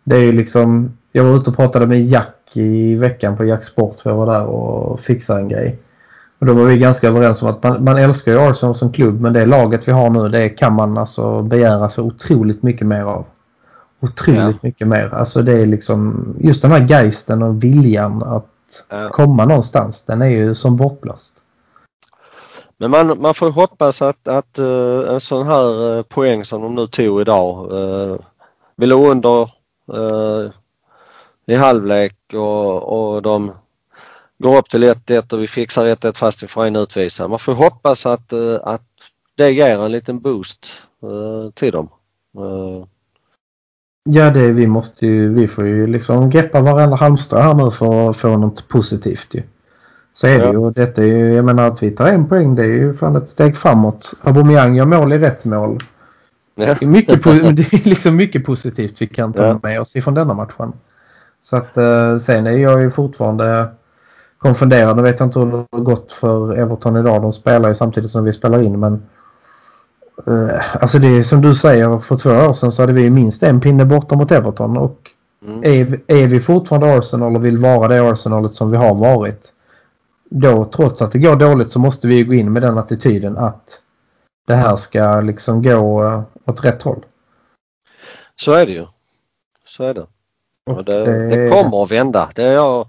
det 0.03 0.15
är 0.15 0.23
ju 0.23 0.31
liksom, 0.31 0.97
jag 1.11 1.23
var 1.23 1.35
ute 1.35 1.49
och 1.49 1.55
pratade 1.55 1.87
med 1.87 2.05
Jack 2.05 2.35
i 2.53 2.95
veckan 2.95 3.37
på 3.37 3.45
Jack 3.45 3.63
Sport 3.63 3.99
för 3.99 4.09
jag 4.09 4.17
var 4.17 4.33
där 4.33 4.45
och 4.45 4.99
fixade 4.99 5.39
en 5.39 5.49
grej. 5.49 5.79
Och 6.39 6.45
då 6.45 6.53
var 6.53 6.63
vi 6.63 6.77
ganska 6.77 7.07
överens 7.07 7.41
om 7.41 7.49
att 7.49 7.63
man, 7.63 7.83
man 7.83 7.97
älskar 7.97 8.31
ju 8.31 8.39
Arsenal 8.39 8.75
som 8.75 8.91
klubb 8.91 9.21
men 9.21 9.33
det 9.33 9.45
laget 9.45 9.87
vi 9.87 9.91
har 9.91 10.09
nu 10.09 10.29
det 10.29 10.49
kan 10.49 10.73
man 10.73 10.97
alltså 10.97 11.41
begära 11.41 11.89
så 11.89 12.03
otroligt 12.03 12.63
mycket 12.63 12.87
mer 12.87 13.03
av. 13.03 13.25
Otroligt 13.99 14.39
Ja. 14.39 14.53
mycket 14.61 14.87
mer. 14.87 15.13
Alltså 15.13 15.41
det 15.41 15.61
är 15.61 15.65
liksom 15.65 16.25
just 16.39 16.61
den 16.61 16.71
här 16.71 16.87
geisten 16.87 17.43
och 17.43 17.63
viljan 17.63 18.23
att 18.23 18.45
Ja. 18.89 19.09
komma 19.09 19.45
någonstans. 19.45 20.03
Den 20.05 20.21
är 20.21 20.25
ju 20.29 20.55
som 20.55 20.77
bortblåst. 20.77 21.33
Men 22.77 22.91
man, 22.91 23.21
man 23.21 23.33
får 23.33 23.51
hoppas 23.51 24.01
att, 24.01 24.27
att 24.27 24.57
eh, 24.57 25.13
en 25.13 25.19
sån 25.21 25.47
här 25.47 25.97
eh, 25.97 26.03
poäng 26.03 26.45
som 26.45 26.61
de 26.61 26.75
nu 26.75 26.87
tog 26.87 27.21
idag. 27.21 27.71
Uh, 27.71 28.17
vi 28.75 28.85
låg 28.85 29.07
under 29.07 29.41
eh, 29.93 30.51
i 31.45 31.55
halvlek 31.55 32.15
och, 32.33 32.83
och 32.83 33.21
de 33.21 33.51
går 34.37 34.57
upp 34.57 34.69
till 34.69 34.83
1-1 34.83 35.33
och 35.33 35.41
vi 35.41 35.47
fixar 35.47 35.85
1-1 35.85 36.17
fast 36.17 36.43
vi 36.43 36.47
får 36.47 36.65
en 36.65 36.75
utvisad. 36.75 37.29
Man 37.29 37.39
får 37.39 37.53
hoppas 37.53 38.05
att, 38.05 38.33
att 38.63 38.87
det 39.35 39.51
ger 39.51 39.79
en 39.85 39.91
liten 39.91 40.19
boost 40.19 40.67
till 41.53 41.71
dem. 41.71 41.89
Ja, 44.11 44.29
det 44.29 44.51
vi 44.51 44.67
måste 44.67 45.07
ju, 45.07 45.33
vi 45.33 45.47
får 45.47 45.65
ju 45.67 45.87
liksom 45.87 46.29
greppa 46.29 46.61
varenda 46.61 46.95
halmstrå 46.95 47.39
här 47.39 47.53
nu 47.53 47.71
för 47.71 48.09
att 48.09 48.17
få 48.17 48.37
något 48.37 48.67
positivt 48.67 49.27
ju. 49.35 49.41
Så 50.13 50.27
är 50.27 50.37
det 50.39 50.45
Ja. 50.45 50.51
ju. 50.51 50.57
Och 50.57 50.73
Detta 50.73 51.01
är 51.01 51.05
ju, 51.07 51.33
jag 51.33 51.45
menar 51.45 51.67
att 51.67 51.83
vi 51.83 51.91
tar 51.91 52.07
en 52.07 52.27
poäng 52.27 52.55
det 52.55 52.61
är 52.63 52.67
ju 52.67 52.93
fan 52.93 53.15
ett 53.15 53.29
steg 53.29 53.57
framåt. 53.57 54.13
Aubameyang 54.23 54.75
gör 54.75 54.85
mål 54.85 55.13
i 55.13 55.17
rätt 55.19 55.45
mål. 55.45 55.77
ja. 56.55 56.65
Det 56.79 56.85
är 56.85 56.87
mycket, 56.89 57.23
det 57.23 57.73
är 57.73 57.89
liksom 57.89 58.15
mycket 58.15 58.45
positivt 58.45 59.01
vi 59.01 59.07
kan 59.07 59.33
ta 59.33 59.45
Ja. 59.45 59.59
med 59.63 59.81
oss 59.81 59.95
ifrån 59.95 60.13
denna 60.13 60.33
matchen. 60.33 60.73
Så 61.43 61.57
att 61.57 61.77
eh, 61.77 62.17
sen 62.17 62.47
är 62.47 62.51
jag 62.51 62.81
ju 62.81 62.89
fortfarande 62.91 63.67
konfunderad. 64.37 64.97
Nu 64.97 65.03
vet 65.03 65.19
jag 65.19 65.27
inte 65.27 65.39
hur 65.39 65.45
det 65.51 65.65
har 65.71 65.79
gått 65.79 66.11
för 66.13 66.53
Everton 66.55 66.97
idag. 66.97 67.21
De 67.21 67.31
spelar 67.31 67.69
ju 67.69 67.75
samtidigt 67.75 68.11
som 68.11 68.23
vi 68.23 68.33
spelar 68.33 68.61
in 68.61 68.79
men 68.79 69.01
alltså 70.79 70.99
det 70.99 71.07
är 71.07 71.23
som 71.23 71.41
du 71.41 71.55
säger, 71.55 71.99
för 71.99 72.15
två 72.17 72.29
år 72.29 72.53
sedan 72.53 72.71
så 72.71 72.81
hade 72.81 72.93
vi 72.93 73.09
minst 73.09 73.43
en 73.43 73.61
pinne 73.61 73.85
borta 73.85 74.15
mot 74.15 74.31
Everton 74.31 74.77
och 74.77 74.99
Mm. 75.47 75.59
är, 75.63 75.83
vi- 75.85 76.23
är 76.23 76.27
vi 76.27 76.39
fortfarande 76.41 76.97
Arsenal 76.97 77.35
och 77.35 77.45
vill 77.45 77.57
vara 77.57 77.87
det 77.87 78.09
Arsenalet 78.11 78.53
som 78.55 78.71
vi 78.71 78.77
har 78.77 78.95
varit. 78.95 79.53
Då 80.29 80.65
trots 80.65 81.01
att 81.01 81.11
det 81.11 81.19
går 81.19 81.35
dåligt 81.35 81.71
så 81.71 81.79
måste 81.79 82.07
vi 82.07 82.23
gå 82.23 82.33
in 82.33 82.53
med 82.53 82.61
den 82.61 82.77
attityden 82.77 83.37
att 83.37 83.81
det 84.47 84.55
här 84.55 84.75
ska 84.75 85.21
liksom 85.21 85.63
gå 85.63 86.03
eh, 86.03 86.21
åt 86.45 86.65
rätt 86.65 86.83
håll. 86.83 87.05
Så 88.41 88.51
är 88.53 88.65
det 88.65 88.71
ju. 88.71 88.85
Så 89.65 89.83
är 89.83 89.93
det. 89.93 90.05
Och 90.65 90.77
Och 90.77 90.85
det, 90.85 91.27
det 91.29 91.49
kommer 91.49 91.83
att 91.83 91.91
vända. 91.91 92.29
Det 92.35 92.43
är 92.43 92.53
jag 92.53 92.87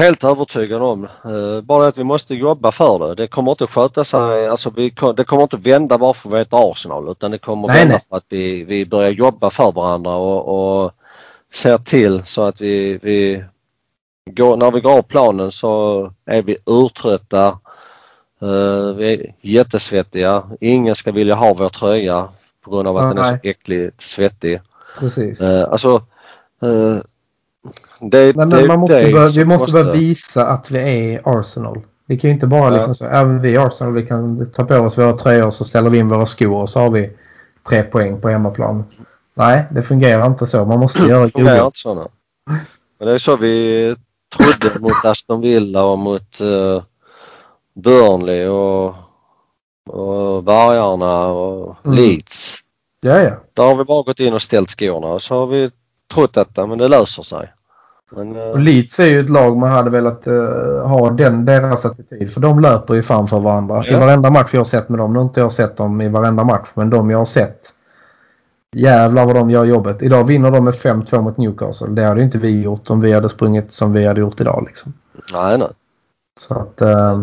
helt 0.00 0.24
övertygad 0.24 0.82
om. 0.82 1.04
Eh, 1.04 1.60
Bara 1.62 1.86
att 1.86 1.98
vi 1.98 2.04
måste 2.04 2.34
jobba 2.34 2.72
för 2.72 2.98
det. 2.98 3.14
Det 3.14 3.28
kommer 3.28 3.50
inte 3.50 3.66
sköta 3.66 4.04
sig. 4.04 4.48
Alltså 4.48 4.70
vi, 4.70 4.94
det 5.16 5.24
kommer 5.24 5.42
inte 5.42 5.56
vända 5.56 5.98
bara 5.98 6.14
för 6.14 6.28
att 6.28 6.34
vi 6.34 6.38
heter 6.38 6.70
Arsenal 6.72 7.08
utan 7.08 7.30
det 7.30 7.38
kommer 7.38 7.68
Nej, 7.68 7.78
vända 7.78 7.94
nej. 7.94 8.02
för 8.08 8.16
att 8.16 8.24
vi, 8.28 8.64
vi 8.64 8.86
börjar 8.86 9.10
jobba 9.10 9.50
för 9.50 9.72
varandra 9.72 10.14
och, 10.16 10.82
och 10.82 10.92
ser 11.52 11.78
till 11.78 12.22
så 12.24 12.42
att 12.42 12.60
vi, 12.60 12.98
vi 13.02 13.44
går, 14.30 14.56
när 14.56 14.70
vi 14.70 14.80
går 14.80 14.98
av 14.98 15.02
planen 15.02 15.52
så 15.52 16.12
är 16.26 16.42
vi 16.42 16.56
urtrötta. 16.66 17.46
Eh, 18.42 18.94
vi 18.96 19.12
är 19.14 19.34
jättesvettiga. 19.40 20.42
Ingen 20.60 20.94
ska 20.94 21.12
vilja 21.12 21.34
ha 21.34 21.54
vår 21.54 21.68
tröja 21.68 22.28
på 22.64 22.70
grund 22.70 22.88
av 22.88 22.96
att 22.96 23.10
den 23.10 23.18
är 23.18 23.24
så 23.24 23.30
Nej. 23.30 23.40
äckligt 23.42 24.02
svettig. 24.02 24.60
Precis. 24.98 25.40
Eh, 25.40 25.72
alltså, 25.72 26.02
det, 28.00 28.36
Nej, 28.36 28.46
det, 28.46 28.56
men 28.56 28.66
man 28.66 28.80
måste 28.80 29.12
börja, 29.12 29.28
vi 29.28 29.44
måste 29.44 29.72
börja 29.72 29.92
visa 29.92 30.46
att 30.46 30.70
vi 30.70 30.78
är 30.78 31.22
Arsenal. 31.24 31.80
Vi 32.06 32.18
kan 32.18 32.30
ju 32.30 32.34
inte 32.34 32.46
bara 32.46 32.64
Ja. 32.64 32.76
liksom 32.76 32.94
säga 32.94 33.10
även 33.10 33.42
vi 33.42 33.56
Arsenal, 33.56 33.92
vi 33.92 34.06
kan 34.06 34.50
ta 34.52 34.64
på 34.64 34.74
oss 34.74 34.98
våra 34.98 35.12
tröjor 35.12 35.46
och 35.46 35.54
så 35.54 35.64
ställer 35.64 35.90
vi 35.90 35.98
in 35.98 36.08
våra 36.08 36.26
skor 36.26 36.56
och 36.60 36.68
så 36.68 36.80
har 36.80 36.90
vi 36.90 37.12
tre 37.68 37.82
poäng 37.82 38.20
på 38.20 38.28
hemmaplan. 38.28 38.84
Nej, 39.34 39.64
det 39.70 39.82
fungerar 39.82 40.26
inte 40.26 40.46
så. 40.46 40.64
Man 40.64 40.78
måste 40.80 41.02
göra 41.06 41.24
Det 41.24 41.30
fungerar 41.30 41.66
inte 41.66 41.78
så. 41.78 42.08
Men 42.98 43.08
det 43.08 43.14
är 43.14 43.18
så 43.18 43.36
vi 43.36 43.96
trodde 44.36 44.80
mot 44.80 45.04
Aston 45.04 45.40
Villa 45.40 45.82
och 45.84 45.98
mot 45.98 46.40
uh, 46.40 46.82
Burnley 47.74 48.46
och, 48.46 48.94
och 49.90 50.44
Vargarna 50.44 51.26
och 51.26 51.76
Mm. 51.84 51.96
Leeds. 51.96 52.56
Ja, 53.00 53.22
ja. 53.22 53.30
Där 53.54 53.62
har 53.62 53.74
vi 53.74 53.84
bara 53.84 54.02
gått 54.02 54.20
in 54.20 54.34
och 54.34 54.42
ställt 54.42 54.70
skorna 54.70 55.06
och 55.06 55.22
så 55.22 55.34
har 55.34 55.46
vi 55.46 55.70
trott 56.14 56.32
detta 56.34 56.66
men 56.66 56.78
det 56.78 56.88
löser 56.88 57.22
sig. 57.22 57.52
Men, 58.16 58.36
eh, 58.36 58.42
Och 58.42 58.58
Leeds 58.58 59.00
är 59.00 59.04
ju 59.06 59.20
ett 59.20 59.30
lag 59.30 59.56
man 59.56 59.70
hade 59.70 59.90
velat 59.90 60.26
eh, 60.26 60.88
ha 60.88 61.10
den, 61.10 61.44
deras 61.44 61.84
attityd. 61.84 62.32
För 62.32 62.40
de 62.40 62.60
löper 62.60 62.94
ju 62.94 63.02
fan 63.02 63.28
för 63.28 63.40
varandra. 63.40 63.84
I 63.86 63.92
Ja. 63.92 64.00
varenda 64.00 64.30
match 64.30 64.50
jag 64.52 64.60
har 64.60 64.64
sett 64.64 64.88
med 64.88 64.98
dem. 64.98 65.12
Nu 65.12 65.18
har 65.18 65.24
inte 65.24 65.40
jag 65.40 65.52
sett 65.52 65.76
dem 65.76 66.00
i 66.00 66.08
varenda 66.08 66.44
match. 66.44 66.68
Men 66.74 66.90
de 66.90 67.10
jag 67.10 67.18
har 67.18 67.24
sett. 67.24 67.60
Jävlar 68.72 69.26
vad 69.26 69.34
de 69.34 69.50
gör 69.50 69.64
jobbet. 69.64 70.02
Idag 70.02 70.24
vinner 70.24 70.50
de 70.50 70.64
med 70.64 70.74
5-2 70.74 71.20
mot 71.22 71.36
Newcastle. 71.36 71.88
Det 71.88 72.04
hade 72.04 72.22
inte 72.22 72.38
vi 72.38 72.62
gjort 72.62 72.90
om 72.90 73.00
vi 73.00 73.12
hade 73.12 73.28
sprungit 73.28 73.72
som 73.72 73.92
vi 73.92 74.06
hade 74.06 74.20
gjort 74.20 74.40
idag. 74.40 74.64
Liksom. 74.66 74.92
nej, 75.32 75.58
nej. 75.58 75.68
Så 76.40 76.54
att 76.54 76.80
eh, 76.82 77.22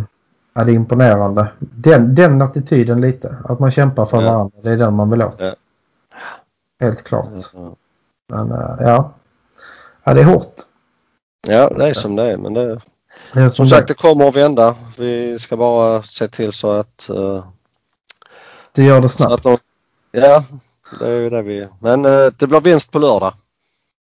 ja, 0.53 0.63
det 0.63 0.71
är 0.71 0.75
imponerande. 0.75 1.47
Den, 1.59 2.15
den 2.15 2.41
attityden 2.41 3.01
lite. 3.01 3.35
Att 3.43 3.59
man 3.59 3.71
kämpar 3.71 4.05
för 4.05 4.21
Ja. 4.21 4.31
varandra. 4.31 4.57
Det 4.61 4.69
är 4.71 4.77
den 4.77 4.93
man 4.93 5.09
vill 5.09 5.21
åt. 5.23 5.35
Ja. 5.39 5.53
Helt 6.79 7.03
klart. 7.03 7.27
Men 8.29 8.51
eh, 8.51 8.75
ja. 8.79 9.11
Ja, 10.03 10.13
det 10.13 10.21
är 10.21 10.25
hårt. 10.25 10.53
Ja, 11.47 11.69
det 11.69 11.89
är 11.89 11.93
som 11.93 12.15
det 12.15 12.23
är 12.31 12.37
men 12.37 12.53
det, 12.53 12.81
Det 13.33 13.49
som 13.51 13.65
det- 13.65 13.69
sagt 13.69 13.87
det 13.87 13.93
kommer 13.93 14.27
att 14.27 14.35
vända. 14.35 14.75
Vi 14.97 15.39
ska 15.39 15.57
bara 15.57 16.03
se 16.03 16.27
till 16.27 16.53
så 16.53 16.71
att 16.71 17.09
eh, 17.09 17.43
det 18.71 18.83
gör 18.83 19.01
det 19.01 19.09
snabbt. 19.09 19.43
de, 19.43 19.57
ja, 20.11 20.43
det 20.99 21.07
är 21.07 21.21
ju 21.21 21.29
det 21.29 21.41
vi... 21.41 21.67
Men 21.79 22.05
eh, 22.05 22.27
det 22.37 22.47
blir 22.47 22.61
vinst 22.61 22.91
på 22.91 22.99
lördag. 22.99 23.33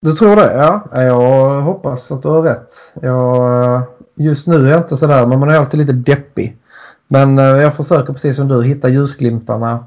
Du 0.02 0.14
tror 0.14 0.36
det? 0.36 0.54
Ja. 0.54 1.02
Jag 1.02 1.62
hoppas 1.62 2.12
att 2.12 2.22
du 2.22 2.28
har 2.30 2.42
rätt. 2.42 2.76
Jag, 3.02 3.82
just 4.16 4.48
nu 4.48 4.66
är 4.68 4.72
jag 4.72 4.80
inte 4.80 4.98
sådär, 4.98 5.26
men 5.26 5.40
man 5.40 5.50
är 5.50 5.56
alltid 5.56 5.80
lite 5.80 5.94
deppig. 5.94 6.58
Men 7.08 7.40
eh, 7.40 7.46
jag 7.46 7.76
försöker 7.76 8.14
precis 8.14 8.36
som 8.36 8.48
du 8.48 8.64
hitta 8.64 8.90
ljusglimtarna. 8.90 9.86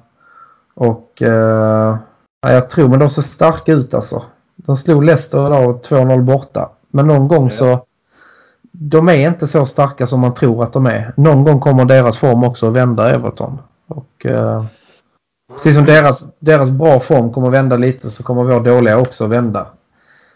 Och 0.74 1.22
eh, 1.22 1.96
ja, 2.42 2.52
jag 2.52 2.70
tror, 2.70 2.88
men 2.88 2.98
de 2.98 3.10
ser 3.10 3.22
starka 3.22 3.72
ut 3.72 3.94
alltså. 3.94 4.22
De 4.56 4.76
slog 4.76 5.04
Leicester 5.04 5.46
idag 5.46 5.80
2-0 5.84 6.22
borta. 6.22 6.68
Men 6.96 7.06
någon 7.06 7.28
gång 7.28 7.50
så 7.50 7.80
de 8.72 9.08
är 9.08 9.28
inte 9.28 9.46
så 9.46 9.66
starka 9.66 10.06
som 10.06 10.20
man 10.20 10.34
tror 10.34 10.62
att 10.62 10.72
de 10.72 10.86
är. 10.86 11.12
Någon 11.16 11.44
gång 11.44 11.60
kommer 11.60 11.84
deras 11.84 12.18
form 12.18 12.44
också 12.44 12.66
att 12.66 12.72
vända 12.72 13.10
Everton. 13.14 13.58
Och 13.86 14.26
eh, 14.26 14.64
precis 15.52 15.76
som 15.76 15.84
deras, 15.84 16.24
deras 16.38 16.70
bra 16.70 17.00
form 17.00 17.32
kommer 17.32 17.48
att 17.48 17.54
vända 17.54 17.76
lite 17.76 18.10
så 18.10 18.22
kommer 18.22 18.42
vår 18.44 18.60
dåliga 18.60 18.98
också 18.98 19.24
att 19.24 19.30
vända. 19.30 19.66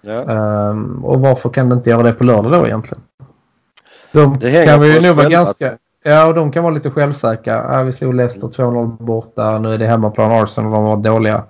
Ja. 0.02 0.22
Ehm, 0.30 1.04
och 1.04 1.20
varför 1.20 1.48
kan 1.48 1.68
det 1.68 1.74
inte 1.74 1.90
göra 1.90 2.02
det 2.02 2.12
på 2.12 2.24
lördag 2.24 2.52
då 2.52 2.66
egentligen? 2.66 3.02
De 4.12 4.38
Det 4.38 4.64
kan 4.66 4.80
vi 4.80 4.94
ju 5.00 5.08
nog 5.08 5.16
vara 5.16 5.28
ganska... 5.28 5.72
Ja, 6.02 6.26
och 6.26 6.34
de 6.34 6.52
kan 6.52 6.62
vara 6.64 6.74
lite 6.74 6.90
självsäkra. 6.90 7.54
Ja, 7.72 7.82
vi 7.82 7.92
slog 7.92 8.14
Leicester 8.14 8.46
2-0 8.46 9.02
borta. 9.02 9.58
Nu 9.58 9.74
är 9.74 9.78
det 9.78 9.86
hemmaplan 9.86 10.32
Arsenal. 10.32 10.72
De 10.72 10.84
var 10.84 10.96
dåliga. 10.96 11.42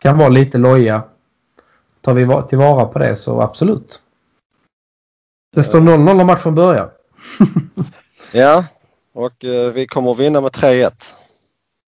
Kan 0.00 0.18
vara 0.18 0.28
lite 0.28 0.58
loja. 0.58 1.02
Tar 2.00 2.14
vi 2.14 2.24
va- 2.24 2.42
tillvara 2.42 2.84
på 2.84 2.98
det 2.98 3.16
så 3.16 3.40
absolut. 3.40 4.00
Det 5.54 5.64
står 5.64 5.80
0-0 5.80 6.14
när 6.14 6.24
matchen 6.24 6.54
börjar. 6.54 6.90
ja, 8.34 8.64
och 9.14 9.44
eh, 9.44 9.72
vi 9.72 9.86
kommer 9.86 10.10
att 10.10 10.18
vinna 10.18 10.40
med 10.40 10.52
3-1. 10.52 10.90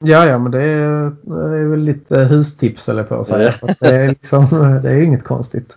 Ja, 0.05 0.27
ja, 0.27 0.39
men 0.39 0.53
det 0.53 0.63
är, 0.63 1.13
det 1.23 1.59
är 1.59 1.65
väl 1.65 1.81
lite 1.81 2.19
hustips 2.19 2.89
eller 2.89 3.05
på 3.05 3.15
att 3.15 3.27
säga. 3.27 3.53
Så 3.53 3.67
det, 3.81 3.87
är 3.87 4.09
liksom, 4.09 4.47
det 4.83 4.91
är 4.91 5.03
inget 5.03 5.25
konstigt. 5.25 5.77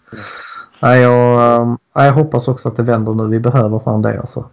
Nej, 0.80 1.02
jag, 1.02 1.68
nej, 1.96 2.06
jag 2.06 2.14
hoppas 2.14 2.48
också 2.48 2.70
att 2.70 2.78
det 2.78 2.84
vänder 2.84 3.14
nu. 3.14 3.28
Vi 3.28 3.40
behöver 3.40 3.80
fan 3.80 4.02
det 4.02 4.20
alltså. 4.20 4.46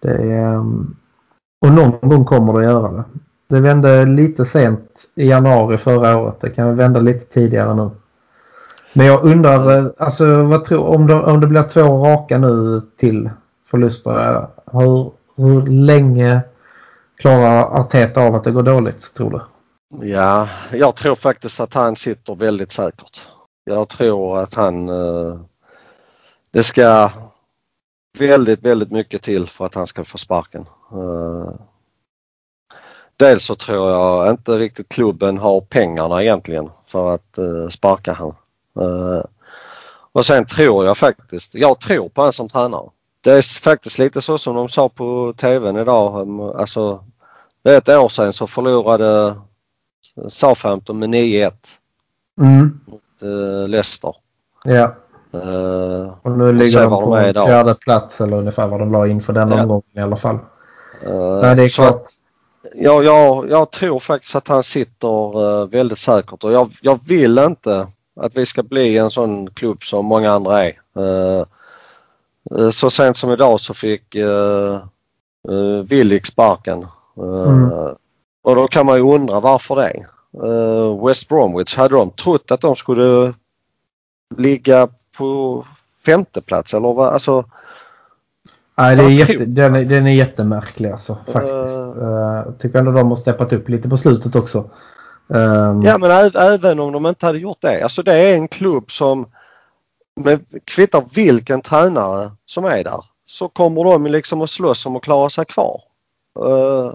Det 0.00 0.10
är, 0.10 0.54
um, 0.54 0.96
och 1.60 1.72
någon 1.72 2.08
gång 2.08 2.24
kommer 2.24 2.52
det 2.52 2.58
att 2.58 2.64
göra 2.64 2.92
det. 2.92 3.04
Det 3.48 3.60
vände 3.60 4.04
lite 4.04 4.44
sent 4.44 4.90
i 5.14 5.28
januari 5.28 5.78
förra 5.78 6.18
året. 6.18 6.40
Det 6.40 6.50
kan 6.50 6.76
vända 6.76 7.00
lite 7.00 7.24
tidigare 7.34 7.74
nu. 7.74 7.90
Men 8.96 9.06
jag 9.06 9.24
undrar, 9.24 9.78
eh, 9.78 9.90
alltså 9.98 10.42
vad 10.42 10.64
tror, 10.64 10.84
om, 10.84 11.06
det, 11.06 11.14
om 11.14 11.40
det 11.40 11.46
blir 11.46 11.62
två 11.62 11.80
raka 11.80 12.38
nu 12.38 12.82
till 12.96 13.30
förluster. 13.70 14.46
Hur, 14.72 15.12
hur 15.36 15.66
länge 15.66 16.40
klarar 17.18 17.80
Arteta 17.80 18.20
av 18.20 18.34
att 18.34 18.44
det 18.44 18.50
går 18.50 18.62
dåligt 18.62 19.14
tror 19.14 19.30
du? 19.30 19.40
Ja, 20.06 20.48
jag 20.72 20.96
tror 20.96 21.14
faktiskt 21.14 21.60
att 21.60 21.74
han 21.74 21.96
sitter 21.96 22.34
väldigt 22.34 22.72
säkert. 22.72 23.28
Jag 23.64 23.88
tror 23.88 24.38
att 24.38 24.54
han... 24.54 24.88
Eh, 24.88 25.40
det 26.50 26.62
ska 26.62 27.10
väldigt, 28.18 28.62
väldigt 28.62 28.90
mycket 28.90 29.22
till 29.22 29.46
för 29.46 29.66
att 29.66 29.74
han 29.74 29.86
ska 29.86 30.04
få 30.04 30.18
sparken. 30.18 30.66
Eh, 30.92 31.52
dels 33.16 33.44
så 33.44 33.54
tror 33.54 33.90
jag 33.90 34.30
inte 34.30 34.58
riktigt 34.58 34.88
klubben 34.88 35.38
har 35.38 35.60
pengarna 35.60 36.22
egentligen 36.22 36.70
för 36.86 37.14
att 37.14 37.38
sparka 37.70 38.12
han. 38.12 38.34
Eh, 38.80 39.24
och 40.12 40.26
sen 40.26 40.44
tror 40.46 40.86
jag 40.86 40.96
faktiskt, 40.98 41.54
jag 41.54 41.80
tror 41.80 42.08
på 42.08 42.22
han 42.22 42.32
som 42.32 42.48
tränare. 42.48 42.88
Det 43.20 43.30
är 43.30 43.60
faktiskt 43.60 43.98
lite 43.98 44.20
så 44.20 44.38
som 44.38 44.54
de 44.56 44.68
sa 44.68 44.88
på 44.88 45.34
TVn 45.36 45.76
idag. 45.76 46.20
um, 46.22 46.40
Alltså, 46.40 47.04
det 47.62 47.70
är 47.74 47.78
ett 47.78 47.88
år 47.88 48.08
sedan 48.08 48.32
så 48.32 48.46
förlorade 48.46 49.34
Southampton 50.28 50.98
med 50.98 51.08
9-1 51.08 51.52
Mm. 52.40 52.80
mot 52.86 53.02
eh, 53.22 53.68
Leicester. 53.68 54.14
Ja, 54.64 54.94
Eh, 55.32 56.14
och 56.22 56.30
nu 56.30 56.52
ligger 56.52 56.80
de 56.80 56.90
de 56.90 57.04
på 57.04 57.20
idag. 57.22 57.46
fjärde 57.46 57.74
plats 57.74 58.20
eller 58.20 58.36
ungefär 58.36 58.66
vad 58.66 58.80
de 58.80 58.92
la 58.92 59.06
inför 59.06 59.32
den 59.32 59.48
Ja. 59.50 59.62
omgången 59.62 59.84
i 59.96 60.00
alla 60.00 60.16
fall. 60.16 60.38
eh, 61.04 61.40
Nej, 61.42 61.56
det 61.56 61.64
är 61.64 61.68
klart. 61.68 61.94
att, 61.94 62.06
ja, 62.74 63.02
jag, 63.02 63.50
jag 63.50 63.70
tror 63.70 64.00
faktiskt 64.00 64.36
att 64.36 64.48
han 64.48 64.62
sitter 64.62 65.60
eh, 65.62 65.66
väldigt 65.68 65.98
säkert 65.98 66.44
och 66.44 66.52
jag, 66.52 66.70
jag 66.82 67.00
vill 67.06 67.38
inte 67.38 67.86
att 68.16 68.36
vi 68.36 68.46
ska 68.46 68.62
bli 68.62 68.98
en 68.98 69.10
sån 69.10 69.50
klubb 69.50 69.84
som 69.84 70.06
många 70.06 70.30
andra 70.30 70.64
är. 70.64 70.72
Eh, 70.96 71.44
eh, 72.58 72.70
så 72.70 72.90
sent 72.90 73.16
som 73.16 73.30
idag 73.30 73.60
så 73.60 73.74
fick 73.74 74.14
uh, 74.14 74.78
Willik 75.82 76.26
sparken. 76.26 76.78
Eh, 77.16 77.46
Mm. 77.46 77.94
Och 78.42 78.56
då 78.56 78.68
kan 78.68 78.86
man 78.86 78.96
ju 78.96 79.14
undra 79.14 79.40
varför 79.40 79.76
det. 79.76 80.06
Eh, 80.46 81.06
West 81.06 81.28
Bromwich, 81.28 81.76
hade 81.76 81.94
de 81.94 82.10
trott 82.10 82.50
att 82.50 82.60
de 82.60 82.76
skulle 82.76 83.34
ligga 84.36 84.88
på 85.18 85.64
femte 86.06 86.40
plats 86.40 86.74
eller 86.74 86.94
vad? 86.94 87.08
Alltså, 87.08 87.44
Nej, 88.78 88.96
det 88.96 89.02
är 89.02 89.08
jag 89.08 89.12
jätte, 89.12 89.44
den, 89.44 89.74
är, 89.74 89.84
den 89.84 90.06
är 90.06 90.12
jättemärklig 90.12 90.90
alltså 90.90 91.18
faktiskt. 91.26 91.76
Eh. 91.76 92.02
Uh, 92.02 92.52
tycker 92.58 92.78
ändå 92.78 92.92
de 92.92 93.08
har 93.08 93.16
steppat 93.16 93.52
upp 93.52 93.68
lite 93.68 93.88
på 93.88 93.96
slutet 93.96 94.36
också. 94.36 94.70
Ehm, 95.34 95.82
Ja 95.82 95.98
men 95.98 96.10
även 96.34 96.80
om 96.80 96.92
de 96.92 97.06
inte 97.06 97.26
hade 97.26 97.38
gjort 97.38 97.58
det. 97.60 97.82
Alltså 97.82 98.02
det 98.02 98.12
är 98.12 98.34
en 98.34 98.48
klubb 98.48 98.90
som 98.90 99.26
med 100.20 100.40
kvittar 100.64 101.04
vilken 101.14 101.62
tränare 101.62 102.30
som 102.46 102.64
är 102.64 102.84
där 102.84 103.04
så 103.26 103.48
kommer 103.48 103.84
de 103.84 104.06
liksom 104.06 104.42
att 104.42 104.50
slåss 104.50 104.86
om 104.86 104.96
att 104.96 105.02
klara 105.02 105.30
sig 105.30 105.44
kvar. 105.44 105.80
Uh, 106.44 106.92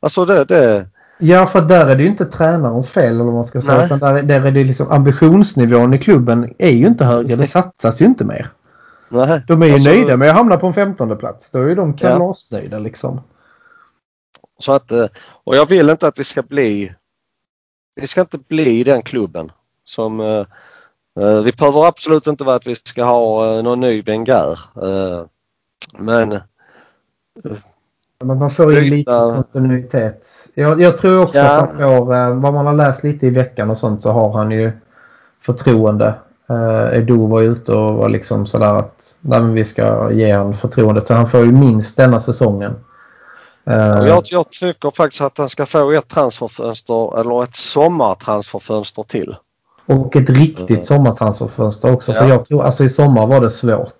alltså 0.00 0.24
det, 0.24 0.44
det 0.44 0.86
Ja, 1.18 1.46
för 1.46 1.60
där 1.60 1.86
är 1.86 1.96
det 1.96 2.02
ju 2.02 2.08
inte 2.08 2.24
tränarens 2.24 2.88
fel 2.88 3.14
eller 3.14 3.24
vad 3.24 3.34
man 3.34 3.44
ska 3.44 3.60
säga. 3.60 3.76
Nej. 3.76 3.86
Utan 3.86 3.98
där, 3.98 4.22
där 4.22 4.46
är 4.46 4.50
det 4.50 4.64
liksom 4.64 4.90
ambitionsnivån 4.90 5.94
i 5.94 5.98
klubben 5.98 6.54
är 6.58 6.70
ju 6.70 6.86
inte 6.86 7.04
högre. 7.04 7.36
Det 7.36 7.46
satsas 7.46 8.00
ju 8.02 8.04
inte 8.04 8.24
mer. 8.24 8.48
Nej. 9.08 9.42
De 9.48 9.62
är 9.62 9.66
ju 9.66 9.72
Alltså, 9.72 9.90
nöjda 9.90 10.16
med 10.16 10.30
att 10.30 10.36
hamna 10.36 10.56
på 10.56 10.66
en 10.66 10.72
femtonde 10.72 11.16
plats. 11.16 11.50
Då 11.50 11.60
är 11.60 11.66
ju 11.68 11.74
de 11.74 11.96
kalasnöjda 11.96 12.78
liksom. 12.78 13.20
Så 14.58 14.72
att, 14.72 14.92
eh, 14.92 15.06
och 15.44 15.56
jag 15.56 15.68
vill 15.68 15.90
inte 15.90 16.08
att 16.08 16.18
vi 16.18 16.24
ska 16.24 16.42
bli 16.42 16.94
vi 17.94 18.06
ska 18.06 18.20
inte 18.20 18.38
bli 18.38 18.84
den 18.84 19.02
klubben 19.02 19.52
som 19.84 20.20
eh, 20.20 20.46
eh, 21.20 21.40
vi 21.42 21.52
behöver 21.52 21.86
absolut 21.86 22.26
inte 22.26 22.44
vara 22.44 22.56
att 22.56 22.66
vi 22.66 22.74
ska 22.74 23.04
ha 23.04 23.56
eh, 23.56 23.62
någon 23.62 23.80
ny 23.80 24.02
Wenger. 24.02 24.58
Eh, 24.82 25.24
men 25.98 26.38
Men 28.24 28.38
man 28.38 28.50
får 28.50 28.78
in 28.78 28.90
lite 28.90 29.10
kontinuitet. 29.10 30.26
Jag, 30.54 30.80
jag 30.80 30.98
tror 30.98 31.22
också 31.22 31.38
Ja. 31.38 31.44
att 31.62 31.68
han 31.70 31.78
får, 31.78 32.34
vad 32.34 32.54
man 32.54 32.66
har 32.66 32.74
läst 32.74 33.04
lite 33.04 33.26
i 33.26 33.30
veckan 33.30 33.70
och 33.70 33.78
sånt 33.78 34.02
så 34.02 34.10
har 34.12 34.32
han 34.32 34.50
ju 34.50 34.72
förtroende. 35.40 36.14
Eh, 36.48 36.98
Edo 36.98 37.26
var 37.26 37.40
ju 37.40 37.48
ute 37.52 37.72
och 37.72 37.94
var 37.94 38.08
liksom 38.08 38.46
sådär 38.46 38.74
att 38.74 39.16
nej, 39.20 39.42
vi 39.42 39.64
ska 39.64 40.12
ge 40.12 40.34
honom 40.36 40.54
förtroendet. 40.54 41.06
Så 41.06 41.14
han 41.14 41.28
får 41.28 41.40
ju 41.40 41.52
minst 41.52 41.96
denna 41.96 42.20
säsongen. 42.20 42.74
Eh, 43.66 43.76
jag, 44.06 44.22
jag 44.26 44.50
tycker 44.50 44.90
faktiskt 44.90 45.20
att 45.22 45.38
han 45.38 45.48
ska 45.48 45.66
få 45.66 45.92
ett 45.92 46.08
transferfönster 46.08 47.20
eller 47.20 47.42
ett 47.42 47.56
sommartransferfönster 47.56 49.02
till. 49.02 49.36
Och 49.86 50.16
ett 50.16 50.30
riktigt 50.30 50.70
Mm. 50.70 50.84
sommartransferfönster 50.84 51.92
också. 51.92 52.12
För 52.12 52.22
Ja. 52.22 52.28
jag 52.28 52.44
tror, 52.44 52.62
alltså 52.64 52.84
i 52.84 52.88
sommar 52.88 53.26
var 53.26 53.40
det 53.40 53.50
svårt. 53.50 53.94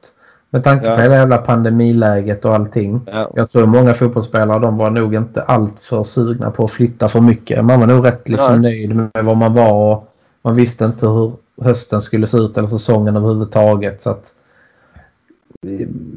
Med 0.51 0.65
tanke 0.65 0.87
Ja. 0.87 0.95
på 0.97 1.03
hela 1.03 1.15
jävla 1.15 1.39
pandemiläget 1.39 2.45
och 2.45 2.55
allting. 2.55 3.01
Ja. 3.13 3.31
Jag 3.35 3.51
tror 3.51 3.67
många 3.67 3.95
fotbollsspelare 3.95 4.59
de 4.59 4.77
var 4.77 4.91
nog 4.91 5.15
inte 5.15 5.43
alltför 5.43 6.03
sugna 6.05 6.51
på 6.51 6.65
att 6.65 6.71
flytta 6.71 7.09
för 7.09 7.21
mycket. 7.21 7.65
Man 7.65 7.81
var 7.81 7.87
nog 7.87 8.07
rätt 8.07 8.29
liksom 8.29 8.63
nöjd 8.63 8.97
med 8.97 9.11
var 9.25 9.35
man 9.35 9.55
var 9.55 9.73
och 9.73 10.09
man 10.43 10.55
visste 10.55 10.85
inte 10.85 11.07
hur 11.07 11.33
hösten 11.63 12.01
skulle 12.01 12.27
se 12.27 12.37
ut 12.39 12.59
eller 12.59 12.69
säsongen 12.69 13.17
överhuvudtaget. 13.17 14.03
Så 14.03 14.11
att, 14.11 14.33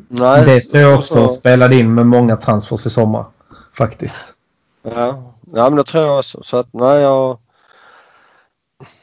Nej, 0.10 0.45
det 0.45 0.60
tror 0.62 0.82
jag 0.84 1.04
så- 1.04 1.24
också 1.24 1.34
spelade 1.36 1.76
in 1.76 1.93
med 1.93 2.06
många 2.06 2.36
transfers 2.38 2.86
i 2.86 2.89
sommar. 2.89 3.26
Faktiskt. 3.78 4.34
Ja, 4.82 5.24
ja 5.54 5.70
men 5.70 5.76
det 5.76 5.84
tror 5.84 6.04
jag 6.04 6.18
också. 6.20 6.44
Så 6.44 6.58
att 6.58 6.68
nej 6.74 7.02
jag... 7.02 7.38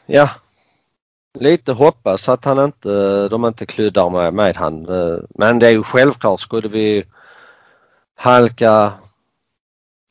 Ja. 0.06 0.30
Lite 1.38 1.72
hoppas 1.72 2.28
att 2.28 2.44
han 2.44 2.58
inte, 2.64 3.28
de 3.28 3.44
inte 3.44 3.66
kryddar 3.66 4.10
med, 4.10 4.34
med 4.34 4.56
han. 4.56 4.82
Men 5.28 5.58
det 5.58 5.66
är 5.66 5.70
ju 5.70 5.82
självklart 5.82 6.40
skulle 6.40 6.68
vi 6.68 7.04
halka 8.16 8.92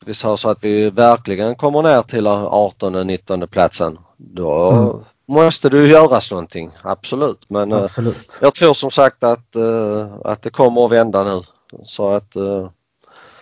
vi 0.06 0.14
sa 0.14 0.36
så 0.36 0.48
att 0.50 0.64
vi 0.64 0.90
verkligen 0.90 1.54
kommer 1.54 1.82
ner 1.82 2.02
till 2.02 2.26
18 2.26 3.06
19 3.06 3.48
platsen. 3.48 3.98
Då 4.16 4.70
Mm. 4.70 5.04
måste 5.26 5.68
det 5.68 5.76
ju 5.78 5.86
göras 5.86 6.30
någonting. 6.30 6.70
Absolut. 6.82 7.50
Men 7.50 7.72
eh, 7.72 7.78
Absolut. 7.82 8.38
jag 8.40 8.54
tror 8.54 8.74
som 8.74 8.90
sagt 8.90 9.22
att, 9.24 9.56
eh, 9.56 10.14
att 10.24 10.42
det 10.42 10.50
kommer 10.50 10.84
att 10.84 10.92
vända 10.92 11.24
nu. 11.24 11.42
Så 11.84 12.08
att 12.10 12.36
eh, 12.36 12.68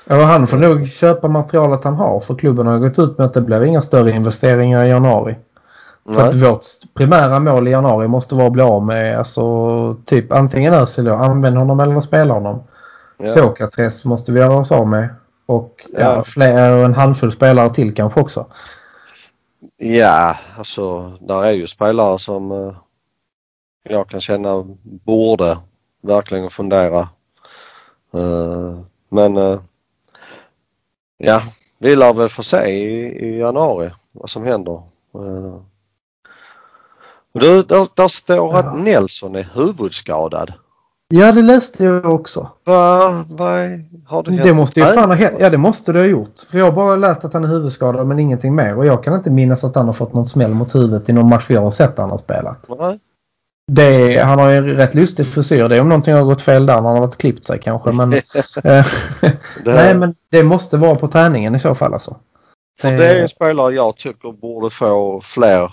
Ja, 0.05 0.25
han 0.25 0.47
får 0.47 0.57
nog 0.57 0.89
köpa 0.89 1.29
materialet 1.29 1.85
han 1.85 1.95
har 1.95 2.21
för 2.21 2.35
klubben 2.35 2.67
har 2.67 2.79
gått 2.79 2.99
ut 2.99 3.19
med 3.19 3.27
att 3.27 3.35
det 3.35 3.41
blir 3.41 3.65
inga 3.65 3.83
större 3.83 4.11
investeringar 4.11 4.85
i 4.85 4.89
januari. 4.89 5.37
För 6.07 6.29
att 6.29 6.35
nej. 6.35 6.51
vårt 6.51 6.65
primära 6.95 7.41
mål 7.41 7.69
i 7.69 7.71
januari 7.71 8.09
måste 8.09 8.35
vara 8.35 8.47
att 8.47 8.53
bli 8.53 8.63
av 8.63 8.87
med 8.87 9.19
alltså 9.19 9.95
typ 10.05 10.33
antingen 10.33 10.75
Özil 10.75 11.05
då, 11.05 11.15
använd 11.15 11.57
honom 11.57 11.81
eller 11.81 12.01
spela 12.01 12.35
honom. 12.35 12.63
Ja. 13.19 13.29
Sokrates 13.29 14.05
måste 14.05 14.33
vi 14.33 14.41
göra 14.41 14.57
oss 14.57 14.73
av 14.73 14.89
med. 14.89 15.09
Och 15.47 15.87
ja. 15.93 16.01
Ja. 16.01 16.23
fler, 16.23 16.85
en 16.85 16.95
handfull 16.95 17.33
spelare 17.33 17.75
till 17.75 17.95
kanske 17.95 18.21
också. 18.21 18.47
Ja, 19.77 20.37
alltså 20.59 21.13
där 21.21 21.45
är 21.45 21.51
ju 21.51 21.67
spelare 21.67 22.19
som 22.19 22.53
eh, 22.53 22.75
jag 23.83 24.09
kan 24.09 24.21
känna 24.21 24.65
borde 24.83 25.57
verkligen 26.03 26.51
fundera. 26.51 26.99
Eh, 28.15 28.79
men 29.09 29.37
eh, 29.37 29.61
ja, 31.27 31.43
vi 31.79 31.97
lär 31.97 32.13
väl 32.13 32.29
få 32.29 32.43
se 32.43 32.67
i, 32.67 33.05
i 33.27 33.39
januari 33.39 33.91
vad 34.15 34.31
som 34.31 34.45
händer. 34.45 34.83
Eh, 35.15 35.55
du, 37.33 37.63
där, 37.63 37.87
där 37.95 38.09
står 38.09 38.37
Ja. 38.53 38.59
att 38.59 38.79
Nelson 38.79 39.37
är 39.37 39.49
huvudskadad. 39.55 40.53
Ja, 41.09 41.33
det 41.33 41.43
läste 41.43 41.85
jag 41.85 42.15
också. 42.15 42.49
Va, 42.65 43.25
vad 43.29 43.53
är- 43.61 43.85
har 44.07 44.23
det? 44.23 44.31
Det 44.43 44.55
måste 44.55 44.81
ju 44.81 44.87
fan 44.87 45.11
ha 45.11 45.17
hänt. 45.17 45.37
Ja, 45.41 45.51
det 45.51 45.59
måste 45.59 45.93
det 45.93 45.99
ha 45.99 46.07
gjort. 46.07 46.41
För 46.51 46.59
jag 46.59 46.65
har 46.67 46.73
bara 46.73 46.97
läst 46.97 47.25
att 47.25 47.33
han 47.33 47.45
är 47.45 47.49
huvudskadad 47.49 48.07
men 48.07 48.19
ingenting 48.19 48.55
mer. 48.55 48.77
Och 48.79 48.87
jag 48.87 49.05
kan 49.05 49.15
inte 49.15 49.31
minnas 49.31 49.65
att 49.65 49.75
han 49.77 49.87
har 49.87 49.93
fått 49.93 50.13
någon 50.15 50.27
smäll 50.27 50.51
mot 50.55 50.75
huvudet 50.75 51.09
i 51.09 51.13
någon 51.13 51.29
match 51.29 51.45
jag 51.49 51.61
har 51.61 51.71
sett 51.71 51.99
han 51.99 52.11
har 52.11 52.19
spelat. 52.19 52.59
Nej. 52.79 52.99
Det, 53.67 54.23
han 54.23 54.39
har 54.39 54.51
ju 54.51 54.57
en 54.57 54.69
rätt 54.69 54.95
lustig 54.95 55.27
frisyr. 55.27 55.69
Det 55.69 55.77
är 55.77 55.81
om 55.81 55.89
någonting 55.89 56.15
har 56.15 56.25
gått 56.25 56.43
fel 56.43 56.67
där. 56.67 56.75
Han 56.75 56.85
har 56.85 57.01
varit 57.01 57.17
klippt 57.17 57.47
sig 57.47 57.59
kanske. 57.63 57.93
Men, 57.93 58.13
eh, 58.65 58.87
nej, 59.65 59.95
men 59.95 60.15
det 60.29 60.43
måste 60.43 60.77
vara 60.77 60.95
på 60.95 61.09
träningen 61.09 61.55
i 61.55 61.59
så 61.59 61.75
fall 61.75 61.93
alltså. 61.93 62.17
För 62.81 62.93
det 62.93 63.07
är 63.07 63.23
en 63.23 63.29
spelare 63.29 63.75
jag 63.75 63.97
tycker 63.97 64.33
borde 64.33 64.71
få 64.71 65.21
fler 65.21 65.73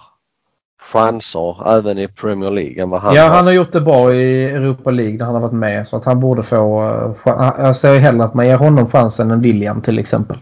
chanser 0.81 1.77
även 1.77 1.97
i 1.97 2.07
Premier 2.07 2.51
League 2.51 2.83
än 2.83 2.89
vad 2.89 3.01
han 3.01 3.15
ja, 3.15 3.23
har. 3.23 3.29
han 3.29 3.45
har 3.45 3.53
gjort 3.53 3.71
det 3.71 3.81
bra 3.81 4.13
i 4.13 4.45
Europa 4.45 4.91
League 4.91 5.17
när 5.17 5.25
han 5.25 5.33
har 5.33 5.41
varit 5.41 5.53
med. 5.53 5.87
Så 5.87 5.97
att 5.97 6.05
han 6.05 6.19
borde 6.19 6.43
få... 6.43 6.83
eh, 7.25 7.53
Jag 7.57 7.75
säger 7.75 7.99
hellre 7.99 8.23
att 8.23 8.33
man 8.33 8.45
ger 8.47 8.57
honom 8.57 8.87
chansen 8.87 9.31
än 9.31 9.41
William 9.41 9.81
till 9.81 9.99
exempel. 9.99 10.37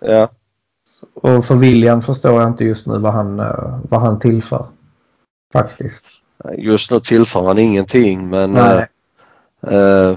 Ja. 0.00 0.28
Och 1.14 1.44
för 1.44 1.54
William 1.54 2.02
förstår 2.02 2.40
jag 2.40 2.50
inte 2.50 2.64
just 2.64 2.86
nu 2.86 2.98
vad 2.98 3.12
han, 3.12 3.40
eh, 3.40 3.78
vad 3.88 4.00
han 4.00 4.20
tillför. 4.20 4.66
Faktiskt. 5.52 6.21
Just 6.58 6.90
nu 6.90 7.00
tillför 7.00 7.42
han 7.42 7.58
ingenting 7.58 8.28
men 8.28 8.52
Nej. 8.52 8.86
eh, 9.66 9.74
eh, 9.74 10.16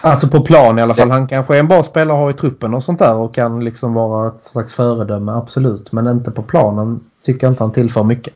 Alltså 0.00 0.28
på 0.28 0.40
plan 0.40 0.78
i 0.78 0.82
alla 0.82 0.94
fall. 0.94 1.10
Han 1.10 1.26
kanske 1.26 1.54
är 1.56 1.60
en 1.60 1.68
bra 1.68 1.82
spelare 1.82 2.16
att 2.16 2.22
ha 2.22 2.30
i 2.30 2.34
truppen 2.34 2.74
och 2.74 2.82
sånt 2.82 2.98
där 2.98 3.14
och 3.14 3.34
kan 3.34 3.64
liksom 3.64 3.94
vara 3.94 4.28
ett 4.28 4.42
slags 4.42 4.74
föredöme. 4.74 5.32
Absolut. 5.32 5.92
Men 5.92 6.06
inte 6.06 6.30
på 6.30 6.42
planen 6.42 7.00
tycker 7.24 7.46
jag 7.46 7.52
inte 7.52 7.62
han 7.62 7.72
tillför 7.72 8.02
mycket. 8.02 8.34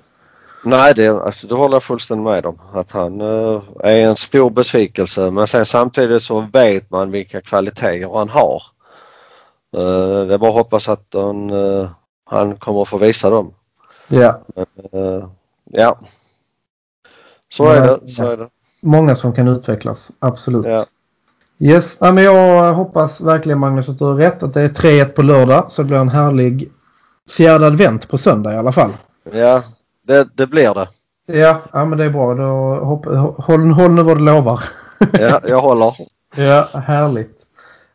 nej 0.64 0.95
det, 0.95 1.09
alltså, 1.09 1.47
det 1.47 1.55
håller 1.55 1.74
jag 1.74 1.83
fullständigt 1.83 2.24
med 2.24 2.47
om. 2.47 2.59
Att 2.72 2.93
han 2.93 3.20
eh, 3.20 3.61
är 3.81 4.09
en 4.09 4.16
stor 4.16 4.51
besvikelse 4.51 5.31
men 5.31 5.47
sen 5.47 5.66
samtidigt 5.66 6.22
så 6.22 6.41
vet 6.53 6.91
man 6.91 7.11
vilka 7.11 7.41
kvaliteter 7.41 8.18
han 8.18 8.28
har. 8.28 8.62
Eh, 9.76 10.26
det 10.26 10.35
är 10.35 10.39
bara 10.39 10.51
att 10.51 10.57
hoppas 10.57 10.89
att 10.89 11.07
han, 11.14 11.51
eh, 11.51 11.89
han 12.24 12.57
kommer 12.57 12.83
att 12.83 12.89
få 12.89 12.99
visa 12.99 13.31
dem. 13.31 13.55
Ja. 14.09 14.41
Eh, 14.57 15.24
ja. 15.70 15.99
Så 17.53 17.68
är 17.68 17.80
det. 17.80 18.09
Så 18.09 18.26
är 18.26 18.36
det. 18.36 18.48
Många 18.82 19.16
som 19.16 19.32
kan 19.32 19.48
utvecklas. 19.48 20.11
Absolut. 20.18 20.66
Ja. 20.66 20.84
Yes, 21.59 21.96
ja, 22.01 22.12
men 22.12 22.24
jag 22.24 22.74
hoppas 22.74 23.20
verkligen 23.20 23.59
Magnus 23.59 23.88
att 23.88 23.98
du 23.98 24.05
har 24.05 24.14
rätt. 24.14 24.42
Att 24.42 24.55
det 24.55 24.61
är 24.61 24.68
3-1 24.68 25.05
på 25.05 25.22
lördag. 25.22 25.64
Så 25.68 25.82
det 25.82 25.86
blir 25.86 25.98
en 25.98 26.09
härlig 26.09 26.72
fjärde 27.30 27.66
advent 27.66 28.09
på 28.09 28.18
söndag 28.18 28.55
i 28.55 28.57
alla 28.57 28.72
fall. 28.72 28.90
Ja, 29.32 29.62
det, 30.07 30.28
det 30.34 30.46
blir 30.46 30.74
det. 30.74 30.88
Ja, 31.38 31.61
ja 31.72 31.84
men 31.84 31.98
det 31.98 32.05
är 32.05 32.11
bra. 32.11 32.34
Då 32.34 32.84
hopp, 32.84 33.07
håll, 33.44 33.70
håll 33.70 33.90
nu 33.90 34.03
vad 34.03 34.16
du 34.16 34.24
lovar. 34.24 34.62
Ja, 35.12 35.40
jag 35.48 35.61
håller. 35.61 35.94
ja, 36.36 36.68
härligt. 36.72 37.36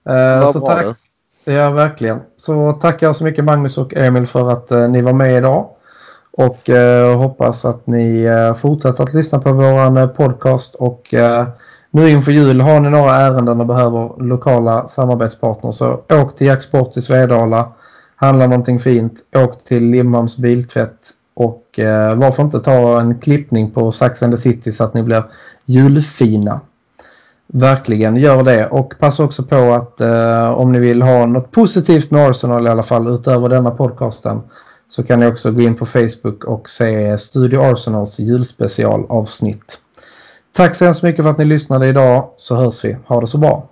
Vad 0.03 0.53
så 0.53 0.59
tack. 0.59 0.85
det. 1.45 1.53
Ja, 1.53 1.71
verkligen. 1.71 2.19
Så 2.37 2.73
tackar 2.73 3.13
så 3.13 3.23
mycket 3.23 3.45
Magnus 3.45 3.77
och 3.77 3.93
Emil 3.93 4.27
för 4.27 4.49
att 4.49 4.71
eh, 4.71 4.89
ni 4.89 5.01
var 5.01 5.13
med 5.13 5.37
idag. 5.37 5.69
Och 6.37 6.69
eh, 6.69 7.17
hoppas 7.17 7.65
att 7.65 7.87
ni 7.87 8.23
eh, 8.23 8.53
fortsätter 8.53 9.03
att 9.03 9.13
lyssna 9.13 9.39
på 9.39 9.53
våran 9.53 9.97
eh, 9.97 10.07
podcast. 10.07 10.75
Och 10.75 11.13
eh, 11.13 11.47
nu 11.91 12.09
inför 12.09 12.31
jul 12.31 12.61
har 12.61 12.79
ni 12.79 12.89
några 12.89 13.15
ärenden 13.15 13.59
och 13.59 13.65
behöver 13.65 14.23
lokala 14.23 14.87
samarbetspartners 14.87 15.75
så 15.75 16.01
åk 16.09 16.35
till 16.35 16.47
Jacksport 16.47 16.97
i 16.97 17.01
Svedala. 17.01 17.71
Handla 18.15 18.47
någonting 18.47 18.79
fint. 18.79 19.13
Åk 19.35 19.63
till 19.63 19.83
Limhamns 19.83 20.37
biltvätt. 20.37 21.09
Och 21.33 21.79
eh, 21.79 22.15
varför 22.15 22.43
inte 22.43 22.59
ta 22.59 23.01
en 23.01 23.19
klippning 23.19 23.71
på 23.71 23.91
Sax 23.91 24.23
and 24.23 24.33
the 24.33 24.37
City 24.37 24.71
så 24.71 24.83
att 24.83 24.93
ni 24.93 25.03
blir 25.03 25.23
julfina. 25.65 26.59
Verkligen, 27.47 28.15
gör 28.15 28.43
det. 28.43 28.67
Och 28.67 28.93
passa 28.99 29.23
också 29.23 29.43
på 29.43 29.55
att 29.73 30.01
eh, 30.01 30.49
om 30.49 30.71
ni 30.71 30.79
vill 30.79 31.01
ha 31.01 31.25
något 31.25 31.51
positivt 31.51 32.11
med 32.11 32.29
Arsenal 32.29 32.67
i 32.67 32.69
alla 32.69 32.83
fall 32.83 33.07
utöver 33.07 33.49
denna 33.49 33.71
podcasten 33.71 34.41
så 34.89 35.03
kan 35.03 35.19
ni 35.19 35.25
också 35.25 35.51
gå 35.51 35.61
in 35.61 35.75
på 35.75 35.85
Facebook 35.85 36.43
och 36.43 36.69
se 36.69 37.17
Studio 37.17 37.59
Arsenals 37.59 38.19
julspecialavsnitt. 38.19 39.81
Tack 40.53 40.75
så 40.75 40.85
hemskt 40.85 41.03
mycket 41.03 41.23
för 41.23 41.31
att 41.31 41.37
ni 41.37 41.45
lyssnade 41.45 41.87
idag 41.87 42.29
så 42.37 42.55
hörs 42.55 42.85
vi. 42.85 42.97
Ha 43.05 43.21
det 43.21 43.27
så 43.27 43.37
bra! 43.37 43.69